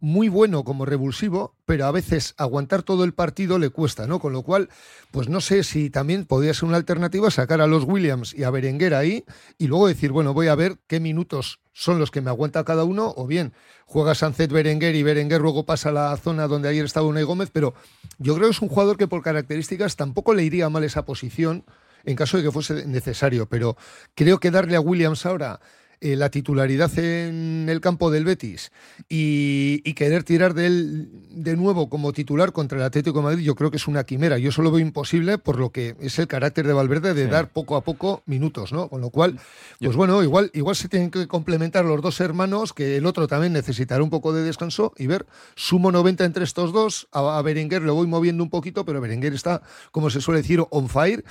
muy 0.03 0.29
bueno 0.29 0.65
como 0.65 0.85
revulsivo, 0.85 1.55
pero 1.65 1.87
a 1.87 1.93
veces 1.93 2.35
aguantar 2.37 2.83
todo 2.83 3.05
el 3.05 3.15
partido 3.15 3.61
le 3.61 3.71
cuesta, 3.71 4.09
¿no? 4.09 4.19
Con 4.19 4.33
lo 4.33 4.43
cual, 4.43 4.69
pues 5.13 5.29
no 5.29 5.41
sé 5.41 5.63
si 5.63 5.91
también 5.91 6.27
podría 6.27 6.53
ser 6.55 6.65
una 6.65 6.77
alternativa 6.77 7.31
sacar 7.31 7.61
a 7.61 7.69
los 7.69 7.85
Williams 7.85 8.35
y 8.35 8.43
a 8.43 8.51
Berenguer 8.51 8.95
ahí 8.95 9.25
y 9.59 9.69
luego 9.69 9.87
decir, 9.87 10.11
bueno, 10.11 10.35
voy 10.35 10.49
a 10.49 10.57
ver 10.57 10.79
qué 10.89 10.99
minutos 10.99 11.61
son 11.73 12.01
los 12.01 12.11
que 12.11 12.21
me 12.21 12.31
aguanta 12.31 12.65
cada 12.65 12.83
uno, 12.83 13.15
o 13.17 13.29
bien 13.29 13.53
juega 13.87 14.17
Sancet 14.17 14.51
Berenguer 14.51 14.97
y 14.97 15.05
Berenguer 15.05 15.41
luego 15.41 15.65
pasa 15.67 15.91
a 15.91 15.93
la 15.93 16.17
zona 16.17 16.49
donde 16.49 16.69
ayer 16.69 16.85
estaba 16.85 17.07
Unai 17.07 17.23
Gómez, 17.23 17.51
pero 17.53 17.73
yo 18.19 18.35
creo 18.35 18.49
que 18.49 18.57
es 18.57 18.61
un 18.61 18.69
jugador 18.69 18.97
que 18.97 19.07
por 19.07 19.23
características 19.23 19.95
tampoco 19.95 20.35
le 20.35 20.43
iría 20.43 20.69
mal 20.69 20.83
esa 20.83 21.05
posición 21.05 21.65
en 22.05 22.17
caso 22.17 22.37
de 22.37 22.43
que 22.43 22.51
fuese 22.51 22.87
necesario, 22.87 23.49
pero 23.49 23.77
creo 24.17 24.41
que 24.41 24.51
darle 24.51 24.75
a 24.75 24.81
Williams 24.81 25.27
ahora 25.27 25.61
eh, 26.05 26.17
la 26.17 26.31
titularidad 26.31 26.91
en 26.99 27.69
el 27.69 27.81
campo 27.81 28.11
del 28.11 28.25
Betis 28.25 28.73
y, 29.09 29.93
querer 29.95 30.25
tirar 30.25 30.53
de 30.53 30.67
él 30.67 31.09
de 31.31 31.55
nuevo 31.55 31.89
como 31.89 32.13
titular 32.13 32.51
contra 32.51 32.79
el 32.79 32.83
Atlético 32.83 33.19
de 33.19 33.25
Madrid, 33.25 33.45
yo 33.45 33.55
creo 33.55 33.71
que 33.71 33.77
es 33.77 33.87
una 33.87 34.03
quimera. 34.03 34.37
Yo 34.37 34.51
solo 34.51 34.73
veo 34.73 34.81
imposible 34.81 35.39
por 35.39 35.61
lo 35.61 35.71
que 35.71 35.95
es 36.01 36.19
el 36.19 36.27
carácter 36.27 36.67
de 36.67 36.73
Valverde 36.73 37.15
de 37.15 37.29
dar 37.29 37.51
poco 37.51 37.77
a 37.77 37.83
poco 37.83 38.25
minutos, 38.27 38.73
¿no? 38.73 38.89
Con 38.89 39.01
lo 39.01 39.11
cual, 39.11 39.39
pues 39.79 39.95
bueno, 39.95 40.25
igual, 40.25 40.51
igual 40.55 40.75
se 40.75 40.89
tienen 40.89 41.13
que 41.13 41.29
complementar 41.29 41.85
los 41.85 42.03
dos 42.03 42.19
hermanos, 42.19 42.73
que 42.73 42.97
el 42.97 43.07
otro 43.07 43.29
también 43.29 43.53
necesitará 43.53 44.03
un 44.03 44.11
poco 44.11 44.33
de 44.33 44.43
descanso 44.43 44.93
y 44.99 45.07
ver, 45.07 45.27
sumo 45.55 45.93
90 45.93 46.25
entre 46.25 46.43
estos 46.43 46.73
dos, 46.73 47.07
a, 47.13 47.41
Berenguer 47.43 47.83
lo 47.83 47.95
voy 47.95 48.09
moviendo 48.09 48.43
un 48.43 48.51
poquito, 48.51 48.85
pero 48.85 49.01
Berenguer 49.01 49.35
está, 49.35 49.63
como 49.93 50.11
se 50.11 50.21
suele 50.21 50.43
decir, 50.43 50.65
on 50.71 50.89
fire, 50.89 51.23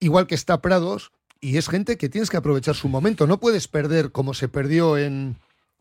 igual 0.00 0.26
que 0.26 0.36
está 0.36 0.62
Prados, 0.62 1.12
y 1.40 1.56
es 1.56 1.68
gente 1.68 1.96
que 1.96 2.08
tienes 2.08 2.30
que 2.30 2.36
aprovechar 2.36 2.74
su 2.74 2.88
momento. 2.88 3.26
No 3.26 3.38
puedes 3.38 3.68
perder 3.68 4.12
como 4.12 4.34
se 4.34 4.48
perdió 4.48 4.98
en, 4.98 5.36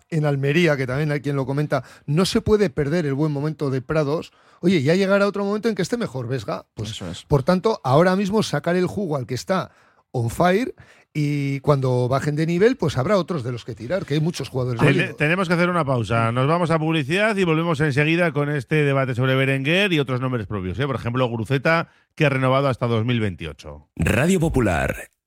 en 0.10 0.26
Almería, 0.26 0.78
que 0.78 0.88
también 0.88 1.12
hay 1.12 1.22
quien 1.22 1.36
lo 1.36 1.46
comenta. 1.46 1.84
No 2.06 2.26
se 2.26 2.41
puede 2.41 2.70
perder 2.70 3.06
el 3.06 3.13
buen 3.13 3.32
momento 3.32 3.70
de 3.70 3.82
Prados. 3.82 4.32
Oye, 4.62 4.82
ya 4.82 4.96
llegará 4.96 5.28
otro 5.28 5.46
momento 5.46 5.70
en 5.70 5.76
que 5.76 5.82
esté 5.82 5.98
mejor, 5.98 6.28
Vesga. 6.28 6.65
Pues, 6.74 7.00
Por 7.28 7.44
tanto, 7.44 7.82
ahora 7.84 8.15
mismo 8.15 8.44
sacar 8.44 8.76
el 8.76 8.88
jugo 8.88 9.18
al 9.18 9.26
que 9.26 9.36
está 9.36 9.72
on 10.12 10.30
fire 10.30 10.74
y 11.18 11.62
cuando 11.62 12.10
bajen 12.10 12.36
de 12.36 12.46
nivel, 12.46 12.76
pues 12.76 12.98
habrá 12.98 13.18
otros 13.18 13.41
de 13.41 13.54
los 13.54 13.63
que 13.63 13.74
tirar, 13.74 14.06
que 14.06 14.15
hay 14.15 14.20
muchos 14.20 14.50
jugadores. 14.50 15.15
tenemos 15.15 15.48
que 15.48 15.54
hacer 15.54 15.70
una 15.70 15.86
pausa. 15.86 16.34
Nos 16.34 16.46
vamos 16.46 16.72
a 16.72 16.78
publicidad 16.78 17.38
y 17.38 17.46
volvemos 17.46 17.80
enseguida 17.80 18.34
con 18.34 18.50
este 18.50 18.84
debate 18.84 19.15
sobre 19.15 19.34
Berenguer 19.34 19.94
y 19.94 20.00
otros 20.00 20.20
nombres 20.20 20.46
propios. 20.46 20.78
¿eh? 20.78 20.86
Por 20.86 20.98
ejemplo, 20.98 21.30
Gruceta, 21.30 21.88
que 22.15 22.26
ha 22.26 22.30
renovado 22.30 22.68
hasta 22.68 22.88
2028. 22.88 23.88
Radio 23.96 24.41
Popular, 24.41 25.08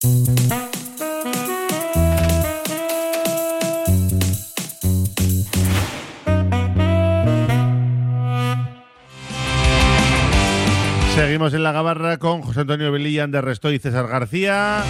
Seguimos 0.00 0.22
en 11.52 11.64
la 11.64 11.72
gabarra 11.72 12.18
con 12.18 12.42
José 12.42 12.60
Antonio 12.60 12.92
Belilla, 12.92 13.26
de 13.26 13.40
Resto 13.40 13.72
y 13.72 13.80
César 13.80 14.06
García. 14.06 14.84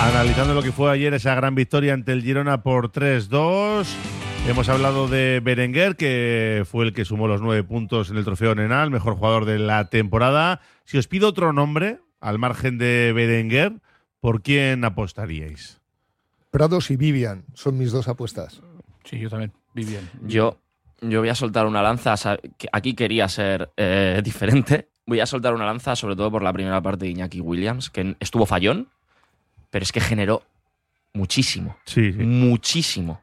Analizando 0.00 0.54
lo 0.54 0.62
que 0.62 0.70
fue 0.70 0.92
ayer 0.92 1.12
esa 1.14 1.34
gran 1.34 1.56
victoria 1.56 1.92
ante 1.92 2.12
el 2.12 2.22
Girona 2.22 2.62
por 2.62 2.92
3-2. 2.92 3.88
Hemos 4.46 4.68
hablado 4.68 5.08
de 5.08 5.40
Berenguer, 5.42 5.96
que 5.96 6.64
fue 6.70 6.84
el 6.84 6.92
que 6.92 7.04
sumó 7.04 7.26
los 7.26 7.40
nueve 7.40 7.64
puntos 7.64 8.10
en 8.10 8.16
el 8.16 8.24
trofeo 8.24 8.54
Nenal, 8.54 8.92
mejor 8.92 9.16
jugador 9.16 9.44
de 9.44 9.58
la 9.58 9.90
temporada. 9.90 10.60
Si 10.84 10.98
os 10.98 11.08
pido 11.08 11.28
otro 11.28 11.52
nombre, 11.52 11.98
al 12.20 12.38
margen 12.38 12.78
de 12.78 13.12
Berenguer, 13.12 13.80
¿por 14.20 14.42
quién 14.42 14.84
apostaríais? 14.84 15.80
Prados 16.50 16.90
y 16.90 16.96
Vivian 16.96 17.44
son 17.54 17.78
mis 17.78 17.92
dos 17.92 18.08
apuestas. 18.08 18.62
Sí, 19.04 19.18
yo 19.18 19.28
también. 19.30 19.52
Vivian. 19.74 20.08
Yo, 20.22 20.58
yo 21.00 21.20
voy 21.20 21.28
a 21.28 21.34
soltar 21.34 21.66
una 21.66 21.82
lanza. 21.82 22.14
Aquí 22.72 22.94
quería 22.94 23.28
ser 23.28 23.70
eh, 23.76 24.20
diferente. 24.24 24.88
Voy 25.06 25.20
a 25.20 25.26
soltar 25.26 25.54
una 25.54 25.66
lanza, 25.66 25.96
sobre 25.96 26.16
todo 26.16 26.30
por 26.30 26.42
la 26.42 26.52
primera 26.52 26.82
parte 26.82 27.06
de 27.06 27.12
Iñaki 27.12 27.40
Williams, 27.40 27.90
que 27.90 28.16
estuvo 28.20 28.44
fallón, 28.44 28.88
pero 29.70 29.82
es 29.82 29.92
que 29.92 30.00
generó 30.00 30.42
muchísimo. 31.14 31.76
Sí, 31.84 32.12
sí. 32.12 32.18
Muchísimo. 32.18 33.22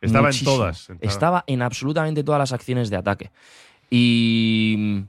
Estaba 0.00 0.30
en 0.30 0.44
todas. 0.44 0.90
en 0.90 0.98
todas. 0.98 1.12
Estaba 1.14 1.44
en 1.46 1.62
absolutamente 1.62 2.24
todas 2.24 2.38
las 2.38 2.52
acciones 2.52 2.90
de 2.90 2.96
ataque. 2.96 3.30
Y, 3.88 5.04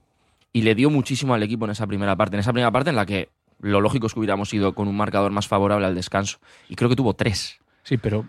y 0.53 0.61
le 0.61 0.75
dio 0.75 0.89
muchísimo 0.89 1.33
al 1.33 1.43
equipo 1.43 1.65
en 1.65 1.71
esa 1.71 1.87
primera 1.87 2.15
parte. 2.15 2.35
En 2.35 2.39
esa 2.41 2.53
primera 2.53 2.71
parte 2.71 2.91
en 2.91 2.95
la 2.95 3.05
que 3.05 3.29
lo 3.59 3.81
lógico 3.81 4.07
es 4.07 4.13
que 4.13 4.19
hubiéramos 4.19 4.53
ido 4.53 4.73
con 4.75 4.87
un 4.87 4.95
marcador 4.95 5.31
más 5.31 5.47
favorable 5.47 5.85
al 5.85 5.95
descanso. 5.95 6.37
Y 6.69 6.75
creo 6.75 6.89
que 6.89 6.95
tuvo 6.95 7.13
tres. 7.15 7.59
Sí, 7.85 7.97
pero, 7.97 8.25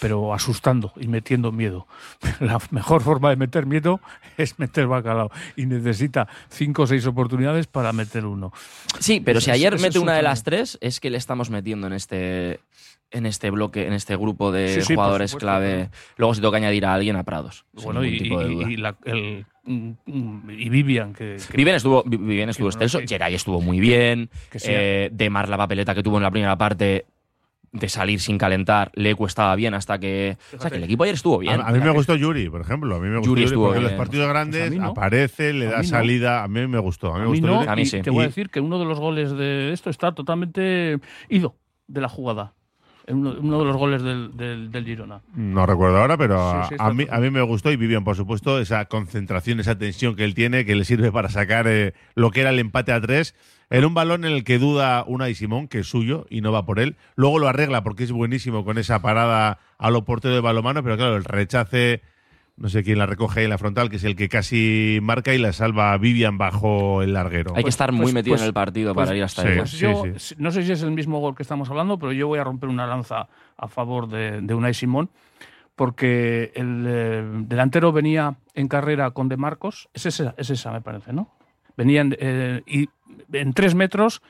pero 0.00 0.34
asustando 0.34 0.92
y 0.96 1.08
metiendo 1.08 1.50
miedo. 1.50 1.86
La 2.40 2.58
mejor 2.72 3.00
forma 3.02 3.30
de 3.30 3.36
meter 3.36 3.64
miedo 3.64 4.00
es 4.36 4.58
meter 4.58 4.86
bacalao. 4.86 5.30
Y 5.56 5.64
necesita 5.64 6.28
cinco 6.50 6.82
o 6.82 6.86
seis 6.86 7.06
oportunidades 7.06 7.66
para 7.66 7.92
meter 7.94 8.26
uno. 8.26 8.52
Sí, 8.98 9.20
pero 9.20 9.38
Eso 9.38 9.46
si 9.46 9.50
ayer 9.52 9.72
eso 9.74 9.82
mete 9.82 9.98
una 9.98 10.12
de 10.14 10.22
las 10.22 10.42
tres, 10.42 10.76
es 10.82 11.00
que 11.00 11.08
le 11.08 11.16
estamos 11.16 11.48
metiendo 11.48 11.86
en 11.86 11.94
este, 11.94 12.60
en 13.10 13.24
este 13.24 13.48
bloque, 13.50 13.86
en 13.86 13.94
este 13.94 14.14
grupo 14.16 14.52
de 14.52 14.74
Sí, 14.74 14.80
sí, 14.82 14.94
por 14.94 15.04
jugadores 15.04 15.30
supuesto, 15.30 15.46
clave. 15.46 15.90
Luego 16.18 16.34
tengo 16.34 16.50
que 16.50 16.56
añadir 16.58 16.84
a 16.84 16.92
alguien 16.92 17.16
a 17.16 17.22
Prados. 17.24 17.64
Bueno, 17.72 18.04
y, 18.04 18.76
la- 18.76 18.96
el, 19.06 19.46
y 19.68 20.68
Vivian, 20.70 21.12
que, 21.12 21.36
que- 21.50 21.56
Vivian 21.56 21.76
estuvo, 21.76 22.02
Vi- 22.04 22.16
Vivian 22.16 22.48
estuvo 22.48 22.68
que 22.70 22.76
no, 22.76 22.84
excelso, 22.84 22.98
que- 23.00 23.06
Geray 23.08 23.34
estuvo 23.34 23.60
muy 23.60 23.78
bien, 23.80 24.30
que 24.50 24.58
sí. 24.58 24.68
eh, 24.70 25.10
Demar 25.12 25.48
la 25.48 25.56
papeleta 25.58 25.94
que 25.94 26.02
tuvo 26.02 26.16
en 26.16 26.22
la 26.22 26.30
primera 26.30 26.56
parte 26.56 27.04
de 27.70 27.88
salir 27.90 28.18
sin 28.18 28.38
calentar, 28.38 28.90
Lecu 28.94 29.26
estaba 29.26 29.54
bien 29.54 29.74
hasta 29.74 29.98
que... 29.98 30.38
O 30.56 30.58
sea, 30.58 30.70
que 30.70 30.78
el 30.78 30.84
equipo 30.84 31.02
ayer 31.04 31.14
estuvo 31.16 31.36
bien. 31.38 31.60
A, 31.60 31.66
a 31.68 31.72
mí 31.72 31.80
me 31.80 31.90
gustó 31.90 32.16
Yuri, 32.16 32.48
por 32.48 32.62
ejemplo. 32.62 32.96
A 32.96 32.98
mí 32.98 33.08
me 33.08 33.18
gustó 33.18 33.28
Yuri 33.28 33.42
Yuri, 33.42 33.44
estuvo 33.44 33.64
porque 33.66 33.78
en 33.78 33.84
los 33.84 33.92
partidos 33.92 34.28
grandes 34.30 34.68
Pues 34.68 34.80
no. 34.80 34.86
aparece, 34.88 35.52
le 35.52 35.66
da 35.66 35.76
no. 35.78 35.84
salida. 35.84 36.42
A 36.44 36.48
mí 36.48 36.66
me 36.66 36.78
gustó. 36.78 37.14
A 37.14 37.18
mí 37.18 37.20
me 37.20 37.24
a 37.26 37.28
mí 37.28 37.40
gustó 37.40 37.46
no, 37.48 37.60
Yuri. 37.60 37.68
A 37.72 37.76
mí 37.76 37.82
y 37.82 37.86
sí. 37.86 38.00
te 38.00 38.08
voy 38.08 38.24
a 38.24 38.28
decir 38.28 38.48
que 38.48 38.60
uno 38.60 38.78
de 38.78 38.86
los 38.86 38.98
goles 38.98 39.32
de 39.32 39.74
esto 39.74 39.90
está 39.90 40.12
totalmente 40.12 40.98
ido 41.28 41.56
de 41.88 42.00
la 42.00 42.08
jugada. 42.08 42.54
Uno, 43.08 43.36
uno 43.40 43.58
de 43.60 43.64
los 43.64 43.76
goles 43.76 44.02
del, 44.02 44.36
del, 44.36 44.70
del 44.70 44.84
Girona. 44.84 45.20
No 45.34 45.64
recuerdo 45.66 45.98
ahora, 45.98 46.16
pero 46.16 46.36
Sí, 46.38 46.56
a- 46.56 46.68
sí, 46.68 46.74
a, 46.74 46.76
está 46.76 46.92
mí, 46.92 47.06
a 47.10 47.18
mí 47.20 47.30
me 47.30 47.42
gustó 47.42 47.70
y 47.72 47.76
Vivian, 47.76 48.04
por 48.04 48.16
supuesto, 48.16 48.58
esa 48.60 48.84
concentración, 48.86 49.60
esa 49.60 49.78
tensión 49.78 50.14
que 50.16 50.24
él 50.24 50.34
tiene, 50.34 50.64
que 50.64 50.74
le 50.74 50.84
sirve 50.84 51.10
para 51.12 51.28
sacar 51.28 51.66
eh, 51.68 51.94
lo 52.14 52.30
que 52.30 52.40
era 52.42 52.50
el 52.50 52.58
empate 52.58 52.92
a 52.92 53.00
tres. 53.00 53.34
En 53.70 53.84
un 53.84 53.92
balón 53.94 54.24
en 54.24 54.32
el 54.32 54.44
que 54.44 54.58
duda 54.58 55.04
Unai 55.06 55.34
Simón, 55.34 55.68
que 55.68 55.80
es 55.80 55.86
suyo 55.86 56.26
y 56.30 56.40
no 56.40 56.52
va 56.52 56.64
por 56.64 56.78
él. 56.80 56.96
Luego 57.16 57.38
lo 57.38 57.48
arregla 57.48 57.82
porque 57.82 58.04
es 58.04 58.12
buenísimo 58.12 58.64
con 58.64 58.78
esa 58.78 59.02
parada 59.02 59.58
a 59.78 59.90
lo 59.90 60.04
portero 60.06 60.34
de 60.34 60.40
balomano, 60.40 60.82
pero 60.82 60.96
claro, 60.96 61.16
el 61.16 61.24
rechace, 61.24 62.00
no 62.58 62.68
sé 62.68 62.82
quién 62.82 62.98
la 62.98 63.06
recoge 63.06 63.40
ahí 63.40 63.44
en 63.44 63.50
la 63.50 63.58
frontal, 63.58 63.88
que 63.88 63.96
es 63.96 64.04
el 64.04 64.16
que 64.16 64.28
casi 64.28 64.98
marca 65.02 65.32
y 65.32 65.38
la 65.38 65.52
salva 65.52 65.92
a 65.92 65.98
Vivian 65.98 66.38
bajo 66.38 67.02
el 67.02 67.12
larguero. 67.14 67.52
Hay 67.56 67.62
que 67.62 67.70
estar 67.70 67.92
muy 67.92 68.02
pues- 68.06 68.14
metido 68.14 68.32
pues- 68.34 68.42
en 68.42 68.48
el 68.48 68.52
partido 68.54 68.94
pues- 68.94 69.06
para 69.06 69.16
ir 69.16 69.22
hasta 69.24 69.42
sí. 69.42 69.48
ahí. 69.48 69.56
Pues 69.58 69.70
Sí, 69.70 69.78
yo, 69.78 70.02
sí. 70.16 70.34
no 70.38 70.50
sé 70.50 70.64
si 70.64 70.72
es 70.72 70.82
el 70.82 70.90
mismo 70.90 71.20
gol 71.20 71.34
que 71.36 71.42
estamos 71.42 71.70
hablando, 71.70 71.98
pero 71.98 72.12
yo 72.12 72.26
voy 72.26 72.38
a 72.40 72.44
romper 72.44 72.68
una 72.68 72.86
lanza 72.86 73.28
a 73.56 73.68
favor 73.68 74.08
de, 74.08 74.40
de 74.40 74.54
Unai 74.54 74.74
Simón, 74.74 75.08
porque 75.76 76.50
el 76.56 76.84
eh, 76.88 77.24
delantero 77.46 77.92
venía 77.92 78.34
en 78.54 78.66
carrera 78.68 79.12
con 79.12 79.28
De 79.28 79.36
Marcos, 79.36 79.88
es 79.94 80.06
esa, 80.06 80.34
es 80.36 80.50
esa 80.50 80.72
me 80.72 80.80
parece, 80.80 81.12
¿no? 81.12 81.30
Venían 81.76 82.16
eh, 82.18 82.62
y 82.66 82.88
en 83.32 83.52
tres 83.52 83.76
metros 83.76 84.20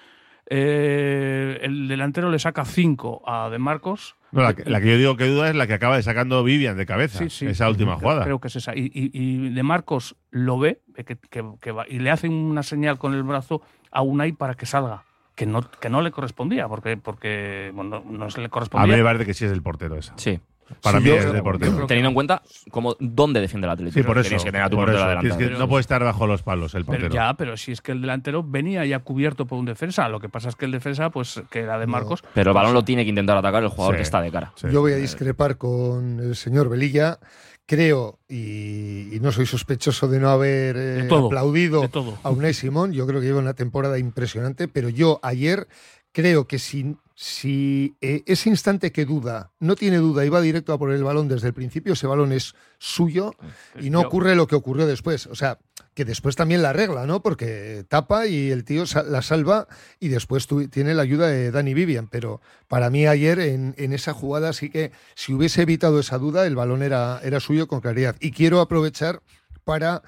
eh, 0.50 1.58
el 1.62 1.88
delantero 1.88 2.30
le 2.30 2.38
saca 2.38 2.64
cinco 2.64 3.22
a 3.26 3.48
De 3.50 3.58
Marcos. 3.58 4.16
No, 4.32 4.42
la, 4.42 4.54
que, 4.54 4.68
la 4.68 4.80
que 4.80 4.88
yo 4.92 4.98
digo 4.98 5.16
que 5.16 5.26
duda 5.26 5.48
es 5.48 5.54
la 5.56 5.66
que 5.66 5.72
acaba 5.74 5.96
de 5.96 6.02
sacando 6.02 6.44
Vivian 6.44 6.76
de 6.76 6.84
cabeza. 6.86 7.18
Sí, 7.20 7.30
sí. 7.30 7.46
Esa 7.46 7.68
última 7.68 7.92
Creo- 7.92 8.00
jugada. 8.00 8.24
Creo 8.24 8.40
que 8.40 8.48
es 8.48 8.56
esa. 8.56 8.76
Y, 8.76 8.90
y- 8.92 9.10
y 9.12 9.48
De 9.50 9.62
Marcos 9.62 10.16
lo 10.30 10.58
ve 10.58 10.82
que, 10.94 11.16
que- 11.16 11.44
que 11.60 11.72
va, 11.72 11.86
y 11.88 11.98
le 12.00 12.10
hace 12.10 12.28
una 12.28 12.62
señal 12.62 12.98
con 12.98 13.14
el 13.14 13.22
brazo 13.22 13.62
a 13.90 14.02
Unai 14.02 14.32
para 14.32 14.54
que 14.54 14.66
salga. 14.66 15.04
Que 15.34 15.46
no, 15.46 15.62
que 15.70 15.88
no 15.88 16.02
le 16.02 16.10
correspondía, 16.10 16.66
porque, 16.68 16.96
porque 16.96 17.70
bueno, 17.72 18.02
no, 18.04 18.18
no 18.18 18.30
se 18.30 18.38
le 18.40 18.46
a 18.46 18.48
mí 18.48 18.50
correspondía. 18.50 18.96
me 18.96 19.02
parece 19.04 19.24
que 19.24 19.34
sí 19.34 19.44
es 19.44 19.52
el 19.52 19.62
portero 19.62 19.96
esa. 19.96 20.12
Sí. 20.16 20.40
Para 20.82 20.98
Sí, 20.98 21.04
mí 21.04 21.10
yo- 21.10 21.16
es 21.16 21.24
yo 21.24 21.32
de 21.32 21.42
portero. 21.42 21.70
creo 21.72 21.82
que 21.82 21.88
Teniendo 21.88 22.08
en 22.08 22.14
cuenta 22.14 22.42
cómo, 22.70 22.96
dónde 23.00 23.40
defiende 23.40 23.66
el 23.66 23.72
Atlético. 23.72 24.00
Sí, 24.00 24.06
por 24.06 24.18
eso. 24.18 24.28
Tienes 24.28 24.44
que 24.44 24.50
tener 24.52 24.66
a 24.66 24.70
tu 24.70 24.76
por 24.76 24.84
portero 24.84 24.98
eso. 24.98 25.06
adelantado. 25.06 25.36
Tienes 25.38 25.54
que- 25.56 25.60
no 25.60 25.68
puede 25.68 25.80
estar 25.80 26.04
bajo 26.04 26.26
los 26.26 26.42
palos 26.42 26.74
el 26.74 26.84
Pero 26.84 26.98
portero. 26.98 27.14
ya, 27.14 27.34
pero 27.34 27.56
si 27.56 27.72
es 27.72 27.80
que 27.80 27.92
el 27.92 28.00
delantero 28.00 28.42
venía 28.42 28.84
ya 28.84 28.98
cubierto 29.00 29.46
por 29.46 29.58
un 29.58 29.64
defensa. 29.66 30.08
Lo 30.08 30.20
que 30.20 30.28
pasa 30.28 30.48
es 30.50 30.56
que 30.56 30.64
el 30.66 30.72
defensa, 30.72 31.10
pues, 31.10 31.40
que 31.50 31.60
era 31.60 31.78
de 31.78 31.86
No. 31.86 31.92
Marcos. 31.92 32.22
Pero 32.34 32.50
el 32.50 32.54
balón 32.54 32.74
lo 32.74 32.84
tiene 32.84 33.04
que 33.04 33.10
intentar 33.10 33.36
atacar 33.36 33.62
el 33.62 33.68
jugador 33.70 33.94
Sí. 33.94 33.98
que 33.98 34.02
está 34.02 34.20
de 34.20 34.30
cara. 34.30 34.52
Sí. 34.56 34.66
Yo 34.72 34.80
voy 34.80 34.92
a 34.92 34.96
discrepar 34.96 35.56
con 35.56 36.20
el 36.20 36.36
señor 36.36 36.68
Velilla. 36.68 37.18
Creo, 37.66 38.18
y, 38.26 39.14
y 39.14 39.20
no 39.20 39.30
soy 39.30 39.44
sospechoso 39.44 40.08
de 40.08 40.18
no 40.18 40.30
haber 40.30 40.74
eh, 40.76 40.80
De 40.80 41.02
todo, 41.04 41.26
aplaudido 41.26 41.82
a 42.22 42.30
Unai 42.30 42.54
Simón, 42.54 42.92
yo 42.92 43.06
creo 43.06 43.20
que 43.20 43.26
lleva 43.26 43.40
una 43.40 43.52
temporada 43.52 43.98
impresionante, 43.98 44.68
pero 44.68 44.88
yo 44.88 45.20
ayer 45.22 45.68
creo 46.12 46.46
que 46.46 46.58
si, 46.58 46.96
si 47.14 47.96
eh, 48.00 48.22
ese 48.26 48.48
instante 48.48 48.92
que 48.92 49.04
duda, 49.04 49.50
no 49.58 49.76
tiene 49.76 49.98
duda 49.98 50.24
y 50.24 50.28
va 50.28 50.40
directo 50.40 50.72
a 50.72 50.78
por 50.78 50.92
el 50.92 51.04
balón 51.04 51.28
desde 51.28 51.48
el 51.48 51.54
principio, 51.54 51.92
ese 51.92 52.06
balón 52.06 52.32
es 52.32 52.54
suyo 52.78 53.34
y 53.80 53.90
no 53.90 54.00
ocurre 54.00 54.34
lo 54.34 54.46
que 54.46 54.54
ocurrió 54.54 54.86
después. 54.86 55.26
O 55.26 55.34
sea, 55.34 55.58
que 55.94 56.04
después 56.04 56.36
también 56.36 56.62
la 56.62 56.70
arregla, 56.70 57.06
¿no? 57.06 57.22
Porque 57.22 57.84
tapa 57.88 58.26
y 58.26 58.50
el 58.50 58.64
tío 58.64 58.84
la 59.06 59.22
salva 59.22 59.66
y 59.98 60.08
después 60.08 60.46
tiene 60.70 60.94
la 60.94 61.02
ayuda 61.02 61.28
de 61.28 61.50
Dani 61.50 61.74
Vivian. 61.74 62.06
Pero 62.06 62.40
para 62.68 62.88
mí 62.88 63.06
ayer 63.06 63.40
en, 63.40 63.74
en 63.78 63.92
esa 63.92 64.14
jugada 64.14 64.52
sí 64.52 64.70
que 64.70 64.92
si 65.16 65.32
hubiese 65.34 65.62
evitado 65.62 65.98
esa 65.98 66.18
duda, 66.18 66.46
el 66.46 66.54
balón 66.54 66.82
era, 66.82 67.20
era 67.24 67.40
suyo 67.40 67.66
con 67.66 67.80
claridad. 67.80 68.16
Y 68.20 68.30
quiero 68.30 68.60
aprovechar 68.60 69.22
para... 69.64 70.02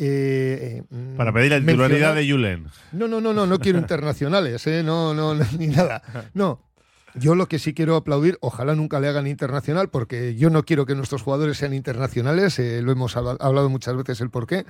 eh, 0.00 0.82
eh, 0.90 1.14
Para 1.16 1.32
pedir 1.32 1.50
la 1.50 1.58
mencionar- 1.60 1.88
titularidad 1.90 2.14
de 2.14 2.30
Julen. 2.30 2.66
no, 2.92 3.06
no, 3.06 3.20
no, 3.20 3.32
no, 3.34 3.46
no 3.46 3.58
quiero 3.58 3.78
internacionales, 3.84 4.66
¿eh? 4.66 4.82
no, 4.82 5.12
no, 5.14 5.34
no, 5.34 5.44
ni 5.58 5.66
nada. 5.68 6.02
No. 6.34 6.69
Yo 7.14 7.34
lo 7.34 7.48
que 7.48 7.58
sí 7.58 7.74
quiero 7.74 7.96
aplaudir, 7.96 8.38
ojalá 8.40 8.74
nunca 8.74 9.00
le 9.00 9.08
hagan 9.08 9.26
internacional, 9.26 9.88
porque 9.90 10.36
yo 10.36 10.48
no 10.48 10.64
quiero 10.64 10.86
que 10.86 10.94
nuestros 10.94 11.22
jugadores 11.22 11.58
sean 11.58 11.74
internacionales, 11.74 12.58
eh, 12.58 12.82
lo 12.82 12.92
hemos 12.92 13.16
habla- 13.16 13.36
hablado 13.40 13.68
muchas 13.68 13.96
veces 13.96 14.20
el 14.20 14.30
porqué, 14.30 14.64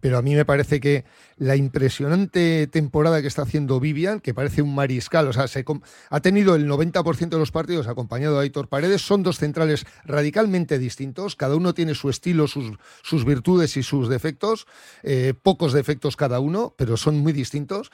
pero 0.00 0.18
a 0.18 0.22
mí 0.22 0.34
me 0.34 0.44
parece 0.44 0.78
que 0.80 1.04
la 1.38 1.56
impresionante 1.56 2.66
temporada 2.66 3.22
que 3.22 3.28
está 3.28 3.42
haciendo 3.42 3.80
Vivian, 3.80 4.20
que 4.20 4.34
parece 4.34 4.62
un 4.62 4.74
mariscal, 4.74 5.28
o 5.28 5.32
sea, 5.32 5.46
ha 6.10 6.20
tenido 6.20 6.54
el 6.54 6.66
90% 6.66 7.36
de 7.36 7.40
los 7.40 7.50
partidos 7.50 7.86
acompañado 7.86 8.36
de 8.36 8.42
Aitor 8.42 8.68
Paredes, 8.68 9.02
son 9.02 9.22
dos 9.22 9.38
centrales 9.38 9.86
radicalmente 10.04 10.78
distintos, 10.78 11.34
cada 11.34 11.56
uno 11.56 11.72
tiene 11.74 11.94
su 11.94 12.10
estilo, 12.10 12.46
sus, 12.46 12.72
sus 13.02 13.24
virtudes 13.24 13.76
y 13.76 13.82
sus 13.82 14.08
defectos, 14.08 14.66
eh, 15.02 15.34
pocos 15.42 15.72
defectos 15.72 16.16
cada 16.16 16.40
uno, 16.40 16.74
pero 16.76 16.96
son 16.96 17.18
muy 17.18 17.32
distintos. 17.32 17.90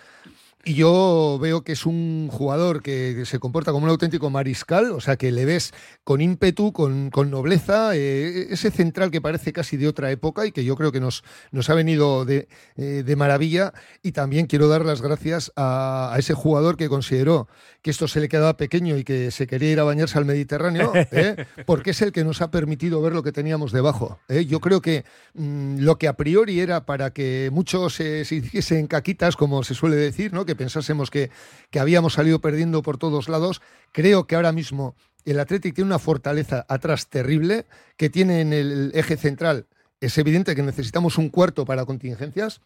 Y 0.64 0.75
yo 0.75 1.38
veo 1.40 1.62
que 1.64 1.72
es 1.72 1.87
un 1.87 2.29
jugador 2.31 2.83
que 2.83 3.25
se 3.27 3.40
comporta 3.40 3.72
como 3.72 3.85
un 3.85 3.90
auténtico 3.90 4.31
mariscal, 4.31 4.92
o 4.92 5.01
sea, 5.01 5.16
que 5.16 5.33
le 5.33 5.44
ves 5.44 5.72
con 6.05 6.20
ímpetu, 6.20 6.72
con, 6.72 7.11
con 7.11 7.33
nobleza, 7.33 7.96
eh, 7.96 8.46
ese 8.51 8.70
central 8.70 9.11
que 9.11 9.20
parece 9.20 9.53
casi 9.53 9.77
de 9.77 9.88
otra 9.88 10.12
época 10.12 10.46
y 10.46 10.53
que 10.53 10.64
yo 10.64 10.77
creo 10.77 10.92
que 10.92 11.01
nos, 11.01 11.25
nos 11.51 11.68
ha 11.68 11.75
venido 11.75 12.25
de, 12.25 12.46
eh, 12.77 13.03
de 13.05 13.16
maravilla. 13.16 13.72
Y 14.03 14.12
también 14.12 14.46
quiero 14.46 14.68
dar 14.68 14.85
las 14.85 15.03
gracias 15.03 15.51
a, 15.57 16.14
a 16.14 16.18
ese 16.20 16.35
jugador 16.35 16.77
que 16.77 16.88
consideró 16.88 17.48
que 17.83 17.90
esto 17.90 18.07
se 18.07 18.21
le 18.21 18.29
quedaba 18.29 18.57
pequeño 18.57 18.97
y 18.97 19.05
que 19.05 19.33
se 19.33 19.49
quería 19.49 19.73
ir 19.73 19.81
a 19.81 19.85
bañarse 19.85 20.16
al 20.16 20.25
Mediterráneo, 20.25 20.92
¿eh? 21.11 21.47
porque 21.66 21.90
es 21.90 22.01
el 22.01 22.12
que 22.12 22.25
nos 22.25 22.40
ha 22.40 22.51
permitido 22.51 23.03
ver 23.03 23.12
lo 23.12 23.25
que 23.25 23.33
teníamos 23.33 23.73
debajo. 23.73 24.21
¿eh? 24.29 24.47
Yo 24.47 24.61
creo 24.61 24.81
que 24.81 25.05
mm, 25.35 25.79
lo 25.81 25.99
que 25.99 26.07
a 26.07 26.14
priori 26.14 26.61
era 26.61 26.87
para 26.87 27.12
que 27.12 27.51
muchos 27.53 27.99
eh, 28.01 28.25
se 28.25 28.37
hiciesen 28.37 28.87
caquitas, 28.87 29.37
como 29.37 29.64
se 29.64 29.75
suele 29.75 29.97
decir, 29.97 30.33
¿no? 30.33 30.47
que 30.47 30.55
pensásemos 30.55 31.11
que, 31.11 31.31
que 31.71 31.81
habíamos 31.81 32.14
salido 32.14 32.40
perdiendo 32.40 32.83
por 32.83 32.99
todos 32.99 33.29
lados, 33.29 33.61
creo 33.90 34.29
que 34.29 34.37
ahora 34.37 34.53
mismo 34.53 34.95
el 35.25 35.40
Athletic 35.40 35.75
tiene 35.75 35.88
una 35.88 35.99
fortaleza 35.99 36.64
atrás 36.68 37.09
terrible, 37.09 37.66
que 37.97 38.11
tiene 38.11 38.40
en 38.40 38.53
el 38.53 38.92
eje 38.95 39.16
central. 39.16 39.66
Es 40.01 40.18
evidente 40.18 40.55
que 40.55 40.62
necesitamos 40.62 41.18
un 41.18 41.29
cuarto 41.29 41.64
para 41.64 41.85
contingencias, 41.85 42.61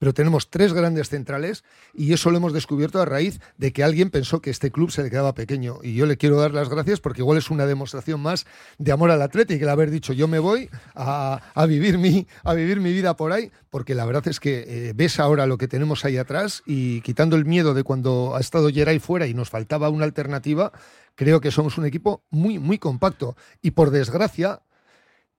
pero 0.00 0.14
tenemos 0.14 0.48
tres 0.48 0.72
grandes 0.72 1.10
centrales 1.10 1.62
y 1.92 2.14
eso 2.14 2.30
lo 2.30 2.38
hemos 2.38 2.54
descubierto 2.54 3.00
a 3.00 3.04
raíz 3.04 3.38
de 3.58 3.70
que 3.72 3.84
alguien 3.84 4.08
pensó 4.08 4.40
que 4.40 4.48
este 4.48 4.70
club 4.72 4.90
se 4.90 5.02
le 5.02 5.10
quedaba 5.10 5.34
pequeño. 5.34 5.78
Y 5.82 5.94
yo 5.94 6.06
le 6.06 6.16
quiero 6.16 6.40
dar 6.40 6.52
las 6.52 6.70
gracias 6.70 7.00
porque 7.00 7.20
igual 7.20 7.36
es 7.36 7.50
una 7.50 7.66
demostración 7.66 8.18
más 8.20 8.46
de 8.78 8.92
amor 8.92 9.10
al 9.10 9.20
Atlético, 9.20 9.62
el 9.62 9.68
haber 9.68 9.90
dicho 9.90 10.14
yo 10.14 10.26
me 10.26 10.38
voy 10.38 10.70
a, 10.94 11.42
a 11.54 11.66
vivir, 11.66 11.98
mi, 11.98 12.26
a 12.44 12.54
vivir 12.54 12.80
mi 12.80 12.92
vida 12.92 13.14
por 13.14 13.30
ahí, 13.30 13.52
porque 13.68 13.94
la 13.94 14.06
verdad 14.06 14.26
es 14.26 14.40
que 14.40 14.64
eh, 14.66 14.92
ves 14.96 15.20
ahora 15.20 15.46
lo 15.46 15.58
que 15.58 15.68
tenemos 15.68 16.06
ahí 16.06 16.16
atrás 16.16 16.62
y 16.64 17.02
quitando 17.02 17.36
el 17.36 17.44
miedo 17.44 17.74
de 17.74 17.84
cuando 17.84 18.34
ha 18.36 18.40
estado 18.40 18.70
Geray 18.70 19.00
fuera 19.00 19.26
y 19.26 19.34
nos 19.34 19.50
faltaba 19.50 19.90
una 19.90 20.06
alternativa, 20.06 20.72
creo 21.14 21.42
que 21.42 21.50
somos 21.50 21.76
un 21.76 21.84
equipo 21.84 22.24
muy, 22.30 22.58
muy 22.58 22.78
compacto. 22.78 23.36
Y 23.60 23.72
por 23.72 23.90
desgracia, 23.90 24.62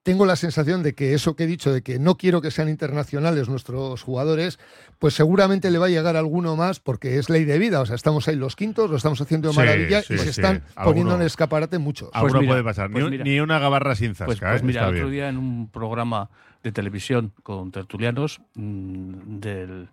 tengo 0.04 0.26
la 0.26 0.36
sensación 0.36 0.82
de 0.82 0.96
que 0.96 1.14
eso 1.14 1.36
que 1.36 1.44
he 1.44 1.48
dicho, 1.48 1.72
de 1.72 1.84
que 1.84 2.00
no 2.00 2.18
quiero 2.18 2.42
que 2.42 2.50
sean 2.50 2.70
internacionales 2.70 3.50
nuestros 3.50 4.02
jugadores, 4.02 4.60
pues 4.98 5.14
seguramente 5.14 5.70
le 5.70 5.78
va 5.78 5.86
a 5.86 5.90
llegar 5.90 6.16
alguno 6.16 6.56
más 6.56 6.80
porque 6.80 7.18
es 7.18 7.30
ley 7.30 7.46
de 7.46 7.60
vida. 7.60 7.82
O 7.82 7.86
sea, 7.86 7.96
estamos 7.96 8.28
ahí 8.28 8.36
los 8.36 8.56
quintos, 8.56 8.90
lo 8.90 8.98
estamos 8.98 9.22
haciendo 9.22 9.50
de 9.50 9.56
maravilla 9.56 10.02
sí, 10.02 10.16
y 10.16 10.18
se 10.18 10.30
están 10.32 10.64
poniendo 10.84 11.16
en 11.16 11.22
escaparate 11.22 11.78
muchos. 11.78 12.10
Alguno 12.14 12.40
mira, 12.40 12.52
puede 12.54 12.64
pasar. 12.64 12.90
pues 12.90 13.02
ni, 13.04 13.06
un- 13.06 13.12
mira. 13.12 13.24
ni 13.24 13.40
una 13.40 13.60
gabarra 13.60 13.96
sin 13.96 14.16
zasca. 14.16 14.26
Pues, 14.26 14.40
pues 14.40 14.62
¿eh? 14.62 14.66
mira, 14.66 14.88
el 14.88 14.96
otro 14.96 15.10
día 15.10 15.30
en 15.30 15.38
un 15.38 15.70
programa 15.70 16.30
de 16.64 16.72
televisión 16.72 17.34
con 17.44 17.72
tertulianos 17.72 18.42
mm, 18.56 19.40
del, 19.40 19.90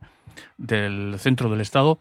del 0.57 1.17
centro 1.19 1.51
del 1.51 1.61
Estado, 1.61 1.99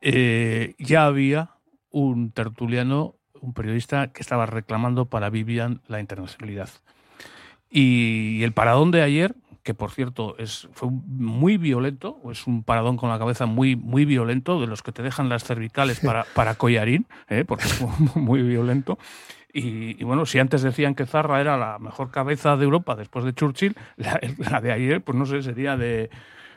eh, 0.00 0.74
ya 0.78 1.06
había 1.06 1.50
un 1.90 2.30
tertuliano, 2.32 3.14
un 3.40 3.52
periodista 3.54 4.08
que 4.08 4.22
estaba 4.22 4.46
reclamando 4.46 5.06
para 5.06 5.30
Vivian 5.30 5.80
la 5.86 6.00
internacionalidad. 6.00 6.68
Y, 7.78 8.42
el 8.42 8.52
paradón 8.52 8.90
de 8.90 9.02
ayer, 9.02 9.34
que 9.62 9.74
por 9.74 9.90
cierto 9.90 10.34
es, 10.38 10.66
fue 10.72 10.88
muy 10.90 11.58
violento, 11.58 12.18
es 12.32 12.46
un 12.46 12.62
paradón 12.62 12.96
con 12.96 13.10
la 13.10 13.18
cabeza 13.18 13.44
muy, 13.44 13.76
muy 13.76 14.06
violento, 14.06 14.58
de 14.58 14.66
los 14.66 14.82
que 14.82 14.92
te 14.92 15.02
dejan 15.02 15.28
las 15.28 15.44
cervicales 15.44 16.00
para, 16.00 16.24
para 16.34 16.54
collarín, 16.54 17.06
¿eh? 17.28 17.44
porque 17.46 17.66
fue 17.66 17.88
muy 18.14 18.40
violento. 18.40 18.98
Y, 19.52 20.00
y 20.00 20.04
bueno, 20.04 20.24
si 20.24 20.38
antes 20.38 20.62
decían 20.62 20.94
que 20.94 21.04
Zarra 21.04 21.38
era 21.38 21.58
la 21.58 21.78
mejor 21.78 22.10
cabeza 22.10 22.56
de 22.56 22.64
Europa 22.64 22.96
después 22.96 23.26
de 23.26 23.34
Churchill, 23.34 23.76
la, 23.96 24.18
la 24.38 24.62
de 24.62 24.72
ayer, 24.72 25.02
pues 25.02 25.18
no 25.18 25.26
sé, 25.26 25.42
sería 25.42 25.76
de, 25.76 26.08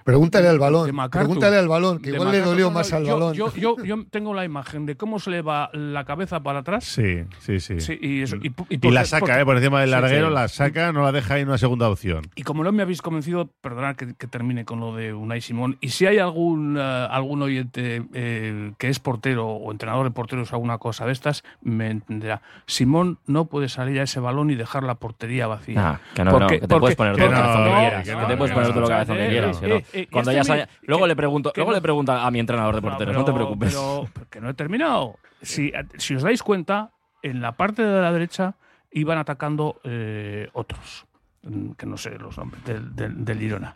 Pregúntale 0.03 0.47
al 0.47 0.59
balón, 0.59 0.91
pregúntale 1.11 1.57
al 1.57 1.67
balón, 1.67 1.99
que 1.99 2.11
De 2.11 2.17
igual 2.17 2.31
le 2.31 2.41
dolió 2.41 2.71
más 2.71 2.91
al 2.93 3.05
yo- 3.05 3.13
balón. 3.13 3.33
Yo, 3.33 3.53
yo, 3.55 3.75
yo 3.83 4.05
tengo 4.09 4.33
la 4.33 4.45
imagen 4.45 4.85
de 4.85 4.95
cómo 4.95 5.19
se 5.19 5.29
le 5.29 5.41
va 5.41 5.69
la 5.73 6.03
cabeza 6.05 6.39
para 6.41 6.59
atrás. 6.59 6.83
Sí, 6.85 7.23
sí, 7.39 7.59
sí. 7.59 7.79
Sí, 7.79 7.97
y, 8.01 8.21
eso- 8.23 8.37
y- 8.37 8.47
y 8.69 8.75
Y 8.75 8.77
por- 8.77 8.93
la 8.93 9.05
saca, 9.05 9.19
porque- 9.21 9.39
¿eh? 9.41 9.45
Por 9.45 9.57
encima 9.57 9.79
del 9.81 9.89
Sí, 9.89 9.95
larguero, 9.95 10.27
sí. 10.29 10.33
la 10.33 10.47
saca, 10.47 10.91
no 10.91 11.03
la 11.03 11.11
deja 11.11 11.35
ahí 11.35 11.41
en 11.41 11.47
una 11.49 11.57
segunda 11.57 11.89
opción. 11.89 12.23
Y 12.35 12.43
como 12.43 12.63
no 12.63 12.71
me 12.71 12.81
habéis 12.83 13.01
convencido, 13.01 13.49
perdonad 13.61 13.95
que, 13.95 14.13
que 14.15 14.27
termine 14.27 14.65
con 14.65 14.79
lo 14.79 14.95
de 14.95 15.13
Unai 15.13 15.41
Simón. 15.41 15.77
Y 15.81 15.89
si 15.89 16.05
hay 16.05 16.17
algún, 16.19 16.77
eh, 16.79 16.81
algún 17.09 17.41
oyente 17.41 18.03
eh, 18.13 18.71
que 18.77 18.89
es 18.89 18.99
portero 18.99 19.47
o 19.47 19.71
entrenador 19.71 20.05
de 20.05 20.11
porteros 20.11 20.51
o 20.51 20.55
alguna 20.55 20.77
cosa 20.77 21.05
de 21.05 21.11
estas, 21.11 21.43
me 21.61 21.89
entenderá. 21.91 22.41
Simón 22.65 23.19
no 23.27 23.45
puede 23.45 23.69
salir 23.69 23.99
a 23.99 24.03
ese 24.03 24.19
balón 24.19 24.49
y 24.51 24.55
dejar 24.55 24.83
la 24.83 24.95
portería 24.95 25.47
vacía. 25.47 25.89
Ah, 25.91 25.99
que 26.13 26.23
no, 26.23 26.39
no, 26.39 26.47
que 26.47 26.59
te 26.59 26.67
puedes 26.67 26.95
poner 26.95 27.15
todo 27.15 27.25
porque- 27.25 27.41
cabezón 27.41 27.63
que 27.63 27.69
quieras. 27.79 28.03
que 28.07 28.11
te 28.27 28.37
puedes 28.37 28.53
poner 28.53 28.73
todo 28.73 28.89
Eh, 28.89 29.05
que 29.05 29.29
quieras. 29.29 29.61
Eh, 29.93 29.95
no. 29.95 29.99
eh, 29.99 30.03
eh, 30.03 30.07
Cuando 30.11 30.31
ya 30.31 30.41
este 30.41 30.53
haya- 30.53 30.69
Luego 30.83 31.07
le 31.07 31.15
pregunto, 31.15 31.51
luego 31.55 31.71
no- 31.71 31.75
le 31.77 31.81
pregunta 31.81 32.25
a 32.25 32.31
mi 32.31 32.39
entrenador 32.39 32.75
de 32.75 32.81
porteros, 32.81 33.07
pero- 33.13 33.19
no 33.19 33.25
te 33.25 33.33
preocupes. 33.33 33.69
Pero, 33.73 34.07
pero 34.13 34.29
que 34.29 34.41
no 34.41 34.49
he 34.49 34.53
terminado. 34.53 35.17
Si, 35.41 35.71
si 35.97 36.15
os 36.15 36.23
dais 36.23 36.41
cuenta, 36.43 36.91
en 37.21 37.41
la 37.41 37.53
parte 37.53 37.83
de 37.83 38.01
la 38.01 38.11
derecha 38.11 38.55
iban 38.91 39.17
atacando 39.17 39.79
eh, 39.83 40.49
otros, 40.53 41.05
mm, 41.43 41.71
que 41.71 41.85
no 41.85 41.97
sé 41.97 42.17
los 42.17 42.37
nombres, 42.37 42.63
del, 42.65 42.95
del- 42.95 43.23
del 43.23 43.39
Girona. 43.39 43.75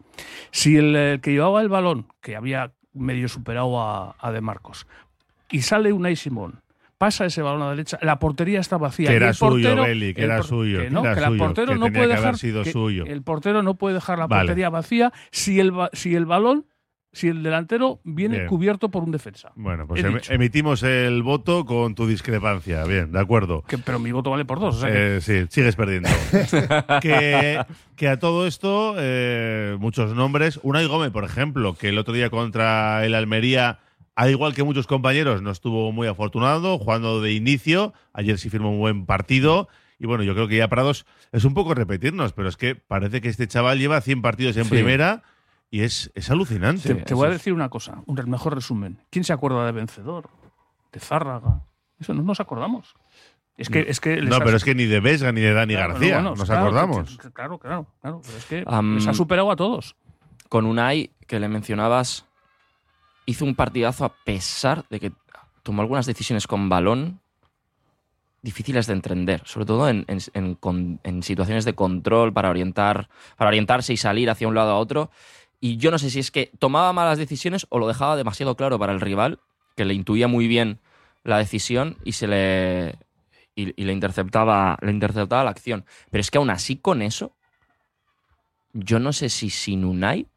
Si 0.52 0.76
el, 0.78 0.96
eh, 0.96 1.20
que 1.22 1.32
llevaba 1.32 1.62
el 1.62 1.70
balón, 1.70 2.08
que 2.22 2.36
había 2.36 2.72
medio 2.94 3.28
superado 3.28 3.80
a, 3.82 4.16
a 4.20 4.32
De 4.32 4.42
Marcos, 4.42 4.88
y 5.50 5.62
sale 5.62 5.94
Unai 5.94 6.16
Simón, 6.16 6.62
pasa 7.06 7.26
ese 7.26 7.42
balón 7.42 7.62
a 7.62 7.66
la 7.66 7.72
derecha, 7.72 8.00
la 8.02 8.18
portería 8.20 8.60
está 8.60 8.78
vacía. 8.78 9.10
Que 9.10 9.16
era 9.16 9.30
el 9.30 9.34
suyo, 9.36 9.70
portero- 9.76 9.84
que 9.86 9.92
el 9.92 10.18
era 10.18 10.42
suyo, 10.44 10.78
que 10.80 10.84
que 10.86 10.90
no, 10.92 11.02
era 11.04 11.16
que 11.16 11.22
suyo, 11.26 11.38
portero 11.38 11.74
que 11.74 11.80
no 11.80 11.92
puede 11.92 12.08
dejar 12.08 12.38
sido 12.38 12.64
que 12.64 12.72
suyo. 12.72 13.06
el 13.06 13.22
portero 13.24 13.62
no 13.64 13.76
puede 13.76 13.96
dejar 13.96 14.20
la 14.20 14.28
Vale. 14.28 14.44
portería 14.44 14.70
vacía 14.70 15.12
si 15.32 15.60
el, 15.60 15.74
si 15.94 16.16
el 16.16 16.26
balón, 16.26 16.66
si 17.12 17.28
el 17.28 17.44
delantero 17.44 18.00
viene 18.04 18.38
Bien. 18.38 18.48
cubierto 18.48 18.90
por 18.90 19.04
un 19.04 19.12
defensa. 19.12 19.52
Bueno, 19.56 19.86
pues 19.86 20.04
em- 20.04 20.14
dicho. 20.16 20.34
emitimos 20.34 20.82
el 20.82 21.22
voto 21.22 21.64
con 21.66 21.94
tu 21.94 22.08
discrepancia. 22.08 22.84
Bien, 22.86 23.12
de 23.12 23.20
acuerdo. 23.20 23.62
Que- 23.68 23.78
pero 23.78 24.00
mi 24.00 24.12
voto 24.12 24.32
vale 24.32 24.46
por 24.46 24.60
dos. 24.60 24.78
o 24.78 24.80
sea 24.80 24.90
que- 24.92 25.18
Eh, 25.18 25.22
sí, 25.22 25.46
sigues 25.50 25.76
perdiendo. 25.76 26.10
que, 27.02 27.60
que 27.96 28.08
a 28.08 28.18
todo 28.18 28.48
esto, 28.48 28.96
eh, 28.98 29.76
muchos 29.80 30.14
nombres. 30.16 30.60
Unai 30.64 30.88
Gómez, 30.88 31.12
por 31.12 31.24
ejemplo, 31.24 31.76
que 31.76 31.90
el 31.90 31.98
otro 31.98 32.14
día 32.14 32.30
contra 32.30 33.06
el 33.06 33.14
Almería, 33.16 33.80
al 34.16 34.30
igual 34.30 34.54
que 34.54 34.64
muchos 34.64 34.88
compañeros, 34.88 35.42
no 35.42 35.52
estuvo 35.52 35.92
muy 35.92 36.08
afortunado, 36.08 36.78
jugando 36.78 37.22
de 37.22 37.34
inicio. 37.34 37.94
Ayer 38.14 38.38
sí 38.38 38.50
firmó 38.50 38.72
un 38.72 38.80
buen 38.80 39.06
partido. 39.06 39.68
Y 40.00 40.06
bueno, 40.06 40.24
yo 40.24 40.34
creo 40.34 40.48
que 40.48 40.58
ya 40.58 40.68
Prados 40.68 41.06
es 41.32 41.46
un 41.46 41.54
poco 41.54 41.74
repetirnos, 41.74 42.34
pero 42.34 42.50
es 42.50 42.58
que 42.58 42.76
parece 42.76 43.22
que 43.22 43.30
este 43.30 43.48
chaval 43.48 43.80
lleva 43.80 44.02
100 44.02 44.22
partidos 44.22 44.58
en 44.58 44.66
Sí. 44.66 44.70
primera 44.72 45.24
y 45.72 45.82
es, 45.82 46.12
es 46.14 46.30
alucinante. 46.30 46.94
te, 46.94 47.02
te 47.02 47.14
voy 47.14 47.28
a 47.28 47.32
decir 47.32 47.54
una 47.54 47.70
cosa, 47.70 48.02
un 48.06 48.20
el 48.20 48.28
mejor 48.28 48.54
resumen. 48.56 49.00
¿Quién 49.10 49.24
se 49.24 49.34
acuerda 49.34 49.66
de 49.66 49.72
Vencedor? 49.72 50.30
De 50.92 51.00
Zárraga. 51.00 51.62
Eso 52.00 52.14
no 52.14 52.22
nos 52.24 52.40
acordamos. 52.40 52.96
Es 53.56 53.70
que, 53.70 53.86
es 53.88 54.00
que 54.00 54.20
no, 54.22 54.40
pero 54.40 54.58
es 54.58 54.64
que 54.64 54.74
ni 54.76 54.86
de 54.86 55.00
Vesga 55.00 55.32
ni 55.32 55.40
de 55.42 55.54
Dani 55.54 55.76
Claro, 55.76 55.94
García, 55.94 56.16
bueno, 56.16 56.30
nos 56.36 56.44
claro, 56.46 56.62
acordamos. 56.64 57.18
que- 57.18 57.32
Claro, 57.32 57.60
claro, 57.60 57.88
claro. 58.02 58.22
Pero 58.26 58.38
es 58.38 58.46
que 58.46 58.66
les 58.66 59.08
ha 59.08 59.14
superado 59.14 59.52
a 59.52 59.56
todos. 59.56 59.96
Con 60.50 60.66
Unai, 60.66 61.12
que 61.28 61.40
le 61.40 61.48
mencionabas, 61.48 62.26
hizo 63.26 63.46
un 63.46 63.56
partidazo 63.56 64.06
a 64.06 64.14
pesar 64.14 64.86
de 64.90 65.00
que 65.00 65.12
tomó 65.64 65.82
algunas 65.82 66.06
decisiones 66.06 66.48
con 66.48 66.70
balón 66.70 67.22
difíciles 68.42 68.88
de 68.88 68.94
entender, 68.94 69.42
sobre 69.46 69.66
todo 69.66 69.88
en, 69.88 71.24
situaciones 71.24 71.64
de 71.66 71.74
control 71.74 72.34
para 72.34 72.50
orientar, 72.50 73.10
para 73.38 73.48
orientarse 73.48 73.94
y 73.94 73.98
salir 73.98 74.30
hacia 74.30 74.48
un 74.48 74.56
lado 74.56 74.72
a 74.72 74.78
otro. 74.78 75.10
Y 75.62 75.78
yo 75.78 75.92
no 75.92 75.98
sé 75.98 76.10
si 76.10 76.20
es 76.20 76.30
que 76.30 76.52
tomaba 76.60 76.92
malas 76.92 77.18
decisiones 77.18 77.66
o 77.70 77.80
lo 77.80 77.88
dejaba 77.88 78.18
demasiado 78.18 78.56
claro 78.58 78.78
para 78.78 78.92
el 78.92 79.00
rival, 79.00 79.40
que 79.78 79.86
le 79.86 79.94
intuía 79.94 80.28
muy 80.28 80.48
bien 80.48 80.80
la 81.24 81.38
decisión 81.38 81.98
y 82.04 82.12
se 82.12 82.28
le 82.28 82.98
y, 83.56 83.82
y 83.82 83.86
le 83.86 83.94
interceptaba, 83.94 84.78
le 84.82 84.92
interceptaba 84.92 85.46
la 85.46 85.52
acción. 85.52 85.86
Pero 86.12 86.20
es 86.20 86.30
que 86.30 86.38
aún 86.38 86.50
así 86.50 86.76
con 86.76 87.02
eso, 87.02 87.34
yo 88.74 89.00
no 89.00 89.14
sé 89.14 89.30
si 89.30 89.50
sin 89.50 89.86
Unai 89.86 90.28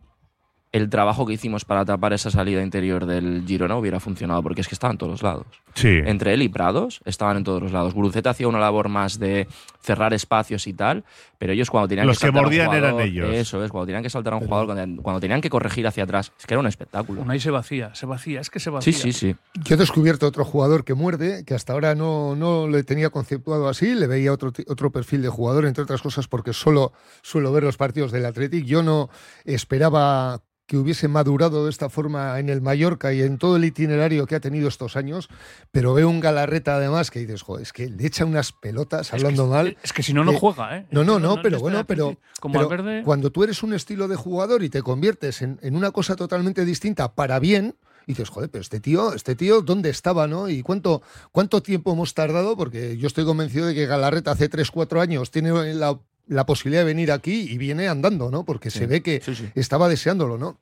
el 0.77 0.91
trabajo 0.91 1.25
que 1.27 1.33
hicimos 1.35 1.65
para 1.65 1.85
tapar 1.85 2.12
esa 2.12 2.31
salida 2.31 2.62
interior 2.62 3.07
del 3.07 3.45
Girona 3.47 3.77
hubiera 3.77 4.01
funcionado, 4.01 4.43
porque 4.43 4.61
es 4.61 4.69
que 4.69 4.75
estaba 4.75 4.93
en 4.93 4.99
todos 4.99 5.12
los 5.12 5.23
lados. 5.23 5.47
Sí. 5.75 6.01
Entre 6.05 6.33
él 6.35 6.43
y 6.43 6.49
Prados 6.49 7.01
estaban 7.05 7.37
en 7.37 7.45
todos 7.45 7.62
los 7.62 7.73
lados. 7.73 7.95
Guruceta 7.95 8.31
hacía 8.31 8.49
una 8.49 8.59
labor 8.59 8.89
más 8.89 9.19
de 9.19 9.47
cerrar 9.81 10.12
espacios 10.15 10.67
y 10.67 10.73
tal, 10.73 11.05
pero 11.39 11.53
ellos 11.53 11.71
cuando 11.71 11.87
tenían 11.89 12.07
Los 12.07 12.19
que 12.19 12.27
que 12.27 12.33
saltar 12.33 12.39
a 12.39 12.41
un 12.41 12.45
mordían 12.47 12.75
eran 12.75 12.91
jugador- 12.93 13.09
ellos. 13.09 13.29
Eso 13.35 13.65
es, 13.65 13.71
cuando 13.71 13.87
tenían 13.87 14.03
que 14.03 14.11
saltar 14.11 14.33
a 14.33 14.37
un 14.37 14.47
jugador, 14.47 14.67
cuando, 14.67 15.03
cuando 15.03 15.21
tenían 15.21 15.41
que 15.41 15.51
corregir 15.51 15.87
hacia 15.87 16.05
atrás, 16.05 16.33
es 16.39 16.47
que 16.47 16.55
era 16.55 16.61
un 16.61 16.67
espectáculo. 16.67 17.21
Unai 17.23 17.39
se 17.41 17.51
vacía, 17.51 17.95
se 17.95 18.07
vacía, 18.07 18.41
es 18.41 18.51
que 18.51 18.59
se 18.59 18.71
vacía. 18.71 18.93
Sí, 18.93 19.12
sí, 19.12 19.12
sí. 19.12 19.37
Yo 19.65 19.75
he 19.75 19.79
descubierto 19.79 20.27
otro 20.27 20.45
jugador 20.45 20.85
que 20.85 20.95
muerde, 20.95 21.45
que 21.45 21.55
hasta 21.55 21.73
ahora 21.75 21.95
no, 21.95 22.35
no 22.37 22.67
le 22.69 22.83
tenía 22.85 23.11
conceptuado 23.11 23.69
así, 23.69 23.95
le 23.95 24.07
veía 24.07 24.33
otro, 24.33 24.53
otro 24.69 24.91
perfil 24.91 25.23
de 25.23 25.29
jugador, 25.29 25.67
entre 25.67 25.85
otras 25.85 26.03
cosas 26.03 26.27
porque 26.27 26.53
solo 26.53 26.93
suelo 27.23 27.53
ver 27.53 27.62
los 27.62 27.77
partidos 27.77 28.12
del 28.12 28.25
Athletic. 28.27 28.65
Yo 28.65 28.83
no 28.83 29.09
esperaba 29.45 30.41
que 30.66 30.76
hubiese 30.76 31.09
madurado 31.09 31.64
de 31.64 31.70
esta 31.70 31.88
forma 31.88 32.38
en 32.38 32.48
el 32.48 32.61
Mallorca 32.61 33.12
y 33.12 33.22
en 33.22 33.38
todo 33.38 33.57
el 33.57 33.64
itinerario 33.64 34.26
que 34.26 34.35
ha 34.35 34.40
tenido 34.40 34.68
estos 34.68 34.96
años, 34.96 35.29
pero 35.70 35.94
veo 35.94 36.09
un 36.09 36.20
Galarreta 36.20 36.76
además 36.76 37.11
que 37.11 37.20
dices, 37.20 37.42
joder, 37.42 37.62
es 37.62 37.72
que 37.72 37.88
le 37.88 38.07
echa 38.07 38.24
unas 38.24 38.52
pelotas 38.52 39.12
hablando 39.12 39.46
mal. 39.46 39.76
Es 39.83 39.92
que 39.92 40.02
si 40.02 40.12
no, 40.12 40.24
no 40.24 40.33
Eh, 40.33 40.38
juega, 40.38 40.79
¿eh? 40.79 40.87
No, 40.90 41.05
no, 41.05 41.20
no, 41.20 41.40
pero 41.40 41.61
bueno, 41.61 41.87
pero, 41.87 42.16
Como 42.40 42.55
pero 42.55 42.68
Valverde, 42.68 43.02
cuando 43.05 43.31
tú 43.31 43.44
eres 43.44 43.62
un 43.62 43.74
estilo 43.74 44.09
de 44.09 44.16
jugador 44.16 44.62
y 44.64 44.68
te 44.68 44.83
conviertes 44.83 45.40
en, 45.42 45.59
en 45.62 45.76
una 45.76 45.92
cosa 45.92 46.16
totalmente 46.16 46.64
distinta 46.64 47.14
para 47.14 47.38
bien, 47.38 47.76
y 48.09 48.12
dices, 48.12 48.29
joder, 48.29 48.50
pero 48.50 48.62
este 48.62 48.79
tío, 48.79 49.14
este 49.14 49.35
tío, 49.35 49.62
¿dónde 49.62 49.90
estaba, 49.90 50.29
no? 50.29 50.48
¿Y 50.48 50.62
cuánto, 50.62 51.02
cuánto 51.33 51.61
tiempo 51.61 51.92
hemos 51.92 52.14
tardado? 52.14 52.57
Porque 52.57 52.96
yo 52.98 53.09
estoy 53.09 53.24
convencido 53.24 53.66
de 53.66 53.74
que 53.74 53.87
Galarreta 53.87 54.31
hace 54.31 54.48
3, 54.48 54.70
4 54.70 55.00
años 55.00 55.33
tiene 55.33 55.74
la, 55.74 55.98
la 56.27 56.47
posibilidad 56.47 56.83
de 56.83 56.87
venir 56.87 57.12
aquí 57.12 57.49
y 57.51 57.59
viene 57.59 57.89
andando, 57.89 58.31
¿no? 58.31 58.45
Porque 58.45 58.71
se 58.71 58.87
ve 58.87 59.03
que 59.03 59.23
estaba 59.55 59.89
deseándolo, 59.89 60.39
¿no? 60.39 60.61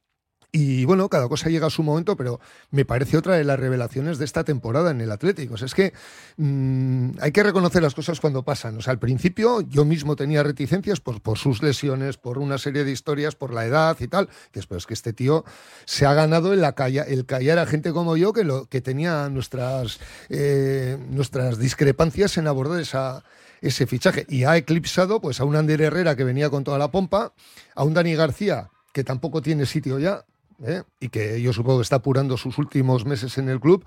Y 0.56 0.84
bueno, 0.84 1.08
cada 1.08 1.28
cosa 1.28 1.50
llega 1.50 1.66
a 1.66 1.70
su 1.70 1.82
momento, 1.82 2.16
pero 2.16 2.38
me 2.70 2.84
parece 2.84 3.16
otra 3.16 3.34
de 3.34 3.42
las 3.42 3.58
revelaciones 3.58 4.18
de 4.18 4.24
esta 4.24 4.44
temporada 4.44 4.92
en 4.92 5.00
el 5.00 5.10
Atlético. 5.10 5.54
O 5.54 5.56
sea, 5.56 5.66
es 5.66 5.74
que 5.74 5.92
mm, 6.36 7.16
hay 7.20 7.32
que 7.32 7.42
reconocer 7.42 7.82
las 7.82 7.96
cosas 7.96 8.20
cuando 8.20 8.44
pasan. 8.44 8.78
O 8.78 8.80
sea, 8.80 8.92
al 8.92 9.00
principio 9.00 9.62
yo 9.62 9.84
mismo 9.84 10.14
tenía 10.14 10.44
reticencias 10.44 11.00
por, 11.00 11.20
por 11.22 11.38
sus 11.38 11.60
lesiones, 11.60 12.18
por 12.18 12.38
una 12.38 12.58
serie 12.58 12.84
de 12.84 12.92
historias, 12.92 13.34
por 13.34 13.52
la 13.52 13.66
edad 13.66 13.96
y 13.98 14.06
tal. 14.06 14.28
Después 14.52 14.86
que 14.86 14.94
este 14.94 15.12
tío 15.12 15.44
se 15.86 16.06
ha 16.06 16.14
ganado 16.14 16.52
el, 16.52 16.62
calla, 16.74 17.02
el 17.02 17.26
callar 17.26 17.58
a 17.58 17.66
gente 17.66 17.90
como 17.90 18.16
yo 18.16 18.32
que, 18.32 18.44
lo, 18.44 18.66
que 18.66 18.80
tenía 18.80 19.28
nuestras, 19.30 19.98
eh, 20.28 20.98
nuestras 21.10 21.58
discrepancias 21.58 22.38
en 22.38 22.46
abordar 22.46 22.78
esa, 22.80 23.24
ese 23.66 23.86
fichaje. 23.86 24.26
Y 24.28 24.44
ha 24.44 24.56
eclipsado 24.56 25.20
pues, 25.20 25.40
a 25.40 25.44
un 25.44 25.56
Ander 25.56 25.80
Herrera 25.80 26.16
que 26.16 26.24
venía 26.24 26.50
con 26.50 26.64
toda 26.64 26.78
la 26.78 26.90
pompa, 26.90 27.32
a 27.74 27.84
un 27.84 27.94
Dani 27.94 28.14
García 28.14 28.70
que 28.92 29.02
tampoco 29.02 29.42
tiene 29.42 29.66
sitio 29.66 29.98
ya 29.98 30.24
¿eh? 30.64 30.82
y 31.00 31.08
que 31.08 31.42
yo 31.42 31.52
supongo 31.52 31.78
que 31.78 31.82
está 31.82 31.96
apurando 31.96 32.36
sus 32.36 32.58
últimos 32.58 33.04
meses 33.04 33.38
en 33.38 33.48
el 33.48 33.60
club, 33.60 33.84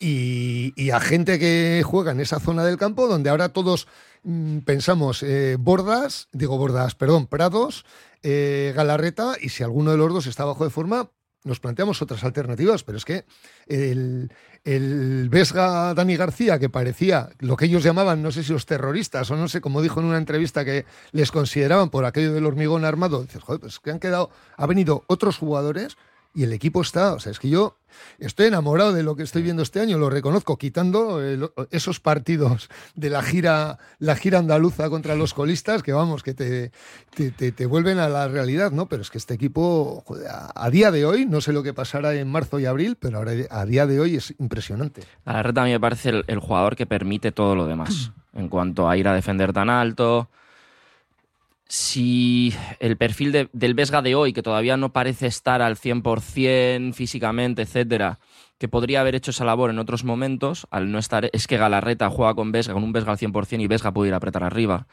y, 0.00 0.90
a 0.90 1.00
gente 1.00 1.38
que 1.38 1.82
juega 1.84 2.12
en 2.12 2.20
esa 2.20 2.40
zona 2.40 2.64
del 2.64 2.76
campo 2.76 3.06
donde 3.08 3.30
ahora 3.30 3.50
todos 3.50 3.86
mm, 4.24 4.58
pensamos 4.58 5.22
eh, 5.22 5.56
Bordas, 5.58 6.28
digo 6.32 6.58
Bordas, 6.58 6.94
perdón, 6.94 7.26
Prados, 7.26 7.84
eh, 8.22 8.72
Galarreta, 8.74 9.34
y 9.40 9.50
si 9.50 9.62
alguno 9.62 9.92
de 9.92 9.96
los 9.96 10.12
dos 10.12 10.26
está 10.26 10.44
bajo 10.44 10.64
de 10.64 10.70
forma, 10.70 11.10
nos 11.48 11.60
planteamos 11.60 12.00
otras 12.02 12.22
alternativas, 12.22 12.84
pero 12.84 12.98
es 12.98 13.04
que 13.04 13.24
el, 13.66 14.30
el 14.64 15.28
Vesga 15.30 15.94
Dani 15.94 16.16
García, 16.16 16.58
que 16.58 16.68
parecía 16.68 17.30
lo 17.38 17.56
que 17.56 17.64
ellos 17.64 17.82
llamaban, 17.82 18.22
no 18.22 18.30
sé 18.30 18.44
si 18.44 18.52
los 18.52 18.66
terroristas 18.66 19.30
o 19.30 19.36
no 19.36 19.48
sé, 19.48 19.60
como 19.60 19.82
dijo 19.82 19.98
en 20.00 20.06
una 20.06 20.18
entrevista 20.18 20.64
que 20.64 20.84
les 21.12 21.32
consideraban 21.32 21.90
por 21.90 22.04
aquello 22.04 22.32
del 22.32 22.46
hormigón 22.46 22.84
armado, 22.84 23.22
dices, 23.22 23.42
joder, 23.42 23.60
pues 23.60 23.80
que 23.80 23.90
han 23.90 23.98
quedado, 23.98 24.30
ha 24.56 24.66
venido 24.66 25.04
otros 25.08 25.38
jugadores 25.38 25.96
y 26.38 26.44
el 26.44 26.52
equipo 26.52 26.82
está, 26.82 27.14
o 27.14 27.18
sea, 27.18 27.32
es 27.32 27.38
que 27.40 27.48
yo 27.48 27.76
estoy 28.20 28.46
enamorado 28.46 28.92
de 28.92 29.02
lo 29.02 29.16
que 29.16 29.24
estoy 29.24 29.42
viendo 29.42 29.62
este 29.62 29.80
año, 29.80 29.98
lo 29.98 30.08
reconozco, 30.08 30.56
quitando 30.56 31.20
el- 31.20 31.50
esos 31.72 31.98
partidos 31.98 32.68
de 32.94 33.10
la 33.10 33.22
gira, 33.22 33.78
la 33.98 34.14
gira 34.14 34.38
andaluza 34.38 34.88
contra 34.88 35.16
los 35.16 35.34
colistas, 35.34 35.82
que 35.82 35.92
vamos, 35.92 36.22
que 36.22 36.34
te, 36.34 36.70
te, 37.16 37.32
te- 37.32 37.50
te 37.50 37.66
vuelven 37.66 37.98
a 37.98 38.08
la 38.08 38.28
realidad, 38.28 38.70
¿no? 38.70 38.86
Pero 38.86 39.02
es 39.02 39.10
que 39.10 39.18
este 39.18 39.34
equipo, 39.34 40.04
joder, 40.06 40.28
a, 40.28 40.52
a 40.54 40.70
día 40.70 40.92
de 40.92 41.04
hoy, 41.06 41.26
no 41.26 41.40
sé 41.40 41.52
lo 41.52 41.64
que 41.64 41.74
pasará 41.74 42.14
en 42.14 42.28
marzo 42.30 42.60
y 42.60 42.66
abril, 42.66 42.96
pero 43.00 43.18
ahora, 43.18 43.32
a 43.50 43.66
día 43.66 43.86
de 43.86 43.98
hoy 43.98 44.14
es 44.14 44.32
impresionante. 44.38 45.02
Galarreta 45.26 45.62
a 45.62 45.64
mí 45.64 45.72
me 45.72 45.80
parece 45.80 46.10
el, 46.10 46.24
el 46.28 46.38
jugador 46.38 46.76
que 46.76 46.86
permite 46.86 47.32
todo 47.32 47.56
lo 47.56 47.66
demás. 47.66 48.12
En 48.32 48.48
cuanto 48.48 48.88
a 48.88 48.96
ir 48.96 49.08
a 49.08 49.14
defender 49.14 49.52
tan 49.52 49.70
alto. 49.70 50.28
Si 51.68 52.54
el 52.80 52.96
perfil 52.96 53.30
de- 53.30 53.50
del 53.52 53.74
Vesga 53.74 54.00
de 54.00 54.14
hoy, 54.14 54.32
que 54.32 54.42
todavía 54.42 54.76
no 54.78 54.92
parece 54.92 55.26
estar 55.26 55.60
al 55.60 55.76
100% 55.76 56.94
físicamente, 56.94 57.62
etcétera, 57.62 58.18
que 58.58 58.68
podría 58.68 59.02
haber 59.02 59.14
hecho 59.14 59.30
esa 59.32 59.44
labor 59.44 59.68
en 59.70 59.78
otros 59.78 60.02
momentos, 60.02 60.66
al 60.70 60.90
no 60.90 60.98
estar, 60.98 61.28
es 61.32 61.46
que 61.46 61.58
Galarreta 61.58 62.08
juega 62.08 62.34
con 62.34 62.52
Vesga, 62.52 62.72
con 62.72 62.82
un 62.82 62.92
Vesga 62.92 63.12
al 63.12 63.18
100% 63.18 63.60
y 63.62 63.66
Vesga 63.66 63.92
puede 63.92 64.08
ir 64.08 64.14
a 64.14 64.16
apretar 64.16 64.42
arriba. 64.44 64.86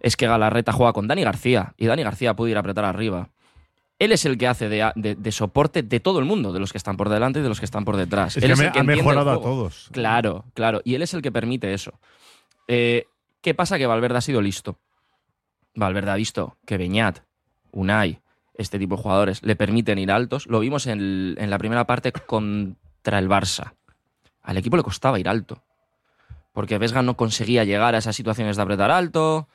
Es 0.00 0.16
que 0.16 0.26
Galarreta 0.26 0.72
juega 0.72 0.92
con 0.92 1.08
Dani 1.08 1.24
García 1.24 1.72
y 1.78 1.86
Dani 1.86 2.02
García 2.02 2.36
puede 2.36 2.50
ir 2.52 2.58
a 2.58 2.60
apretar 2.60 2.84
arriba. 2.84 3.30
Él 3.98 4.12
es 4.12 4.24
el 4.26 4.36
que 4.38 4.46
hace 4.46 4.68
de, 4.68 4.92
de- 4.96 5.14
de 5.16 5.32
soporte 5.32 5.82
de 5.82 5.98
todo 5.98 6.18
el 6.20 6.26
mundo, 6.26 6.52
de 6.52 6.60
los 6.60 6.70
que 6.72 6.78
están 6.78 6.96
por 6.98 7.08
delante 7.08 7.40
y 7.40 7.42
de 7.42 7.48
los 7.48 7.58
que 7.58 7.64
están 7.64 7.84
por 7.86 7.96
detrás. 7.96 8.36
Es 8.36 8.42
Él 8.44 8.50
que 8.50 8.52
es 8.52 8.60
el 8.60 8.72
que 8.72 8.78
ha 8.78 8.82
mejorado 8.84 9.30
a 9.30 9.34
todos. 9.42 9.88
Claro, 9.92 10.44
claro. 10.54 10.82
Y 10.84 10.94
él 10.94 11.02
es 11.02 11.14
el 11.14 11.22
que 11.22 11.32
permite 11.32 11.72
eso. 11.72 11.98
Eh, 12.68 13.06
¿Qué 13.40 13.54
pasa? 13.54 13.78
Que 13.78 13.86
Valverde 13.86 14.18
ha 14.18 14.20
sido 14.20 14.40
listo. 14.42 14.78
Valverde 15.74 16.10
ha 16.10 16.16
visto 16.16 16.56
que 16.66 16.76
Beñat, 16.76 17.20
Unai, 17.72 18.20
este 18.54 18.78
tipo 18.78 18.96
de 18.96 19.02
jugadores 19.02 19.42
le 19.42 19.56
permiten 19.56 19.98
ir 19.98 20.10
altos. 20.10 20.46
Lo 20.46 20.60
vimos 20.60 20.86
en, 20.86 21.36
en 21.38 21.50
la 21.50 21.58
primera 21.58 21.86
parte 21.86 22.12
contra 22.12 23.18
el 23.18 23.28
Barça. 23.28 23.74
Al 24.42 24.56
equipo 24.56 24.76
le 24.76 24.82
costaba 24.82 25.20
ir 25.20 25.28
alto. 25.28 25.62
Porque 26.52 26.78
Vesga 26.78 27.02
no 27.02 27.16
conseguía 27.16 27.64
llegar 27.64 27.94
a 27.94 27.98
esas 27.98 28.16
situaciones 28.16 28.56
de 28.56 28.62
apretar 28.62 28.90
alto. 28.90 29.48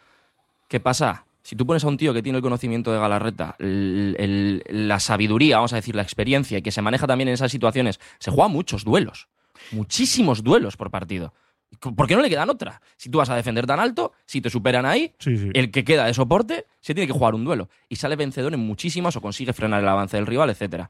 ¿Qué 0.69 0.79
pasa? 0.79 1.25
Si 1.41 1.57
tú 1.57 1.67
pones 1.67 1.83
a 1.83 1.89
un 1.89 1.97
tío 1.97 2.13
que 2.13 2.23
tiene 2.23 2.37
el 2.37 2.41
conocimiento 2.41 2.93
de 2.93 2.99
Galarreta, 2.99 3.55
la 3.59 4.99
sabiduría, 5.01 5.57
vamos 5.57 5.73
a 5.73 5.75
decir, 5.75 5.93
la 5.93 6.01
experiencia, 6.01 6.57
y 6.57 6.61
que 6.61 6.71
se 6.71 6.81
maneja 6.81 7.05
también 7.05 7.27
en 7.27 7.33
esas 7.33 7.51
situaciones, 7.51 7.99
se 8.19 8.31
juega 8.31 8.47
muchos 8.47 8.85
duelos. 8.85 9.27
Muchísimos 9.71 10.41
duelos 10.43 10.77
por 10.77 10.89
partido. 10.89 11.33
¿Por 11.79 12.07
qué 12.07 12.15
no 12.15 12.21
le 12.21 12.29
quedan 12.29 12.49
otra? 12.49 12.81
Si 12.97 13.09
tú 13.09 13.17
vas 13.17 13.29
a 13.29 13.35
defender 13.35 13.65
tan 13.65 13.79
alto, 13.79 14.13
si 14.25 14.41
te 14.41 14.49
superan 14.49 14.85
ahí, 14.85 15.13
Sí, 15.19 15.37
sí. 15.37 15.49
el 15.53 15.71
que 15.71 15.83
queda 15.83 16.05
de 16.05 16.13
soporte 16.13 16.65
se 16.81 16.93
tiene 16.93 17.07
que 17.07 17.13
jugar 17.13 17.35
un 17.35 17.43
duelo. 17.45 17.69
Y 17.89 17.95
sale 17.97 18.15
vencedor 18.15 18.53
en 18.53 18.59
muchísimas 18.61 19.15
o 19.15 19.21
consigue 19.21 19.53
frenar 19.53 19.81
el 19.81 19.87
avance 19.87 20.17
del 20.17 20.25
rival, 20.27 20.49
etcétera. 20.49 20.89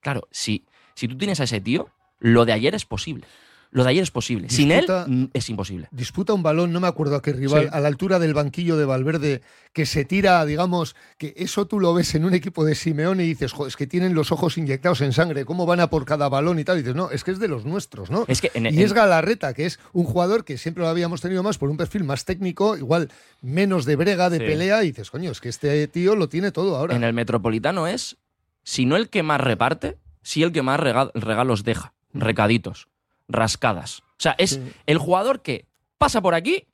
Claro, 0.00 0.26
si, 0.30 0.64
si 0.94 1.08
tú 1.08 1.16
tienes 1.16 1.40
a 1.40 1.44
ese 1.44 1.60
tío, 1.60 1.88
lo 2.18 2.44
de 2.44 2.52
ayer 2.52 2.74
es 2.74 2.84
posible. 2.84 3.26
Lo 3.72 3.84
de 3.84 3.90
ayer 3.90 4.02
es 4.02 4.10
posible. 4.10 4.50
Sin 4.50 4.72
él 4.72 4.84
mm, 5.06 5.24
es 5.32 5.48
imposible. 5.48 5.86
Disputa 5.92 6.32
un 6.32 6.42
balón, 6.42 6.72
no 6.72 6.80
me 6.80 6.88
acuerdo 6.88 7.14
a 7.14 7.22
qué 7.22 7.32
rival, 7.32 7.62
Sí. 7.62 7.68
a 7.70 7.78
la 7.78 7.86
altura 7.86 8.18
del 8.18 8.34
banquillo 8.34 8.76
de 8.76 8.84
Valverde, 8.84 9.42
que 9.72 9.86
se 9.86 10.04
tira, 10.04 10.44
digamos, 10.44 10.96
que 11.18 11.34
eso 11.36 11.66
tú 11.68 11.78
lo 11.78 11.94
ves 11.94 12.12
en 12.16 12.24
un 12.24 12.34
equipo 12.34 12.64
de 12.64 12.74
Simeone 12.74 13.22
y 13.22 13.28
dices, 13.28 13.52
joder, 13.52 13.68
es 13.68 13.76
que 13.76 13.86
tienen 13.86 14.12
los 14.14 14.32
ojos 14.32 14.58
inyectados 14.58 15.02
en 15.02 15.12
sangre, 15.12 15.44
¿cómo 15.44 15.66
van 15.66 15.78
a 15.78 15.88
por 15.88 16.04
cada 16.04 16.28
balón 16.28 16.58
y 16.58 16.64
tal? 16.64 16.78
Y 16.78 16.80
dices, 16.80 16.96
no, 16.96 17.12
es 17.12 17.22
que 17.22 17.30
es 17.30 17.38
de 17.38 17.46
los 17.46 17.64
nuestros, 17.64 18.10
¿no? 18.10 18.24
Es 18.26 18.40
que 18.40 18.50
en- 18.54 18.66
y 18.66 18.68
en- 18.70 18.78
es 18.80 18.92
Galarreta, 18.92 19.54
que 19.54 19.66
es 19.66 19.78
un 19.92 20.04
jugador 20.04 20.44
que 20.44 20.58
siempre 20.58 20.82
lo 20.82 20.88
habíamos 20.88 21.20
tenido 21.20 21.44
más 21.44 21.56
por 21.56 21.70
un 21.70 21.76
perfil 21.76 22.02
más 22.02 22.24
técnico, 22.24 22.76
igual 22.76 23.08
menos 23.40 23.84
de 23.84 23.94
brega, 23.94 24.30
de 24.30 24.38
Sí. 24.38 24.44
pelea, 24.46 24.82
y 24.82 24.88
dices, 24.88 25.12
coño, 25.12 25.30
es 25.30 25.40
que 25.40 25.48
este 25.48 25.86
tío 25.86 26.16
lo 26.16 26.28
tiene 26.28 26.50
todo 26.50 26.76
ahora. 26.76 26.96
En 26.96 27.04
el 27.04 27.12
Metropolitano 27.12 27.86
es, 27.86 28.16
si 28.64 28.84
no 28.84 28.96
el 28.96 29.08
que 29.10 29.22
más 29.22 29.40
reparte, 29.40 29.96
si 30.22 30.42
el 30.42 30.50
que 30.50 30.62
más 30.62 30.80
rega- 30.80 31.12
regalos 31.14 31.62
deja. 31.62 31.92
Recaditos, 32.12 32.88
rascadas. 33.30 34.00
O 34.00 34.22
sea, 34.22 34.34
es 34.38 34.50
Sí. 34.50 34.72
el 34.86 34.98
jugador 34.98 35.40
que 35.42 35.66
pasa 35.98 36.20
por 36.20 36.34
aquí 36.34 36.66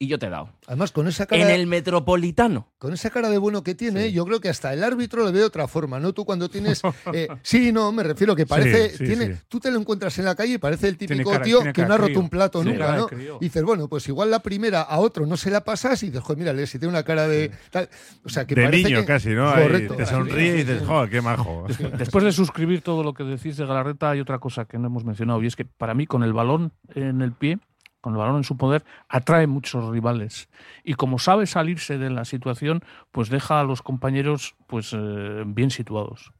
y 0.00 0.06
yo 0.06 0.18
te 0.18 0.26
he 0.26 0.30
dado. 0.30 0.50
Además, 0.68 0.92
con 0.92 1.08
esa 1.08 1.26
cara... 1.26 1.42
En 1.42 1.50
el 1.50 1.66
Metropolitano. 1.66 2.68
Con 2.78 2.92
esa 2.92 3.10
cara 3.10 3.28
de 3.30 3.38
bueno 3.38 3.64
que 3.64 3.74
tiene, 3.74 4.12
yo 4.12 4.24
creo 4.24 4.40
que 4.40 4.48
hasta 4.48 4.72
el 4.72 4.84
árbitro 4.84 5.24
lo 5.24 5.32
ve 5.32 5.40
de 5.40 5.44
otra 5.44 5.66
forma, 5.66 5.98
¿no? 5.98 6.12
Tú 6.12 6.24
cuando 6.24 6.48
tienes... 6.48 6.82
eh, 7.12 7.26
sí, 7.42 7.72
no, 7.72 7.90
me 7.90 8.04
refiero 8.04 8.36
que 8.36 8.46
parece... 8.46 8.90
Sí, 8.90 8.96
sí, 8.98 9.04
tiene, 9.04 9.34
sí. 9.34 9.42
Tú 9.48 9.58
te 9.58 9.70
lo 9.72 9.78
encuentras 9.80 10.16
en 10.20 10.26
la 10.26 10.36
calle 10.36 10.54
y 10.54 10.58
parece 10.58 10.86
el 10.88 10.96
típico 10.96 11.32
cara- 11.32 11.44
tío 11.44 11.60
que 11.72 11.84
no 11.84 11.94
ha 11.94 11.96
roto 11.96 12.06
crío. 12.10 12.20
un 12.20 12.28
plato 12.28 12.62
nunca, 12.62 12.96
¿no? 12.96 13.08
Y 13.40 13.46
dices, 13.46 13.64
bueno, 13.64 13.88
pues 13.88 14.06
igual 14.08 14.30
la 14.30 14.38
primera 14.38 14.82
a 14.82 14.98
otro 15.00 15.26
no 15.26 15.36
se 15.36 15.50
la 15.50 15.64
pasas 15.64 16.00
y 16.04 16.06
dices, 16.06 16.22
joder, 16.22 16.38
mírale, 16.38 16.66
si 16.68 16.78
tiene 16.78 16.92
una 16.92 17.02
cara 17.02 17.26
de... 17.26 17.50
Tal. 17.70 17.88
O 18.24 18.28
sea, 18.28 18.46
que 18.46 18.54
de 18.54 18.64
parece 18.64 18.84
niño 18.84 19.00
que- 19.00 19.06
casi, 19.06 19.30
¿no? 19.30 19.50
Ahí 19.50 19.64
Correcto. 19.64 19.94
te 19.96 20.06
sonríe 20.06 20.48
y 20.48 20.64
dices, 20.64 20.82
joder, 20.86 21.10
qué 21.10 21.20
majo. 21.20 21.66
Después 21.98 22.22
de 22.22 22.30
suscribir 22.30 22.82
todo 22.82 23.02
lo 23.02 23.14
que 23.14 23.24
decís 23.24 23.56
de 23.56 23.66
Galarreta, 23.66 24.10
hay 24.10 24.20
otra 24.20 24.38
cosa 24.38 24.64
que 24.64 24.78
no 24.78 24.86
hemos 24.86 25.04
mencionado, 25.04 25.42
y 25.42 25.48
es 25.48 25.56
que 25.56 25.64
para 25.64 25.94
mí, 25.94 26.06
con 26.06 26.22
el 26.22 26.32
balón 26.32 26.72
en 26.94 27.20
el 27.20 27.32
pie, 27.32 27.58
con 28.00 28.12
el 28.12 28.18
balón 28.18 28.36
en 28.36 28.44
su 28.44 28.56
poder, 28.56 28.84
atrae 29.08 29.46
muchos 29.46 29.88
rivales. 29.90 30.48
Y 30.84 30.94
como 30.94 31.18
sabe 31.18 31.46
salirse 31.46 31.98
de 31.98 32.10
la 32.10 32.24
situación, 32.24 32.82
pues 33.12 33.28
deja 33.28 33.60
a 33.60 33.64
los 33.64 33.82
compañeros 33.82 34.54
pues 34.66 34.92
eh, 34.92 35.44
bien 35.46 35.70
situados. 35.70 36.32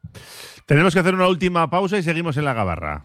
Tenemos 0.66 0.94
que 0.94 1.00
hacer 1.00 1.14
una 1.14 1.28
última 1.28 1.68
pausa 1.70 1.98
y 1.98 2.02
seguimos 2.02 2.36
en 2.36 2.44
la 2.44 2.54
gabarra. 2.54 3.04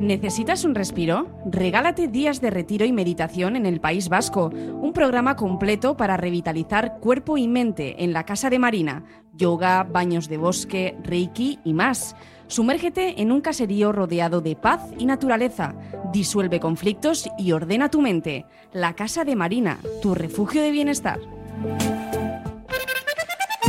¿Necesitas 0.00 0.64
un 0.64 0.76
respiro? 0.76 1.26
Regálate 1.44 2.06
días 2.06 2.40
de 2.40 2.50
retiro 2.50 2.84
y 2.86 2.92
meditación 2.92 3.56
en 3.56 3.66
el 3.66 3.80
País 3.80 4.08
Vasco, 4.08 4.46
un 4.46 4.92
programa 4.92 5.34
completo 5.34 5.96
para 5.96 6.16
revitalizar 6.16 6.98
cuerpo 7.00 7.36
y 7.36 7.48
mente 7.48 8.04
en 8.04 8.12
la 8.12 8.24
Casa 8.24 8.48
de 8.48 8.60
Marina, 8.60 9.04
yoga, 9.34 9.82
baños 9.82 10.28
de 10.28 10.36
bosque, 10.36 10.96
reiki 11.02 11.58
y 11.64 11.74
más. 11.74 12.14
Sumérgete 12.46 13.20
en 13.20 13.32
un 13.32 13.40
caserío 13.40 13.90
rodeado 13.90 14.40
de 14.40 14.54
paz 14.54 14.82
y 14.98 15.04
naturaleza, 15.04 15.74
disuelve 16.12 16.60
conflictos 16.60 17.28
y 17.36 17.50
ordena 17.50 17.90
tu 17.90 18.00
mente. 18.00 18.46
La 18.72 18.94
Casa 18.94 19.24
de 19.24 19.34
Marina, 19.34 19.78
tu 20.00 20.14
refugio 20.14 20.62
de 20.62 20.70
bienestar. 20.70 21.18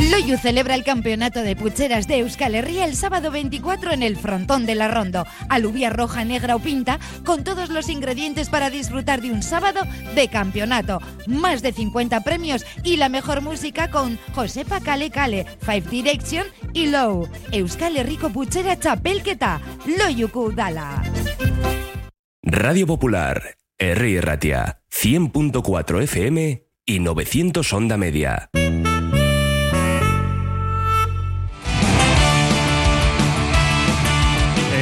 Loyu 0.08 0.38
celebra 0.38 0.74
el 0.74 0.84
campeonato 0.84 1.42
de 1.42 1.54
pucheras 1.54 2.08
de 2.08 2.18
Euskal 2.18 2.54
Herria 2.54 2.86
el 2.86 2.96
sábado 2.96 3.30
24 3.30 3.92
en 3.92 4.02
el 4.02 4.16
frontón 4.16 4.64
de 4.64 4.74
la 4.74 4.88
Rondo. 4.88 5.26
Alubia 5.50 5.90
roja, 5.90 6.24
negra 6.24 6.56
o 6.56 6.58
pinta, 6.58 6.98
con 7.24 7.44
todos 7.44 7.68
los 7.68 7.88
ingredientes 7.90 8.48
para 8.48 8.70
disfrutar 8.70 9.20
de 9.20 9.30
un 9.30 9.42
sábado 9.42 9.82
de 10.14 10.28
campeonato. 10.28 11.00
Más 11.26 11.60
de 11.60 11.72
50 11.72 12.22
premios 12.22 12.64
y 12.82 12.96
la 12.96 13.10
mejor 13.10 13.42
música 13.42 13.90
con 13.90 14.18
Josepa 14.34 14.80
Kale 14.80 15.10
Kale, 15.10 15.46
Five 15.60 15.84
Direction 15.90 16.46
y 16.72 16.86
Low. 16.86 17.28
Euskal 17.52 17.96
Herriko 17.96 18.30
puchera 18.30 18.76
txapelketa, 18.76 19.60
Loyuku 19.98 20.52
dala. 20.52 21.02
Radio 22.42 22.86
Popular, 22.86 23.56
Herri 23.78 24.18
Ratia, 24.20 24.80
100.4 24.90 26.02
FM 26.02 26.64
y 26.86 26.98
900 26.98 27.72
Onda 27.72 27.96
Media. 27.96 28.50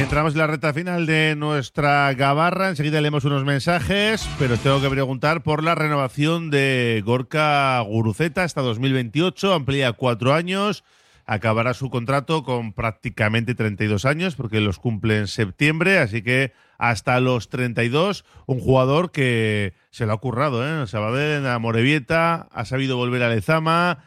Entramos 0.09 0.33
en 0.33 0.39
la 0.39 0.47
recta 0.47 0.73
final 0.73 1.05
de 1.05 1.35
nuestra 1.37 2.11
gabarra. 2.15 2.69
Enseguida 2.69 2.99
leemos 2.99 3.25
unos 3.25 3.45
mensajes, 3.45 4.27
pero 4.39 4.57
tengo 4.57 4.81
que 4.81 4.89
preguntar 4.89 5.43
por 5.43 5.63
la 5.63 5.75
renovación 5.75 6.49
de 6.49 7.03
Gorka 7.05 7.79
Guruceta 7.81 8.43
hasta 8.43 8.61
2028. 8.61 9.53
Amplía 9.53 9.93
cuatro 9.93 10.33
años. 10.33 10.83
Acabará 11.27 11.75
su 11.75 11.91
contrato 11.91 12.41
con 12.41 12.73
prácticamente 12.73 13.53
32 13.53 14.05
años, 14.05 14.33
porque 14.33 14.61
los 14.61 14.79
cumple 14.79 15.19
en 15.19 15.27
septiembre. 15.27 15.99
Así 15.99 16.23
que 16.23 16.53
hasta 16.79 17.19
los 17.19 17.49
32, 17.49 18.25
un 18.47 18.59
jugador 18.59 19.11
que 19.11 19.75
se 19.91 20.07
lo 20.07 20.13
ha 20.13 20.17
currado. 20.17 20.65
¿eh? 20.67 20.87
Se 20.87 20.97
va 20.97 21.09
a 21.09 21.11
ver 21.11 21.37
en 21.37 21.43
la 21.43 21.59
Morevieta, 21.59 22.47
ha 22.51 22.65
sabido 22.65 22.97
volver 22.97 23.21
a 23.21 23.29
Lezama. 23.29 23.99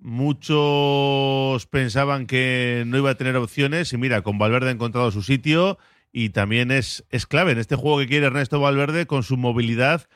Muchos 0.00 1.66
pensaban 1.66 2.26
que 2.26 2.84
no 2.86 2.96
iba 2.96 3.10
a 3.10 3.14
tener 3.16 3.36
opciones 3.36 3.92
y 3.92 3.98
mira, 3.98 4.22
con 4.22 4.38
Valverde 4.38 4.68
ha 4.68 4.72
encontrado 4.72 5.10
su 5.10 5.22
sitio 5.22 5.78
y 6.12 6.30
también 6.30 6.70
es, 6.70 7.04
es 7.10 7.26
clave 7.26 7.52
en 7.52 7.58
este 7.58 7.76
juego 7.76 7.98
que 7.98 8.08
quiere 8.08 8.26
Ernesto 8.26 8.60
Valverde 8.60 9.06
con 9.06 9.22
su 9.22 9.36
movilidad 9.36 10.08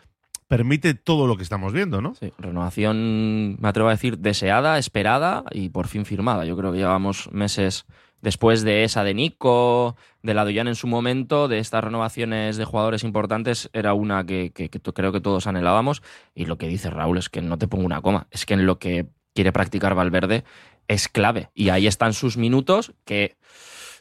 permite 0.48 0.94
todo 0.94 1.26
lo 1.26 1.36
que 1.36 1.42
estamos 1.42 1.72
viendo, 1.72 2.00
¿no? 2.00 2.14
Sí, 2.14 2.32
renovación, 2.38 3.56
me 3.60 3.68
atrevo 3.68 3.88
a 3.88 3.92
decir, 3.92 4.18
deseada, 4.18 4.78
esperada 4.78 5.44
y 5.50 5.70
por 5.70 5.88
fin 5.88 6.04
firmada. 6.04 6.44
Yo 6.44 6.56
creo 6.56 6.72
que 6.72 6.78
llevamos 6.78 7.30
meses 7.32 7.86
después 8.20 8.62
de 8.62 8.84
esa 8.84 9.04
de 9.04 9.14
Nico, 9.14 9.96
de 10.22 10.34
la 10.34 10.44
Doyan 10.44 10.68
en 10.68 10.74
su 10.74 10.86
momento, 10.86 11.48
de 11.48 11.58
estas 11.58 11.84
renovaciones 11.84 12.56
de 12.56 12.64
jugadores 12.64 13.04
importantes, 13.04 13.70
era 13.72 13.94
una 13.94 14.24
que, 14.24 14.50
que, 14.52 14.70
que 14.70 14.80
creo 14.80 15.12
que 15.12 15.20
todos 15.20 15.46
anhelábamos. 15.46 16.02
Y 16.34 16.46
lo 16.46 16.56
que 16.56 16.68
dice 16.68 16.90
Raúl 16.90 17.18
es 17.18 17.28
que 17.28 17.42
no 17.42 17.58
te 17.58 17.68
pongo 17.68 17.84
una 17.84 18.00
coma, 18.00 18.26
es 18.30 18.46
que 18.46 18.54
en 18.54 18.66
lo 18.66 18.78
que 18.78 19.06
quiere 19.34 19.52
practicar 19.52 19.94
Valverde 19.94 20.44
es 20.88 21.08
clave. 21.08 21.50
Y 21.54 21.68
ahí 21.68 21.86
están 21.86 22.12
sus 22.12 22.36
minutos 22.36 22.92
que 23.04 23.36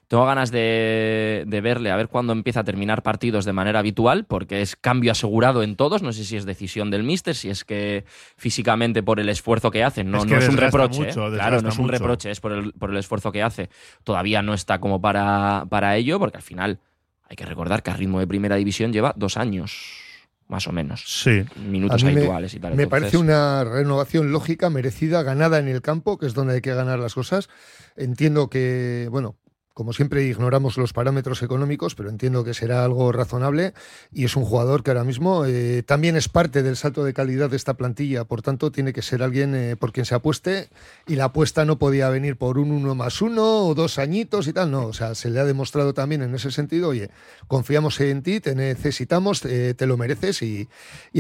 tengo 0.08 0.26
ganas 0.26 0.52
de, 0.52 1.44
de, 1.48 1.62
verle 1.62 1.90
a 1.90 1.96
ver 1.96 2.08
cuándo 2.08 2.34
empieza 2.34 2.60
a 2.60 2.64
terminar 2.64 3.02
partidos 3.02 3.46
de 3.46 3.54
manera 3.54 3.80
habitual, 3.80 4.26
porque 4.26 4.62
es 4.62 4.76
cambio 4.76 5.12
asegurado 5.12 5.64
en 5.64 5.76
todos. 5.76 6.04
No 6.04 6.12
sé 6.14 6.24
si 6.24 6.38
es 6.38 6.46
decisión 6.46 6.92
del 6.92 7.04
míster, 7.04 7.36
si 7.36 7.50
es 7.50 7.64
que 7.64 8.06
físicamente 8.38 9.02
por 9.02 9.20
el 9.20 9.30
esfuerzo 9.30 9.72
que 9.72 9.84
hace, 9.84 10.04
no 10.04 10.20
es, 10.20 10.26
que 10.26 10.34
no 10.34 10.40
es 10.40 10.50
un 10.50 10.58
reproche. 10.58 11.06
Mucho, 11.08 11.34
¿eh? 11.34 11.36
Claro, 11.36 11.62
no 11.62 11.70
es 11.70 11.78
un 11.78 11.86
mucho. 11.86 11.98
reproche, 11.98 12.32
es 12.32 12.40
por 12.40 12.52
el, 12.52 12.74
por 12.74 12.92
el 12.92 12.98
esfuerzo 12.98 13.32
que 13.32 13.42
hace. 13.42 13.70
Todavía 14.04 14.42
no 14.42 14.54
está 14.54 14.80
como 14.80 15.02
para, 15.02 15.66
para 15.70 15.96
ello, 15.96 16.20
porque 16.20 16.38
al 16.38 16.44
final 16.44 16.80
hay 17.28 17.36
que 17.36 17.46
recordar 17.46 17.82
que 17.82 17.90
a 17.90 17.96
ritmo 17.96 18.20
de 18.20 18.28
primera 18.28 18.56
división 18.56 18.94
lleva 18.94 19.14
dos 19.16 19.38
años 19.38 20.13
más 20.48 20.68
o 20.68 20.72
menos. 20.72 21.04
Sí. 21.06 21.44
Minutos 21.68 22.04
me- 22.04 22.12
habituales 22.12 22.54
y 22.54 22.60
tal. 22.60 22.76
Me 22.76 22.84
Entonces, 22.84 22.90
parece 23.02 23.18
una 23.18 23.64
renovación 23.64 24.32
lógica, 24.32 24.70
merecida, 24.70 25.24
ganada 25.24 25.60
en 25.60 25.68
el 25.68 25.82
campo, 25.82 26.18
que 26.18 26.26
es 26.26 26.34
donde 26.34 26.56
hay 26.56 26.62
que 26.62 26.74
ganar 26.74 27.00
las 27.00 27.14
cosas. 27.14 27.50
Entiendo 27.96 28.50
que, 28.50 29.08
bueno, 29.12 29.36
como 29.74 29.92
siempre 29.92 30.24
ignoramos 30.24 30.78
los 30.78 30.94
parámetros 30.94 31.42
económicos, 31.42 31.96
pero 31.96 32.10
entiendo 32.10 32.44
que 32.44 32.54
será 32.54 32.84
algo 32.84 33.12
razonable 33.12 33.74
y 34.12 34.26
es 34.26 34.36
un 34.36 34.46
jugador 34.46 34.84
que 34.84 34.92
ahora 34.92 35.04
mismo 35.04 35.46
eh, 35.46 35.82
también 35.84 36.16
es 36.16 36.30
parte 36.30 36.62
del 36.62 36.76
salto 36.76 37.04
de 37.04 37.14
calidad 37.14 37.50
de 37.50 37.56
esta 37.56 37.74
plantilla, 37.74 38.24
por 38.26 38.44
tanto 38.44 38.72
tiene 38.72 38.94
que 38.94 39.02
ser 39.02 39.24
alguien 39.24 39.56
eh, 39.56 39.76
por 39.76 39.92
quien 39.92 40.06
se 40.06 40.14
apueste 40.14 40.70
y 41.08 41.16
la 41.16 41.26
apuesta 41.26 41.66
no 41.66 41.80
podía 41.80 42.10
venir 42.10 42.38
por 42.38 42.60
un 42.60 42.72
uno 42.72 42.94
más 42.94 43.22
uno 43.22 43.66
o 43.66 43.74
dos 43.74 43.98
añitos 43.98 44.48
y 44.48 44.54
tal, 44.54 44.70
no, 44.70 44.86
o 44.86 44.94
sea, 44.94 45.16
se 45.16 45.32
le 45.32 45.40
ha 45.40 45.46
demostrado 45.46 45.94
también 45.94 46.22
en 46.22 46.36
ese 46.36 46.52
sentido, 46.52 46.90
oye, 46.90 47.10
confiamos 47.48 48.00
en 48.00 48.22
ti, 48.22 48.40
te 48.40 48.54
necesitamos, 48.54 49.44
eh, 49.46 49.74
te 49.74 49.88
lo 49.88 49.98
mereces 49.98 50.42
y, 50.44 50.70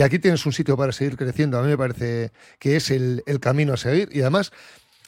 aquí 0.04 0.20
tienes 0.20 0.46
un 0.46 0.54
sitio 0.54 0.78
para 0.78 0.92
seguir 0.92 1.18
creciendo, 1.18 1.58
a 1.58 1.64
mí 1.64 1.70
me 1.70 1.78
parece 1.78 2.32
que 2.60 2.76
es 2.76 2.92
el, 2.92 3.24
el 3.26 3.40
camino 3.40 3.74
a 3.74 3.78
seguir 3.78 4.10
y 4.12 4.22
además 4.22 4.52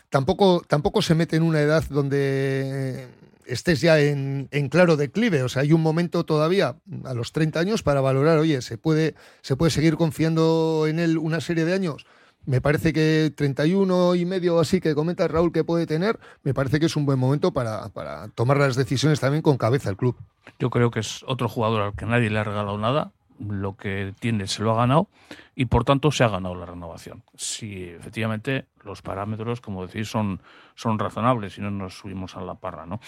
tampoco, 0.09 0.63
tampoco 0.67 1.01
se 1.01 1.13
mete 1.13 1.35
en 1.35 1.43
una 1.43 1.59
edad 1.59 1.83
donde 1.89 3.07
estés 3.45 3.81
ya 3.81 3.99
en, 3.99 4.47
claro 4.69 4.97
declive. 4.97 5.43
O 5.43 5.49
sea, 5.49 5.63
hay 5.63 5.73
un 5.73 5.81
momento 5.81 6.25
todavía 6.25 6.77
a 7.03 7.13
los 7.13 7.31
30 7.31 7.59
años 7.59 7.83
para 7.83 8.01
valorar, 8.01 8.37
oye, 8.39 8.61
¿se 8.61 8.77
puede, 8.77 9.15
¿se 9.41 9.55
puede 9.55 9.71
seguir 9.71 9.97
confiando 9.97 10.85
en 10.87 10.99
él 10.99 11.17
una 11.17 11.41
serie 11.41 11.65
de 11.65 11.73
años? 11.73 12.05
Me 12.45 12.61
parece 12.61 12.93
que 12.93 13.33
31 13.35 14.15
y 14.15 14.25
medio 14.25 14.55
o 14.55 14.59
así 14.59 14.79
que 14.79 14.93
comenta 14.93 15.27
Raúl 15.27 15.51
que 15.51 15.63
puede 15.63 15.87
tener, 15.87 16.19
me 16.43 16.53
parece 16.53 16.79
que 16.79 16.85
es 16.85 16.95
un 16.95 17.05
buen 17.05 17.17
momento 17.17 17.51
para, 17.53 17.89
para 17.89 18.27
tomar 18.29 18.57
las 18.57 18.75
decisiones 18.75 19.19
también 19.19 19.41
con 19.41 19.57
cabeza 19.57 19.89
el 19.89 19.97
club. 19.97 20.15
Yo 20.59 20.69
creo 20.69 20.91
que 20.91 20.99
es 20.99 21.23
otro 21.27 21.49
jugador 21.49 21.81
al 21.81 21.95
que 21.95 22.05
nadie 22.05 22.29
le 22.29 22.37
ha 22.37 22.43
regalado 22.43 22.77
nada. 22.77 23.11
Lo 23.39 23.75
que 23.75 24.13
tiene 24.19 24.47
se 24.47 24.63
lo 24.63 24.71
ha 24.71 24.75
ganado 24.77 25.09
y 25.55 25.65
por 25.65 25.83
tanto 25.83 26.09
se 26.11 26.23
ha 26.23 26.29
ganado 26.29 26.55
la 26.55 26.65
renovación. 26.65 27.21
Si 27.35 27.83
efectivamente 27.83 28.65
los 28.83 29.01
parámetros, 29.01 29.59
como 29.59 29.85
decís, 29.85 30.07
son, 30.09 30.39
son 30.75 30.97
razonables 30.99 31.57
y 31.57 31.61
no 31.61 31.69
nos 31.69 31.97
subimos 31.97 32.37
a 32.37 32.41
la 32.41 32.55
parra, 32.55 32.85
¿no? 32.85 33.01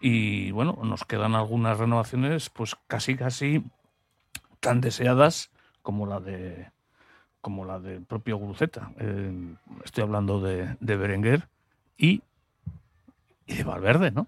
Y 0.00 0.50
bueno, 0.50 0.78
nos 0.82 1.04
quedan 1.04 1.34
algunas 1.34 1.78
renovaciones, 1.78 2.50
pues 2.50 2.76
casi 2.88 3.14
casi 3.16 3.62
tan 4.60 4.80
deseadas 4.80 5.50
como 5.82 6.06
la 6.06 6.18
de 6.20 6.70
como 7.40 7.64
la 7.64 7.78
del 7.78 8.02
propio 8.02 8.36
Guruceta. 8.36 8.90
Eh, 8.98 9.54
estoy 9.84 10.02
hablando 10.02 10.40
de, 10.40 10.76
de 10.80 10.96
Berenguer 10.96 11.48
y, 11.96 12.20
y 13.46 13.54
de 13.54 13.64
Valverde, 13.64 14.10
¿no? 14.10 14.26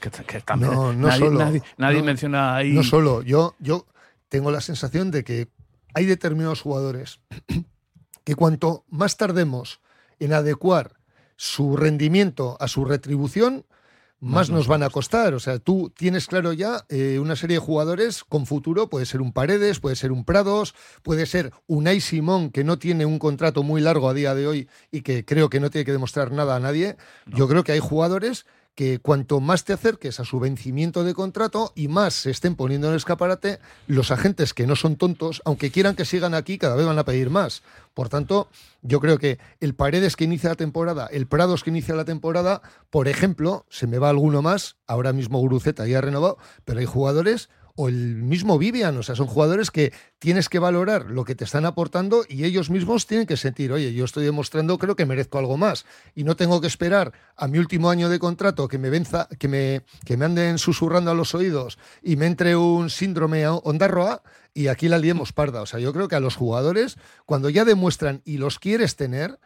Que, 0.00 0.10
que 0.10 0.40
también 0.40 0.72
No, 0.72 0.92
no 0.94 1.08
nadie, 1.08 1.18
solo. 1.26 1.38
nadie, 1.38 1.62
nadie 1.76 1.98
No, 1.98 2.04
menciona 2.04 2.56
ahí. 2.56 2.72
No 2.72 2.82
solo, 2.82 3.20
yo, 3.22 3.54
yo 3.58 3.84
tengo 4.30 4.50
la 4.50 4.62
sensación 4.62 5.10
de 5.10 5.24
que 5.24 5.48
hay 5.92 6.06
determinados 6.06 6.62
jugadores 6.62 7.20
que 8.24 8.34
cuanto 8.34 8.84
más 8.88 9.18
tardemos 9.18 9.80
en 10.18 10.32
adecuar 10.32 10.96
su 11.36 11.76
rendimiento 11.76 12.56
a 12.60 12.68
su 12.68 12.84
retribución, 12.84 13.66
más, 14.20 14.50
nos 14.50 14.68
van 14.68 14.82
a 14.82 14.90
costar. 14.90 15.32
O 15.34 15.40
sea, 15.40 15.58
tú 15.58 15.90
tienes 15.96 16.26
claro 16.26 16.52
ya 16.52 16.84
eh, 16.90 17.18
una 17.18 17.36
serie 17.36 17.56
de 17.56 17.60
jugadores 17.60 18.22
con 18.22 18.46
futuro, 18.46 18.88
puede 18.88 19.06
ser 19.06 19.22
un 19.22 19.32
Paredes, 19.32 19.80
puede 19.80 19.96
ser 19.96 20.12
un 20.12 20.24
Prados, 20.24 20.74
puede 21.02 21.24
ser 21.24 21.52
un 21.66 21.88
Ay 21.88 22.00
Simón 22.00 22.50
que 22.50 22.62
no 22.62 22.78
tiene 22.78 23.06
un 23.06 23.18
contrato 23.18 23.62
muy 23.62 23.80
largo 23.80 24.08
a 24.08 24.14
día 24.14 24.34
de 24.34 24.46
hoy 24.46 24.68
y 24.90 25.00
que 25.00 25.24
creo 25.24 25.48
que 25.48 25.60
no 25.60 25.70
tiene 25.70 25.86
que 25.86 25.92
demostrar 25.92 26.30
nada 26.32 26.56
a 26.56 26.60
nadie. 26.60 26.96
Yo 27.26 27.48
creo 27.48 27.64
que 27.64 27.72
hay 27.72 27.80
jugadores 27.80 28.44
que 28.74 28.98
cuanto 28.98 29.40
más 29.40 29.64
te 29.64 29.72
acerques 29.72 30.20
a 30.20 30.24
su 30.24 30.40
vencimiento 30.40 31.04
de 31.04 31.14
contrato 31.14 31.72
y 31.74 31.88
más 31.88 32.14
se 32.14 32.30
estén 32.30 32.56
poniendo 32.56 32.86
en 32.86 32.92
el 32.92 32.98
escaparate, 32.98 33.58
los 33.86 34.10
agentes 34.10 34.54
que 34.54 34.66
no 34.66 34.76
son 34.76 34.96
tontos, 34.96 35.42
aunque 35.44 35.70
quieran 35.70 35.96
que 35.96 36.04
sigan 36.04 36.34
aquí, 36.34 36.58
cada 36.58 36.76
vez 36.76 36.86
van 36.86 36.98
a 36.98 37.04
pedir 37.04 37.30
más. 37.30 37.62
Por 37.94 38.08
tanto, 38.08 38.48
yo 38.82 39.00
creo 39.00 39.18
que 39.18 39.38
el 39.60 39.74
Paredes 39.74 40.16
que 40.16 40.24
inicia 40.24 40.50
la 40.50 40.56
temporada, 40.56 41.06
el 41.06 41.26
Prados 41.26 41.64
que 41.64 41.70
inicia 41.70 41.94
la 41.94 42.04
temporada, 42.04 42.62
por 42.88 43.08
ejemplo, 43.08 43.66
se 43.68 43.86
me 43.86 43.98
va 43.98 44.08
alguno 44.08 44.42
más, 44.42 44.76
ahora 44.86 45.12
mismo 45.12 45.40
Guruceta 45.40 45.86
ya 45.86 45.98
ha 45.98 46.02
renovado, 46.02 46.38
pero 46.64 46.80
hay 46.80 46.86
jugadores 46.86 47.50
o 47.76 47.88
el 47.88 48.16
mismo 48.16 48.58
Vivian, 48.58 48.96
o 48.96 49.02
sea, 49.02 49.14
son 49.14 49.26
jugadores 49.26 49.70
que 49.70 49.92
tienes 50.18 50.48
que 50.48 50.58
valorar 50.58 51.06
lo 51.10 51.24
que 51.24 51.34
te 51.34 51.44
están 51.44 51.64
aportando 51.64 52.24
y 52.28 52.44
ellos 52.44 52.70
mismos 52.70 53.06
tienen 53.06 53.26
que 53.26 53.36
sentir, 53.36 53.72
oye, 53.72 53.92
yo 53.92 54.04
estoy 54.04 54.24
demostrando, 54.24 54.78
creo 54.78 54.96
que 54.96 55.06
merezco 55.06 55.38
algo 55.38 55.56
más 55.56 55.86
y 56.14 56.24
no 56.24 56.36
tengo 56.36 56.60
que 56.60 56.66
esperar 56.66 57.12
a 57.36 57.48
mi 57.48 57.58
último 57.58 57.90
año 57.90 58.08
de 58.08 58.18
contrato 58.18 58.68
que 58.68 58.78
me 58.78 58.90
venza, 58.90 59.28
que 59.38 59.48
me, 59.48 59.82
que 60.04 60.16
me 60.16 60.24
anden 60.24 60.58
susurrando 60.58 61.10
a 61.10 61.14
los 61.14 61.34
oídos 61.34 61.78
y 62.02 62.16
me 62.16 62.26
entre 62.26 62.56
un 62.56 62.90
síndrome 62.90 63.46
ondarroa 63.48 64.22
y 64.52 64.68
aquí 64.68 64.88
la 64.88 64.98
liemos 64.98 65.32
parda. 65.32 65.62
O 65.62 65.66
sea, 65.66 65.80
yo 65.80 65.92
creo 65.92 66.08
que 66.08 66.16
a 66.16 66.20
los 66.20 66.36
jugadores, 66.36 66.96
cuando 67.26 67.50
ya 67.50 67.64
demuestran 67.64 68.22
y 68.24 68.38
los 68.38 68.58
quieres 68.58 68.96
tener, 68.96 69.38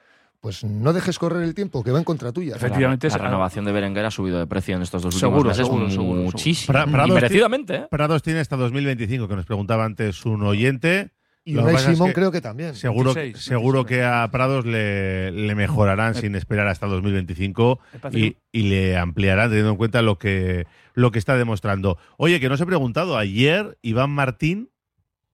pues 0.44 0.62
no 0.62 0.92
dejes 0.92 1.18
correr 1.18 1.42
el 1.42 1.54
tiempo, 1.54 1.82
que 1.82 1.90
va 1.90 1.96
en 1.96 2.04
contra 2.04 2.30
tuya. 2.30 2.56
Efectivamente, 2.56 3.08
La 3.08 3.16
renovación 3.16 3.64
de 3.64 3.72
Berenguer 3.72 4.04
ha 4.04 4.10
subido 4.10 4.38
de 4.38 4.46
precio 4.46 4.76
en 4.76 4.82
estos 4.82 5.00
dos 5.02 5.14
últimos 5.14 5.32
Seguro, 5.32 5.48
meses 5.48 5.66
seguro, 5.96 6.22
muchísimo. 6.22 6.78
Pra- 6.78 6.84
Prados 6.90 7.08
y 7.08 7.12
merecidamente, 7.12 7.74
¿eh? 7.76 7.86
Prados 7.90 8.22
tiene 8.22 8.40
hasta 8.40 8.54
2025, 8.56 9.26
que 9.26 9.36
nos 9.36 9.46
preguntaba 9.46 9.86
antes 9.86 10.26
un 10.26 10.42
oyente. 10.42 11.12
Y 11.46 11.56
Unai 11.56 11.76
es 11.76 11.80
Simón 11.80 12.08
que 12.08 12.14
creo 12.14 12.30
que 12.30 12.42
también. 12.42 12.74
Seguro, 12.74 13.14
26, 13.14 13.42
seguro 13.42 13.86
que 13.86 14.04
a 14.04 14.28
Prados 14.30 14.66
le, 14.66 15.30
le 15.32 15.54
mejorarán 15.54 16.14
sin 16.14 16.34
esperar 16.34 16.68
hasta 16.68 16.86
2025 16.88 17.80
Me 17.94 17.98
parece 18.00 18.20
y, 18.20 18.36
y 18.52 18.62
le 18.64 18.98
ampliarán 18.98 19.48
teniendo 19.48 19.70
en 19.70 19.76
cuenta 19.78 20.02
lo 20.02 20.18
que, 20.18 20.66
lo 20.92 21.10
que 21.10 21.18
está 21.18 21.38
demostrando. 21.38 21.96
Oye, 22.18 22.38
que 22.38 22.48
no 22.48 22.54
os 22.56 22.60
he 22.60 22.66
preguntado, 22.66 23.16
ayer 23.16 23.78
Iván 23.80 24.10
Martín, 24.10 24.68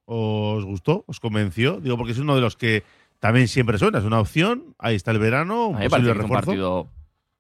¿os 0.05 0.65
gustó? 0.65 1.05
¿Os 1.09 1.19
convenció? 1.19 1.81
Digo, 1.81 1.97
porque 1.97 2.13
es 2.13 2.19
uno 2.19 2.35
de 2.37 2.41
los 2.43 2.57
que 2.57 2.85
también 3.21 3.47
siempre 3.49 3.79
suena, 3.79 3.99
es 3.99 4.05
una 4.05 4.19
opción, 4.21 4.75
ahí 4.79 4.97
está 4.97 5.13
el 5.13 5.19
verano, 5.19 5.69
un 5.69 5.75
posible 5.75 5.91
parece 5.91 6.13
que 6.13 6.19
es 6.19 6.25
un 6.25 6.31
partido 6.31 6.89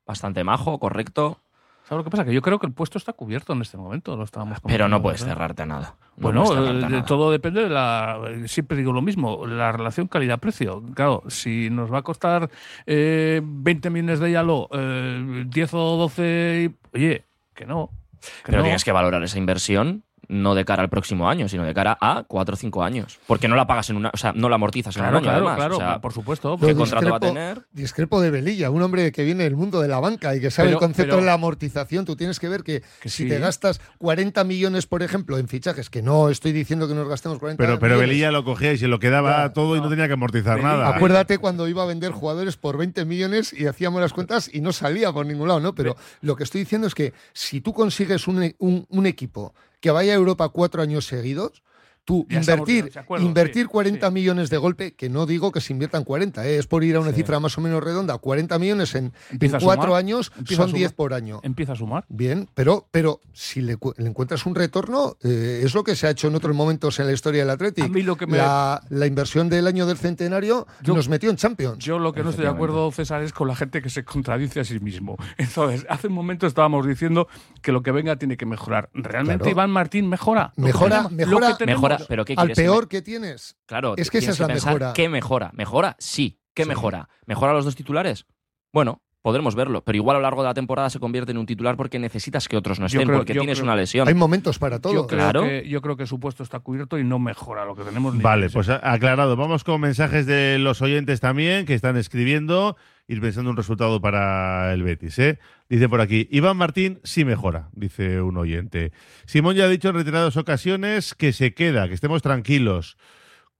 bastante 0.07 0.45
majo, 0.45 0.78
correcto. 0.78 1.39
¿Sabes 1.85 2.01
lo 2.01 2.05
que 2.05 2.11
pasa? 2.11 2.24
Que 2.24 2.33
yo 2.33 2.41
creo 2.41 2.61
que 2.61 2.66
el 2.68 2.72
puesto 2.72 2.99
está 2.99 3.12
cubierto 3.14 3.53
en 3.53 3.62
este 3.62 3.76
momento. 3.76 4.16
Lo 4.16 4.22
estábamos 4.22 4.59
Pero 4.64 4.89
no 4.89 5.03
puedes 5.03 5.24
cerrarte 5.24 5.62
a 5.62 5.66
nada. 5.66 5.97
No 6.16 6.22
Bueno, 6.22 6.45
puedes 6.45 6.61
cerrarte 6.62 6.85
a 6.85 6.89
eh, 6.89 6.91
nada. 6.93 7.05
todo 7.05 7.33
depende 7.33 7.62
de 7.64 7.68
la. 7.68 8.20
Siempre 8.47 8.76
digo 8.76 8.93
lo 8.93 9.03
mismo, 9.03 9.45
la 9.45 9.72
relación 9.72 10.07
calidad-precio. 10.07 10.85
Claro, 10.95 11.24
si 11.26 11.68
nos 11.68 11.93
va 11.93 11.99
a 11.99 12.03
costar 12.03 12.49
eh, 12.87 13.41
20 13.45 13.91
millones 13.91 14.20
de 14.20 14.31
Yalo, 14.31 14.68
eh, 14.70 15.45
10 15.49 15.74
o 15.74 15.97
12, 15.97 16.70
y- 16.70 16.97
oye, 16.97 17.24
que 17.55 17.66
no. 17.66 17.91
Que 18.20 18.28
Pero 18.53 18.59
no. 18.59 18.64
tienes 18.64 18.85
que 18.85 18.93
valorar 18.93 19.24
esa 19.24 19.39
inversión 19.39 20.05
no 20.31 20.55
de 20.55 20.64
cara 20.64 20.83
al 20.83 20.89
próximo 20.89 21.28
año, 21.28 21.49
sino 21.49 21.64
de 21.64 21.74
cara 21.74 21.99
a 22.01 22.24
cuatro 22.26 22.55
o 22.55 22.57
cinco 22.57 22.83
años. 22.83 23.18
Porque 23.26 23.49
no 23.49 23.57
la 23.57 23.66
pagas 23.66 23.91
en 23.91 23.97
una, 23.97 24.11
o 24.14 24.16
sea, 24.16 24.33
no 24.33 24.49
la 24.49 24.55
amortizas 24.55 24.97
en 24.97 25.03
Claro, 25.03 25.18
un 25.18 25.24
año, 25.24 25.31
claro, 25.33 25.37
además. 25.49 25.57
claro, 25.57 25.76
O 25.76 25.78
sea, 25.78 26.01
por 26.01 26.12
supuesto. 26.12 26.57
¿Qué 26.59 26.68
Yo 26.68 26.76
contrato 26.76 27.09
va 27.11 27.16
a 27.16 27.20
discrepo- 27.20 27.35
tener? 27.35 27.66
Discrepo 27.72 28.20
de 28.20 28.31
Velilla, 28.31 28.70
un 28.70 28.83
hombre 28.83 29.12
que 29.12 29.24
viene 29.24 29.45
del 29.45 29.57
mundo 29.57 29.81
de 29.81 29.89
la 29.89 29.99
banca 30.01 30.35
y 30.37 30.41
que 30.41 30.51
sabe 30.51 30.68
Pero- 30.68 30.78
el 30.78 30.81
concepto 30.81 31.11
pero- 31.12 31.20
de 31.20 31.26
la 31.26 31.33
amortización. 31.35 32.05
Tú 32.05 32.16
tienes 32.16 32.39
que 32.41 32.49
ver 32.49 32.62
que, 32.62 32.83
Que 33.03 33.09
si 33.09 33.24
sí. 33.24 33.28
te 33.28 33.39
gastas 33.39 33.81
40 33.99 34.45
millones, 34.45 34.87
por 34.87 35.03
ejemplo, 35.03 35.37
en 35.39 35.49
fichajes, 35.49 35.91
que 35.91 36.03
no 36.03 36.28
estoy 36.28 36.53
diciendo 36.53 36.87
que 36.89 36.95
nos 36.95 37.09
gastemos 37.09 37.39
40 37.39 37.62
Pero, 37.62 37.78
pero 37.78 37.95
millones. 37.97 38.09
Velilla 38.11 38.31
lo 38.31 38.45
cogía 38.45 38.72
y 38.72 38.78
se 38.78 38.89
lo 38.89 38.99
quedaba 39.01 39.53
todo 39.53 39.76
y 39.76 39.81
no 39.81 39.89
tenía 39.89 40.07
que 40.07 40.14
amortizar 40.14 40.62
nada. 40.62 40.89
Acuérdate 40.95 41.39
cuando 41.39 41.66
iba 41.68 41.83
a 41.83 41.87
vender 41.87 42.12
jugadores 42.12 42.57
por 42.57 42.76
20 42.78 43.05
millones 43.05 43.53
y 43.53 43.66
hacíamos 43.66 44.01
las 44.01 44.12
cuentas 44.12 44.49
y 44.53 44.61
no 44.61 44.72
salía 44.72 45.12
por 45.12 45.26
ningún 45.26 45.49
lado, 45.49 45.61
¿no? 45.61 45.74
Pero 45.74 45.97
lo 46.20 46.37
que 46.37 46.45
estoy 46.45 46.61
diciendo 46.61 46.87
es 46.87 46.95
que 46.95 47.12
si 47.33 47.61
tú 47.61 47.72
consigues 47.72 48.28
un, 48.28 48.55
un- 48.59 48.87
un 48.89 49.07
equipo 49.07 49.55
que 49.81 49.91
vaya 49.91 50.12
a 50.12 50.16
Europa 50.16 50.49
cuatro 50.51 50.83
años 50.83 51.07
seguidos, 51.07 51.62
tú 52.05 52.26
Ya 52.28 52.40
invertir, 52.40 52.90
acuerdo, 52.98 53.24
invertir 53.26 53.62
sí, 53.64 53.68
40 53.68 54.11
millones 54.11 54.51
de 54.51 54.57
golpe, 54.57 54.92
que 54.94 55.09
no 55.09 55.26
digo 55.26 55.53
que 55.53 55.61
se 55.61 55.72
inviertan 55.72 56.05
40, 56.05 56.46
¿eh? 56.46 56.59
es 56.59 56.66
por 56.66 56.82
ir 56.82 56.96
a 56.96 57.01
una 57.01 57.12
cifra 57.12 57.38
más 57.40 57.57
o 57.57 57.61
menos 57.61 57.82
redonda, 57.82 58.18
40 58.18 58.59
millones 58.59 58.94
en, 58.94 59.12
en 59.30 59.38
cuatro 59.51 59.61
sumar, 59.61 59.92
años 59.92 60.32
son 60.36 60.44
sumar. 60.57 60.72
10 60.72 60.92
por 60.92 61.14
año. 61.14 61.40
Empieza 61.42 61.72
a 61.72 61.76
sumar. 61.76 62.05
Bien, 62.09 62.48
pero, 62.55 62.86
pero 62.90 63.20
si 63.32 63.61
le, 63.61 63.76
cu- 63.76 63.94
le 63.96 64.09
encuentras 64.09 64.44
un 64.46 64.55
retorno, 64.55 65.16
eh, 65.22 65.62
es 65.64 65.74
lo 65.74 65.84
que 65.84 65.94
se 65.94 66.07
ha 66.07 66.11
hecho 66.11 66.28
en 66.28 66.34
otros 66.34 66.55
momentos 66.57 66.98
en 66.98 67.07
la 67.07 67.12
historia 67.12 67.40
del 67.42 67.51
Athletic. 67.51 67.84
A 67.84 67.88
mí 67.88 68.03
lo 68.03 68.16
que 68.16 68.26
me- 68.26 68.38
la, 68.38 68.82
la 68.88 69.07
inversión 69.07 69.48
del 69.48 69.66
año 69.66 69.86
del 69.86 69.96
centenario 69.98 70.66
Yo- 70.82 70.94
nos 70.94 71.09
metió 71.09 71.30
en 71.30 71.36
Champions. 71.36 71.78
Yo 71.84 71.98
lo 71.98 72.12
que 72.12 72.22
no 72.22 72.30
estoy 72.30 72.44
de 72.44 72.51
acuerdo, 72.51 72.90
César, 72.92 73.22
es 73.22 73.32
con 73.32 73.46
la 73.48 73.55
gente 73.55 73.82
que 73.82 73.90
se 73.90 74.05
contradice 74.05 74.61
a 74.61 74.64
sí 74.64 74.80
mismo. 74.80 75.16
Entonces, 75.38 75.86
hace 75.88 76.09
un 76.09 76.14
momento 76.14 76.46
estábamos 76.46 76.86
diciendo 76.86 77.28
que 77.62 77.72
lo 77.72 77.82
que 77.82 77.92
venga 77.92 78.16
tiene 78.16 78.36
que 78.36 78.46
mejorar. 78.46 78.88
¿Realmente 78.94 79.38
Claro. 79.44 79.51
Iván 79.53 79.70
Martín 79.70 80.09
mejora? 80.09 80.53
Lo 80.57 80.62
que 80.64 80.72
Mejora, 80.72 80.96
tenemos- 81.09 81.12
mejora, 81.12 81.48
lo 81.48 81.53
que 81.57 81.59
tenemos. 81.64 81.89
Mejora, 81.95 82.09
pero 82.09 82.24
¿qué 82.24 82.34
al 82.36 82.51
peor 82.53 82.88
que 82.88 83.03
tienes. 83.03 83.57
Claro, 83.66 83.95
Es 83.97 84.11
que 84.11 84.18
esa 84.18 84.30
es 84.32 84.41
la 84.41 84.47
pensar 84.47 84.74
mejora. 84.74 84.93
¿Qué 84.93 85.09
mejora? 85.09 85.51
¿Mejora? 85.55 85.97
Sí. 85.99 86.41
¿Qué 86.55 86.64
mejora? 86.64 87.09
¿Mejora 87.26 87.53
los 87.53 87.64
dos 87.64 87.76
titulares? 87.76 88.26
Bueno, 88.72 89.03
podremos 89.22 89.54
verlo, 89.54 89.82
pero 89.84 89.96
igual 89.96 90.16
a 90.16 90.18
lo 90.18 90.22
largo 90.22 90.42
de 90.42 90.48
la 90.48 90.54
temporada 90.54 90.88
se 90.90 90.98
convierte 90.98 91.32
en 91.32 91.38
un 91.38 91.46
titular 91.46 91.76
porque 91.76 91.98
necesitas 91.98 92.48
que 92.48 92.56
otros 92.56 92.80
no 92.80 92.86
estén, 92.86 93.02
creo- 93.06 93.18
porque 93.18 93.34
tienes 93.34 93.58
creo- 93.58 93.64
una 93.64 93.76
lesión. 93.76 94.08
Hay 94.08 94.14
momentos 94.14 94.58
para 94.58 94.78
todo. 94.78 94.94
Yo 94.94 95.06
creo, 95.06 95.18
Claro. 95.20 95.42
que, 95.42 95.68
yo 95.68 95.82
creo 95.82 95.96
que 95.96 96.06
su 96.06 96.18
puesto 96.18 96.42
está 96.42 96.60
cubierto 96.60 96.98
y 96.98 97.04
no 97.04 97.18
mejora 97.18 97.64
lo 97.64 97.74
que 97.76 97.82
tenemos. 97.82 98.14
ni 98.14 98.22
Vale, 98.22 98.48
pues 98.50 98.68
aclarado. 98.68 99.36
Vamos 99.36 99.62
con 99.64 99.80
mensajes 99.80 100.24
de 100.26 100.58
los 100.58 100.80
oyentes 100.82 101.20
también 101.20 101.66
que 101.66 101.74
están 101.74 101.96
escribiendo, 101.98 102.76
ir 103.08 103.20
pensando 103.20 103.50
un 103.50 103.56
resultado 103.56 104.00
para 104.00 104.72
el 104.72 104.82
Betis. 104.82 105.18
¿eh? 105.18 105.38
Dice 105.68 105.88
por 105.88 106.00
aquí, 106.00 106.26
Iván 106.30 106.56
Martín 106.56 107.00
sí 107.04 107.24
mejora, 107.24 107.68
dice 107.72 108.22
un 108.22 108.36
oyente. 108.38 108.92
Simón 109.26 109.54
ya 109.56 109.64
ha 109.64 109.68
dicho 109.68 109.88
en 109.90 109.96
reiteradas 109.96 110.36
ocasiones 110.36 111.14
que 111.14 111.32
se 111.32 111.52
queda, 111.52 111.88
que 111.88 111.94
estemos 111.94 112.22
tranquilos. 112.22 112.96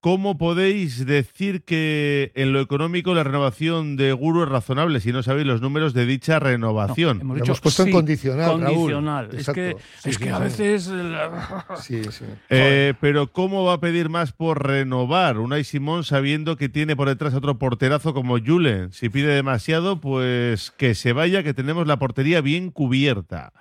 ¿Cómo 0.01 0.35
podéis 0.39 1.05
decir 1.05 1.61
que 1.63 2.31
en 2.33 2.53
lo 2.53 2.59
económico 2.59 3.13
la 3.13 3.23
renovación 3.23 3.97
de 3.97 4.13
Guru 4.13 4.41
es 4.41 4.49
razonable 4.49 4.99
si 4.99 5.11
no 5.11 5.21
sabéis 5.21 5.45
los 5.45 5.61
números 5.61 5.93
de 5.93 6.07
dicha 6.07 6.39
renovación? 6.39 7.21
Hemos 7.21 7.37
Lo 7.37 7.43
dicho 7.43 7.51
hemos 7.51 7.61
puesto 7.61 7.83
en 7.83 7.87
sí, 7.89 7.91
condicional, 7.93 8.47
Raúl. 8.49 8.63
condicional. 8.65 9.29
Es 9.31 9.47
que, 9.49 9.75
Sí, 9.99 10.09
es 10.09 10.15
sí, 10.15 10.23
que 10.23 10.29
a 10.31 10.39
veces. 10.39 10.87
la- 10.87 11.67
Sí, 11.79 12.01
sí. 12.05 12.25
Eh, 12.49 12.95
pero 12.99 13.31
¿cómo 13.31 13.63
va 13.63 13.73
a 13.73 13.79
pedir 13.79 14.09
más 14.09 14.31
por 14.31 14.65
renovar 14.65 15.37
Unai 15.37 15.63
Simón 15.63 16.03
sabiendo 16.03 16.57
que 16.57 16.67
tiene 16.67 16.95
por 16.95 17.07
detrás 17.07 17.35
otro 17.35 17.59
porterazo 17.59 18.15
como 18.15 18.39
Julen? 18.39 18.91
Si 18.93 19.09
pide 19.09 19.27
demasiado, 19.35 20.01
pues 20.01 20.71
que 20.77 20.95
se 20.95 21.13
vaya, 21.13 21.43
que 21.43 21.53
tenemos 21.53 21.85
la 21.85 21.99
portería 21.99 22.41
bien 22.41 22.71
cubierta. 22.71 23.53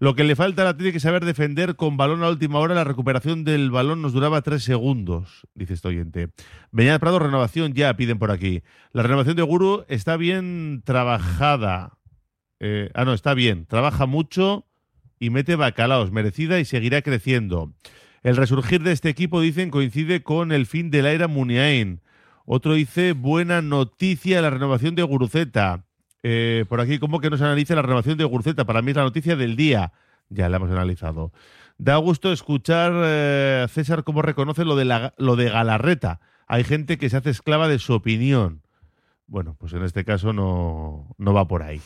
Lo 0.00 0.14
que 0.14 0.22
le 0.22 0.36
falta 0.36 0.62
al 0.62 0.68
Atlético 0.68 0.98
es 0.98 1.02
saber 1.02 1.24
defender 1.24 1.74
con 1.74 1.96
balón 1.96 2.22
a 2.22 2.28
última 2.28 2.60
hora. 2.60 2.74
La 2.74 2.84
recuperación 2.84 3.42
del 3.42 3.72
balón 3.72 4.00
nos 4.00 4.12
duraba 4.12 4.42
tres 4.42 4.62
segundos, 4.62 5.46
dice 5.54 5.74
este 5.74 5.88
oyente. 5.88 6.28
Beñat 6.70 7.00
Prado, 7.00 7.18
renovación 7.18 7.74
ya, 7.74 7.96
piden 7.96 8.20
por 8.20 8.30
aquí. 8.30 8.62
La 8.92 9.02
renovación 9.02 9.34
de 9.34 9.42
Guru 9.42 9.84
está 9.88 10.16
bien 10.16 10.82
trabajada. 10.84 11.98
Eh, 12.60 12.90
ah, 12.94 13.04
no, 13.04 13.12
está 13.12 13.34
bien. 13.34 13.66
Trabaja 13.66 14.06
mucho 14.06 14.66
y 15.18 15.30
mete 15.30 15.56
bacalaos, 15.56 16.12
merecida 16.12 16.60
y 16.60 16.64
seguirá 16.64 17.02
creciendo. 17.02 17.72
El 18.22 18.36
resurgir 18.36 18.84
de 18.84 18.92
este 18.92 19.08
equipo, 19.08 19.40
dicen, 19.40 19.70
coincide 19.70 20.22
con 20.22 20.52
el 20.52 20.66
fin 20.66 20.92
de 20.92 21.02
la 21.02 21.10
era 21.10 21.26
Muniain. 21.26 22.02
Otro 22.44 22.74
dice, 22.74 23.12
buena 23.12 23.62
noticia 23.62 24.42
la 24.42 24.50
renovación 24.50 24.94
de 24.94 25.02
Guruceta. 25.02 25.87
Eh, 26.22 26.64
por 26.68 26.80
aquí, 26.80 26.98
¿cómo 26.98 27.20
que 27.20 27.30
no 27.30 27.36
se 27.36 27.44
analiza 27.44 27.74
la 27.74 27.82
renovación 27.82 28.18
de 28.18 28.24
Guruceta? 28.24 28.64
Para 28.64 28.82
mí 28.82 28.90
es 28.90 28.96
la 28.96 29.04
noticia 29.04 29.36
del 29.36 29.56
día. 29.56 29.92
Ya 30.28 30.48
la 30.48 30.56
hemos 30.56 30.70
analizado. 30.70 31.32
Da 31.78 31.96
gusto 31.96 32.32
escuchar, 32.32 32.92
eh, 33.04 33.66
César, 33.70 34.04
cómo 34.04 34.20
reconoce 34.20 34.64
lo 34.64 34.76
de, 34.76 35.10
lo 35.16 35.36
de 35.36 35.48
Galarreta. 35.50 36.20
Hay 36.46 36.64
gente 36.64 36.98
que 36.98 37.08
se 37.08 37.16
hace 37.16 37.30
esclava 37.30 37.68
de 37.68 37.78
su 37.78 37.92
opinión. 37.94 38.62
Bueno, 39.26 39.54
pues 39.58 39.72
en 39.74 39.82
este 39.84 40.04
caso 40.04 40.32
no, 40.32 41.14
no 41.18 41.34
va 41.34 41.46
por 41.46 41.62
ahí. 41.62 41.80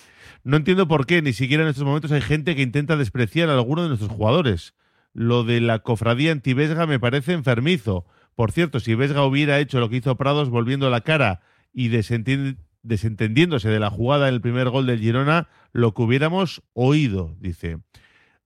No 0.45 0.57
entiendo 0.57 0.89
por 0.89 1.07
qué, 1.07 1.23
ni 1.23 1.33
siquiera 1.33 1.63
en 1.65 1.69
estos 1.69 1.85
momentos 1.85 2.13
hay 2.13 2.21
gente 2.21 2.57
que 2.57 2.63
intenta 2.63 2.97
despreciar 2.97 3.51
a 3.51 3.55
alguno 3.55 3.83
de 3.83 3.89
nuestros 3.89 4.11
jugadores. 4.13 4.75
Lo 5.13 5.45
de 5.45 5.61
la 5.61 5.81
cofradía 5.81 6.33
anti-Vesga 6.33 6.87
me 6.87 6.99
parece 7.01 7.33
enfermizo. 7.33 8.07
Por 8.35 8.51
cierto, 8.51 8.81
si 8.81 8.95
Vesga 8.95 9.25
hubiera 9.25 9.59
hecho 9.59 9.79
lo 9.79 9.89
que 9.91 9.97
hizo 9.97 10.17
Prados 10.17 10.49
volviendo 10.49 10.89
la 10.89 11.03
cara 11.03 11.41
y 11.75 11.91
desenti- 11.91 12.57
desentendiéndose 12.83 13.69
de 13.69 13.81
la 13.81 13.91
jugada 13.91 14.29
en 14.29 14.35
el 14.35 14.41
primer 14.41 14.69
gol 14.71 14.87
del 14.87 14.99
Girona, 15.01 15.49
lo 15.73 15.95
que 15.95 16.03
hubiéramos 16.03 16.63
oído, 16.75 17.35
dice. 17.41 17.79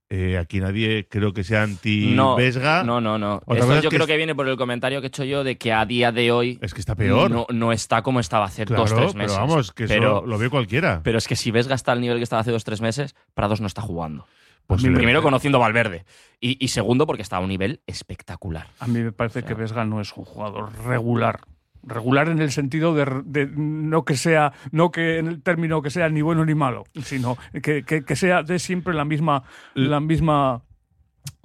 Eh, 0.08 0.38
aquí 0.38 0.60
nadie 0.60 1.08
creo 1.10 1.32
que 1.32 1.42
sea 1.42 1.64
anti-Vesga. 1.64 2.84
No, 2.84 3.00
no, 3.00 3.18
no. 3.18 3.36
Otra 3.44 3.54
Esto 3.54 3.66
cosa 3.66 3.78
es 3.78 3.82
yo 3.82 3.90
que 3.90 3.96
creo 3.96 4.04
es- 4.04 4.10
que 4.12 4.16
viene 4.16 4.36
por 4.36 4.46
el 4.48 4.56
comentario 4.56 5.00
que 5.00 5.06
he 5.06 5.08
hecho 5.08 5.24
yo 5.24 5.42
de 5.42 5.58
que 5.58 5.72
a 5.72 5.84
día 5.84 6.12
de 6.12 6.30
hoy 6.30 6.58
Es 6.62 6.74
que 6.74 6.78
está 6.80 6.94
peor. 6.94 7.28
no, 7.28 7.44
no 7.52 7.72
está 7.72 8.02
como 8.02 8.20
estaba 8.20 8.44
hace 8.44 8.66
Claro, 8.66 8.82
dos 8.82 8.94
tres 8.94 9.12
pero 9.14 9.18
meses. 9.24 9.36
vamos, 9.36 9.72
que 9.72 9.84
eso 9.84 9.94
pero, 9.94 10.24
lo 10.24 10.38
ve 10.38 10.48
cualquiera. 10.48 11.00
pero 11.02 11.18
es 11.18 11.26
que 11.26 11.34
si 11.34 11.50
Vesga 11.50 11.74
está 11.74 11.90
al 11.90 12.00
nivel 12.00 12.18
que 12.18 12.22
estaba 12.22 12.40
hace 12.40 12.52
dos 12.52 12.62
tres 12.62 12.80
meses, 12.80 13.16
Prados 13.34 13.60
no 13.60 13.66
está 13.66 13.82
jugando. 13.82 14.26
Primero 14.68 15.22
conociendo 15.22 15.58
Valverde 15.58 16.04
y, 16.40 16.56
y 16.64 16.68
segundo 16.68 17.06
porque 17.06 17.22
está 17.22 17.36
a 17.36 17.40
un 17.40 17.48
nivel 17.48 17.80
espectacular. 17.86 18.66
A 18.78 18.86
mí 18.86 19.00
me 19.00 19.10
parece 19.12 19.42
que 19.42 19.54
Vesga 19.54 19.84
no 19.84 20.00
es 20.00 20.16
un 20.16 20.24
jugador 20.24 20.70
regular. 20.86 21.40
Regular 21.86 22.28
en 22.28 22.40
el 22.40 22.50
sentido 22.50 22.94
de, 22.94 23.06
de 23.24 23.46
no 23.46 24.04
que 24.04 24.16
sea, 24.16 24.52
no 24.72 24.90
que 24.90 25.18
en 25.18 25.28
el 25.28 25.42
término 25.42 25.82
que 25.82 25.90
sea 25.90 26.08
ni 26.08 26.20
bueno 26.20 26.44
ni 26.44 26.54
malo, 26.54 26.84
sino 27.02 27.38
que, 27.62 27.84
que- 27.84 28.04
que 28.04 28.16
sea 28.16 28.42
de 28.42 28.58
siempre 28.58 28.92
la 28.92 29.04
misma, 29.04 29.44
la 29.74 30.00
misma 30.00 30.62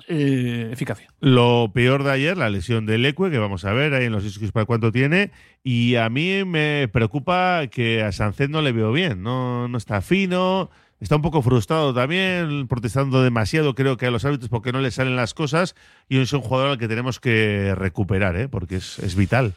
eh, 0.08 0.70
eficacia. 0.72 1.08
Lo 1.20 1.72
peor 1.74 2.04
de 2.04 2.12
ayer, 2.12 2.38
la 2.38 2.50
lesión 2.50 2.86
del 2.86 3.06
Ecue, 3.06 3.30
que 3.30 3.38
vamos 3.38 3.66
a 3.66 3.74
ver 3.74 3.94
ahí 3.94 4.06
en 4.06 4.12
los 4.12 4.26
isquios 4.26 4.52
para 4.52 4.66
cuánto 4.66 4.92
tiene. 4.92 5.32
Y 5.64 5.96
a 5.96 6.10
mí 6.10 6.44
me 6.44 6.88
preocupa 6.92 7.68
que 7.68 8.02
a 8.04 8.12
Sancet 8.12 8.50
no 8.50 8.62
le 8.62 8.72
veo 8.72 8.92
bien. 8.92 9.22
No, 9.22 9.68
no 9.68 9.78
está 9.78 10.02
fino, 10.02 10.72
está 11.00 11.16
un 11.18 11.22
poco 11.22 11.42
frustrado 11.44 11.94
también, 11.94 12.68
protestando 12.68 13.22
demasiado, 13.24 13.76
creo 13.76 13.98
que 13.98 14.08
a 14.08 14.12
los 14.12 14.26
árbitros 14.26 14.50
porque 14.50 14.72
no 14.72 14.82
le 14.82 14.90
salen 14.92 15.16
las 15.16 15.34
cosas. 15.36 15.76
Y 16.10 16.18
es 16.20 16.34
un 16.34 16.42
jugador 16.42 16.72
al 16.72 16.78
que 16.80 16.88
tenemos 16.88 17.20
que 17.20 17.76
recuperar, 17.76 18.36
¿eh? 18.38 18.50
porque 18.50 18.78
es, 18.78 18.98
es 19.00 19.16
vital. 19.16 19.54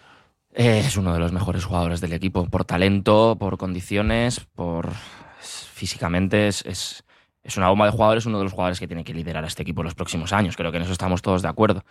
Es 0.55 0.97
uno 0.97 1.13
de 1.13 1.19
los 1.19 1.33
mejores 1.33 1.65
jugadores 1.65 2.01
del 2.01 2.13
equipo, 2.13 2.49
por 2.49 2.65
talento, 2.65 3.37
por 3.41 3.59
condiciones, 3.59 4.39
por 4.55 4.93
físicamente 5.41 6.47
es, 6.47 6.65
es, 6.65 7.05
es 7.43 7.57
una 7.57 7.69
bomba 7.69 7.87
de 7.87 7.91
jugadores, 7.91 8.25
uno 8.27 8.39
de 8.39 8.45
los 8.45 8.53
jugadores 8.53 8.79
que 8.79 8.87
tiene 8.87 9.03
que 9.03 9.13
liderar 9.13 9.43
a 9.43 9.49
este 9.49 9.63
equipo 9.63 9.81
en 9.81 9.87
los 9.87 9.97
próximos 9.97 10.33
años. 10.33 10.57
Creo 10.57 10.71
que 10.71 10.77
en 10.77 10.85
eso 10.85 10.93
estamos 10.93 11.23
todos 11.23 11.43
de 11.43 11.49
acuerdo. 11.49 11.85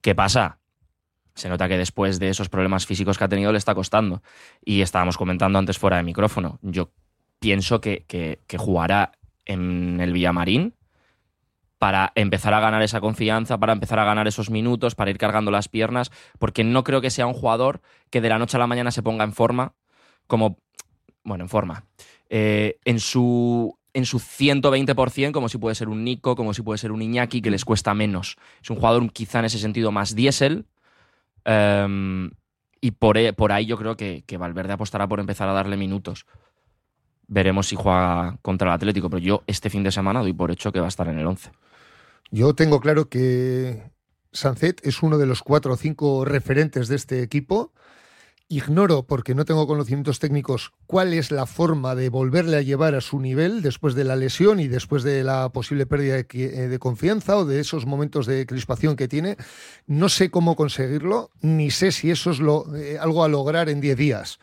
¿Qué 0.00 0.14
pasa? 0.14 0.60
Se 1.34 1.48
nota 1.48 1.66
que 1.66 1.76
después 1.76 2.20
de 2.20 2.28
esos 2.28 2.48
problemas 2.48 2.86
físicos 2.86 3.18
que 3.18 3.24
ha 3.24 3.28
tenido 3.28 3.50
le 3.50 3.58
está 3.58 3.74
costando. 3.74 4.22
Y 4.64 4.80
estábamos 4.82 5.16
comentando 5.16 5.58
antes 5.58 5.76
fuera 5.76 5.96
de 5.96 6.04
micrófono. 6.04 6.60
Yo 6.62 6.92
pienso 7.40 7.80
que, 7.80 8.04
que, 8.06 8.40
que 8.46 8.58
jugará 8.58 9.10
en 9.44 10.00
el 10.00 10.12
Villamarín 10.12 10.74
para 11.78 12.12
empezar 12.16 12.54
a 12.54 12.60
ganar 12.60 12.82
esa 12.82 13.00
confianza, 13.00 13.58
para 13.58 13.72
empezar 13.72 13.98
a 13.98 14.04
ganar 14.04 14.26
esos 14.26 14.50
minutos, 14.50 14.94
para 14.94 15.10
ir 15.10 15.18
cargando 15.18 15.50
las 15.50 15.68
piernas, 15.68 16.10
porque 16.38 16.64
no 16.64 16.82
creo 16.84 17.00
que 17.00 17.10
sea 17.10 17.26
un 17.26 17.34
jugador 17.34 17.80
que 18.10 18.20
de 18.20 18.28
la 18.28 18.38
noche 18.38 18.56
a 18.56 18.60
la 18.60 18.66
mañana 18.66 18.90
se 18.90 19.02
ponga 19.02 19.24
en 19.24 19.32
forma, 19.32 19.74
como, 20.26 20.58
bueno, 21.24 21.44
en 21.44 21.48
forma, 21.48 21.84
eh, 22.28 22.78
en 22.84 23.00
su 23.00 23.76
en 23.94 24.04
su 24.04 24.18
120%, 24.20 25.32
como 25.32 25.48
si 25.48 25.58
puede 25.58 25.74
ser 25.74 25.88
un 25.88 26.04
Nico, 26.04 26.36
como 26.36 26.54
si 26.54 26.62
puede 26.62 26.78
ser 26.78 26.92
un 26.92 27.02
Iñaki, 27.02 27.40
que 27.40 27.50
les 27.50 27.64
cuesta 27.64 27.94
menos. 27.94 28.36
Es 28.62 28.70
un 28.70 28.76
jugador 28.76 29.10
quizá 29.12 29.40
en 29.40 29.46
ese 29.46 29.58
sentido 29.58 29.90
más 29.90 30.14
diésel. 30.14 30.66
em, 31.44 32.30
y 32.80 32.92
por, 32.92 33.18
e- 33.18 33.32
por 33.32 33.50
ahí 33.52 33.66
yo 33.66 33.76
creo 33.76 33.96
que, 33.96 34.22
que 34.26 34.36
Valverde 34.36 34.74
apostará 34.74 35.08
por 35.08 35.18
empezar 35.20 35.48
a 35.48 35.52
darle 35.52 35.76
minutos. 35.76 36.26
Veremos 37.26 37.66
si 37.68 37.76
juega 37.76 38.38
contra 38.42 38.68
el 38.68 38.74
Atlético, 38.74 39.10
pero 39.10 39.20
yo 39.20 39.42
este 39.46 39.68
fin 39.70 39.82
de 39.82 39.90
semana 39.90 40.20
doy 40.20 40.32
por 40.32 40.50
hecho 40.50 40.70
que 40.72 40.80
va 40.80 40.86
a 40.86 40.88
estar 40.88 41.08
en 41.08 41.18
el 41.18 41.26
11. 41.26 41.50
Yo 42.30 42.54
tengo 42.54 42.80
claro 42.80 43.08
que 43.08 43.90
Sancet 44.32 44.86
es 44.86 45.02
uno 45.02 45.16
de 45.16 45.26
los 45.26 45.42
cuatro 45.42 45.72
o 45.72 45.76
cinco 45.76 46.24
referentes 46.24 46.88
de 46.88 46.96
este 46.96 47.22
equipo. 47.22 47.72
Ignoro, 48.50 49.02
porque 49.02 49.34
no 49.34 49.44
tengo 49.44 49.66
conocimientos 49.66 50.20
técnicos, 50.20 50.72
cuál 50.86 51.12
es 51.12 51.30
la 51.30 51.44
forma 51.44 51.94
de 51.94 52.08
volverle 52.08 52.56
a 52.56 52.62
llevar 52.62 52.94
a 52.94 53.02
su 53.02 53.20
nivel 53.20 53.60
después 53.60 53.94
de 53.94 54.04
la 54.04 54.16
lesión 54.16 54.58
y 54.58 54.68
después 54.68 55.02
de 55.02 55.22
la 55.22 55.50
posible 55.50 55.84
pérdida 55.84 56.14
de, 56.16 56.26
eh, 56.32 56.78
confianza 56.78 57.36
o 57.36 57.44
de 57.44 57.60
esos 57.60 57.84
momentos 57.84 58.24
de 58.24 58.46
crispación 58.46 58.96
que 58.96 59.06
tiene. 59.06 59.36
No 59.86 60.08
sé 60.08 60.30
cómo 60.30 60.56
conseguirlo, 60.56 61.30
ni 61.42 61.70
sé 61.70 61.92
si 61.92 62.10
eso 62.10 62.30
es 62.30 62.40
lo, 62.40 62.74
eh, 62.74 62.98
algo 62.98 63.22
a 63.22 63.28
lograr 63.28 63.68
en 63.68 63.82
10 63.82 63.98
días. 63.98 64.38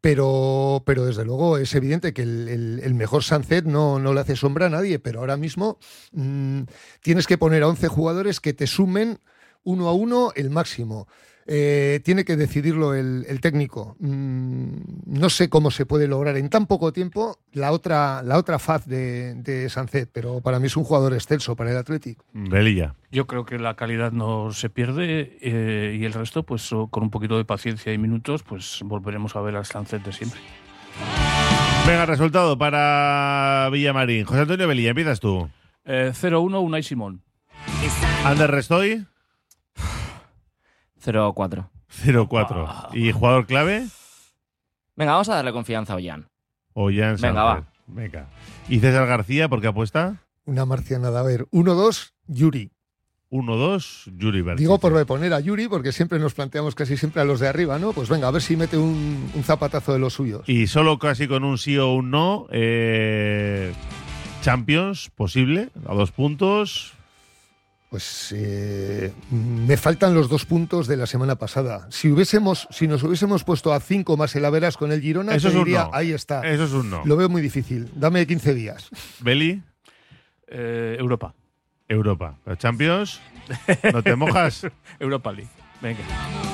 Pero, 0.00 0.82
pero 0.86 1.04
desde 1.04 1.26
luego 1.26 1.58
es 1.58 1.74
evidente 1.74 2.14
que 2.14 2.22
el, 2.22 2.94
mejor 2.94 3.22
Sunset 3.22 3.66
no, 3.66 3.98
no 3.98 4.14
le 4.14 4.20
hace 4.20 4.34
sombra 4.34 4.66
a 4.66 4.70
nadie, 4.70 4.98
pero 4.98 5.20
ahora 5.20 5.36
mismo 5.36 5.78
mm, 6.12 6.62
tienes 7.02 7.26
que 7.26 7.36
poner 7.36 7.62
a 7.62 7.68
11 7.68 7.88
jugadores 7.88 8.40
que 8.40 8.54
te 8.54 8.66
sumen 8.66 9.18
uno 9.62 9.88
a 9.88 9.92
uno 9.92 10.32
el 10.36 10.48
máximo. 10.48 11.06
Eh, 11.52 11.98
tiene 12.04 12.24
que 12.24 12.36
decidirlo 12.36 12.94
el, 12.94 13.26
el 13.28 13.40
técnico. 13.40 13.96
Mm, 13.98 14.68
no 15.06 15.28
sé 15.30 15.48
cómo 15.48 15.72
se 15.72 15.84
puede 15.84 16.06
lograr 16.06 16.36
en 16.36 16.48
tan 16.48 16.66
poco 16.66 16.92
tiempo 16.92 17.40
la 17.50 17.72
otra, 17.72 18.22
la 18.22 18.38
otra 18.38 18.60
faz 18.60 18.86
de, 18.86 19.34
de 19.34 19.68
Sancet, 19.68 20.08
pero 20.12 20.40
para 20.42 20.60
mí 20.60 20.66
es 20.68 20.76
un 20.76 20.84
jugador 20.84 21.12
excelso 21.12 21.56
para 21.56 21.72
el 21.72 21.76
Athletic. 21.76 22.22
Velilla. 22.32 22.94
Yo 23.10 23.26
creo 23.26 23.44
que 23.44 23.58
la 23.58 23.74
calidad 23.74 24.12
no 24.12 24.52
se 24.52 24.70
pierde 24.70 25.38
eh, 25.40 25.98
y 26.00 26.04
el 26.04 26.12
resto, 26.12 26.44
pues 26.44 26.70
con 26.90 27.02
un 27.02 27.10
poquito 27.10 27.36
de 27.36 27.44
paciencia 27.44 27.92
y 27.92 27.98
minutos, 27.98 28.44
pues 28.44 28.78
volveremos 28.84 29.34
a 29.34 29.40
ver 29.40 29.56
al 29.56 29.66
Sancet 29.66 30.04
de 30.04 30.12
siempre. 30.12 30.38
Venga, 31.84 32.06
resultado 32.06 32.56
para 32.58 33.68
Villamarín. 33.72 34.24
José 34.24 34.42
Antonio 34.42 34.68
Velilla, 34.68 34.90
empiezas 34.90 35.18
tú. 35.18 35.50
Eh, 35.84 36.12
0-1, 36.14 36.62
Unai 36.62 36.84
Simón. 36.84 37.22
Ander 38.24 38.52
Restoy, 38.52 39.04
0-4. 41.04 41.68
0-4. 42.04 42.94
¿Y 42.94 43.12
jugador 43.12 43.46
clave? 43.46 43.86
Venga, 44.96 45.12
vamos 45.12 45.28
a 45.28 45.36
darle 45.36 45.52
confianza 45.52 45.94
a 45.94 45.96
Ollán. 45.96 46.28
O 46.72 46.90
Jan 46.90 47.16
Venga, 47.20 47.54
Sánchez. 47.54 47.70
Venga. 47.86 48.26
¿Y 48.68 48.78
César 48.80 49.06
García, 49.06 49.48
por 49.48 49.60
qué 49.60 49.68
apuesta? 49.68 50.16
Una 50.44 50.64
marcianada. 50.64 51.20
A 51.20 51.22
ver, 51.22 51.46
1-2, 51.50 52.12
Yuri. 52.26 52.70
1-2, 53.30 54.12
Yuri 54.16 54.42
Berchiche. 54.42 54.62
Digo 54.62 54.78
por 54.78 55.06
poner 55.06 55.32
a 55.32 55.40
Yuri, 55.40 55.68
porque 55.68 55.92
siempre 55.92 56.18
nos 56.18 56.34
planteamos 56.34 56.74
casi 56.74 56.96
siempre 56.96 57.22
a 57.22 57.24
los 57.24 57.38
de 57.38 57.46
arriba, 57.48 57.78
¿no? 57.78 57.92
Pues 57.92 58.08
venga, 58.08 58.26
a 58.26 58.30
ver 58.32 58.42
si 58.42 58.56
mete 58.56 58.76
un, 58.76 59.30
un 59.34 59.44
zapatazo 59.44 59.92
de 59.92 60.00
los 60.00 60.14
suyos. 60.14 60.48
Y 60.48 60.66
solo 60.66 60.98
casi 60.98 61.28
con 61.28 61.44
un 61.44 61.56
sí 61.56 61.78
o 61.78 61.92
un 61.92 62.10
no. 62.10 62.46
eh, 62.50 63.72
Champions, 64.42 65.10
posible, 65.14 65.70
a 65.86 65.94
dos 65.94 66.10
puntos. 66.12 66.94
Pues 67.90 68.32
eh, 68.36 69.12
me 69.32 69.76
faltan 69.76 70.14
los 70.14 70.28
dos 70.28 70.46
puntos 70.46 70.86
de 70.86 70.96
la 70.96 71.06
semana 71.06 71.34
pasada. 71.34 71.88
Si 71.90 72.08
hubiésemos, 72.10 72.68
si 72.70 72.86
nos 72.86 73.02
hubiésemos 73.02 73.42
puesto 73.42 73.72
a 73.72 73.80
cinco 73.80 74.16
más 74.16 74.34
el 74.36 74.44
Averas 74.44 74.76
con 74.76 74.92
el 74.92 75.00
Girona, 75.00 75.34
Eso 75.34 75.48
te 75.48 75.54
es 75.54 75.58
un 75.58 75.64
diría, 75.64 75.84
no. 75.84 75.90
ahí 75.92 76.12
está. 76.12 76.46
Eso 76.48 76.64
es 76.64 76.72
un 76.72 76.88
no. 76.88 77.04
Lo 77.04 77.16
veo 77.16 77.28
muy 77.28 77.42
difícil. 77.42 77.90
Dame 77.96 78.24
15 78.26 78.54
días. 78.54 78.88
Beli, 79.20 79.60
Eh, 80.46 80.96
Europa. 81.00 81.34
Europa. 81.88 82.36
¿La 82.46 82.56
Champions, 82.56 83.20
¿no 83.92 84.02
te 84.04 84.14
mojas? 84.14 84.64
Europa 85.00 85.32
League. 85.32 85.50
Venga. 85.82 85.98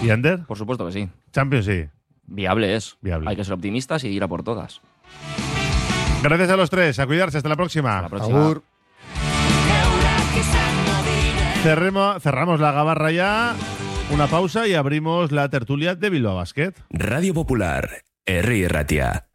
¿Y 0.03 0.09
Ander? 0.09 0.45
Por 0.47 0.57
supuesto 0.57 0.87
que 0.87 0.93
sí. 0.93 1.09
Champions, 1.32 1.66
sí. 1.66 1.84
Viable 2.26 2.74
es. 2.76 2.97
Viable. 3.03 3.28
Hay 3.28 3.37
que 3.37 3.45
ser 3.45 3.53
optimistas 3.53 4.05
y 4.05 4.09
ir 4.09 4.22
a 4.22 4.28
por 4.28 4.43
todas. 4.43 4.80
Gracias 6.22 6.49
a 6.49 6.57
los 6.57 6.70
tres. 6.70 6.99
A 6.99 7.07
cuidarse. 7.07 7.37
Hasta 7.37 7.49
la 7.51 7.57
próxima. 7.57 8.01
la 8.03 8.09
próxima. 8.09 8.39
Agur. 8.43 8.62
Cerremo- 11.66 12.20
cerramos 12.20 12.60
la 12.60 12.70
gabarra 12.70 13.10
ya. 13.10 13.56
Una 14.12 14.28
pausa 14.28 14.68
y 14.68 14.74
abrimos 14.74 15.32
la 15.32 15.48
tertulia 15.48 15.96
de 15.96 16.10
Bilbao 16.10 16.36
Basket. 16.36 16.74
Radio 16.90 17.34
Popular, 17.34 18.04
Herri 18.24 18.68
Ratia. 18.68 19.26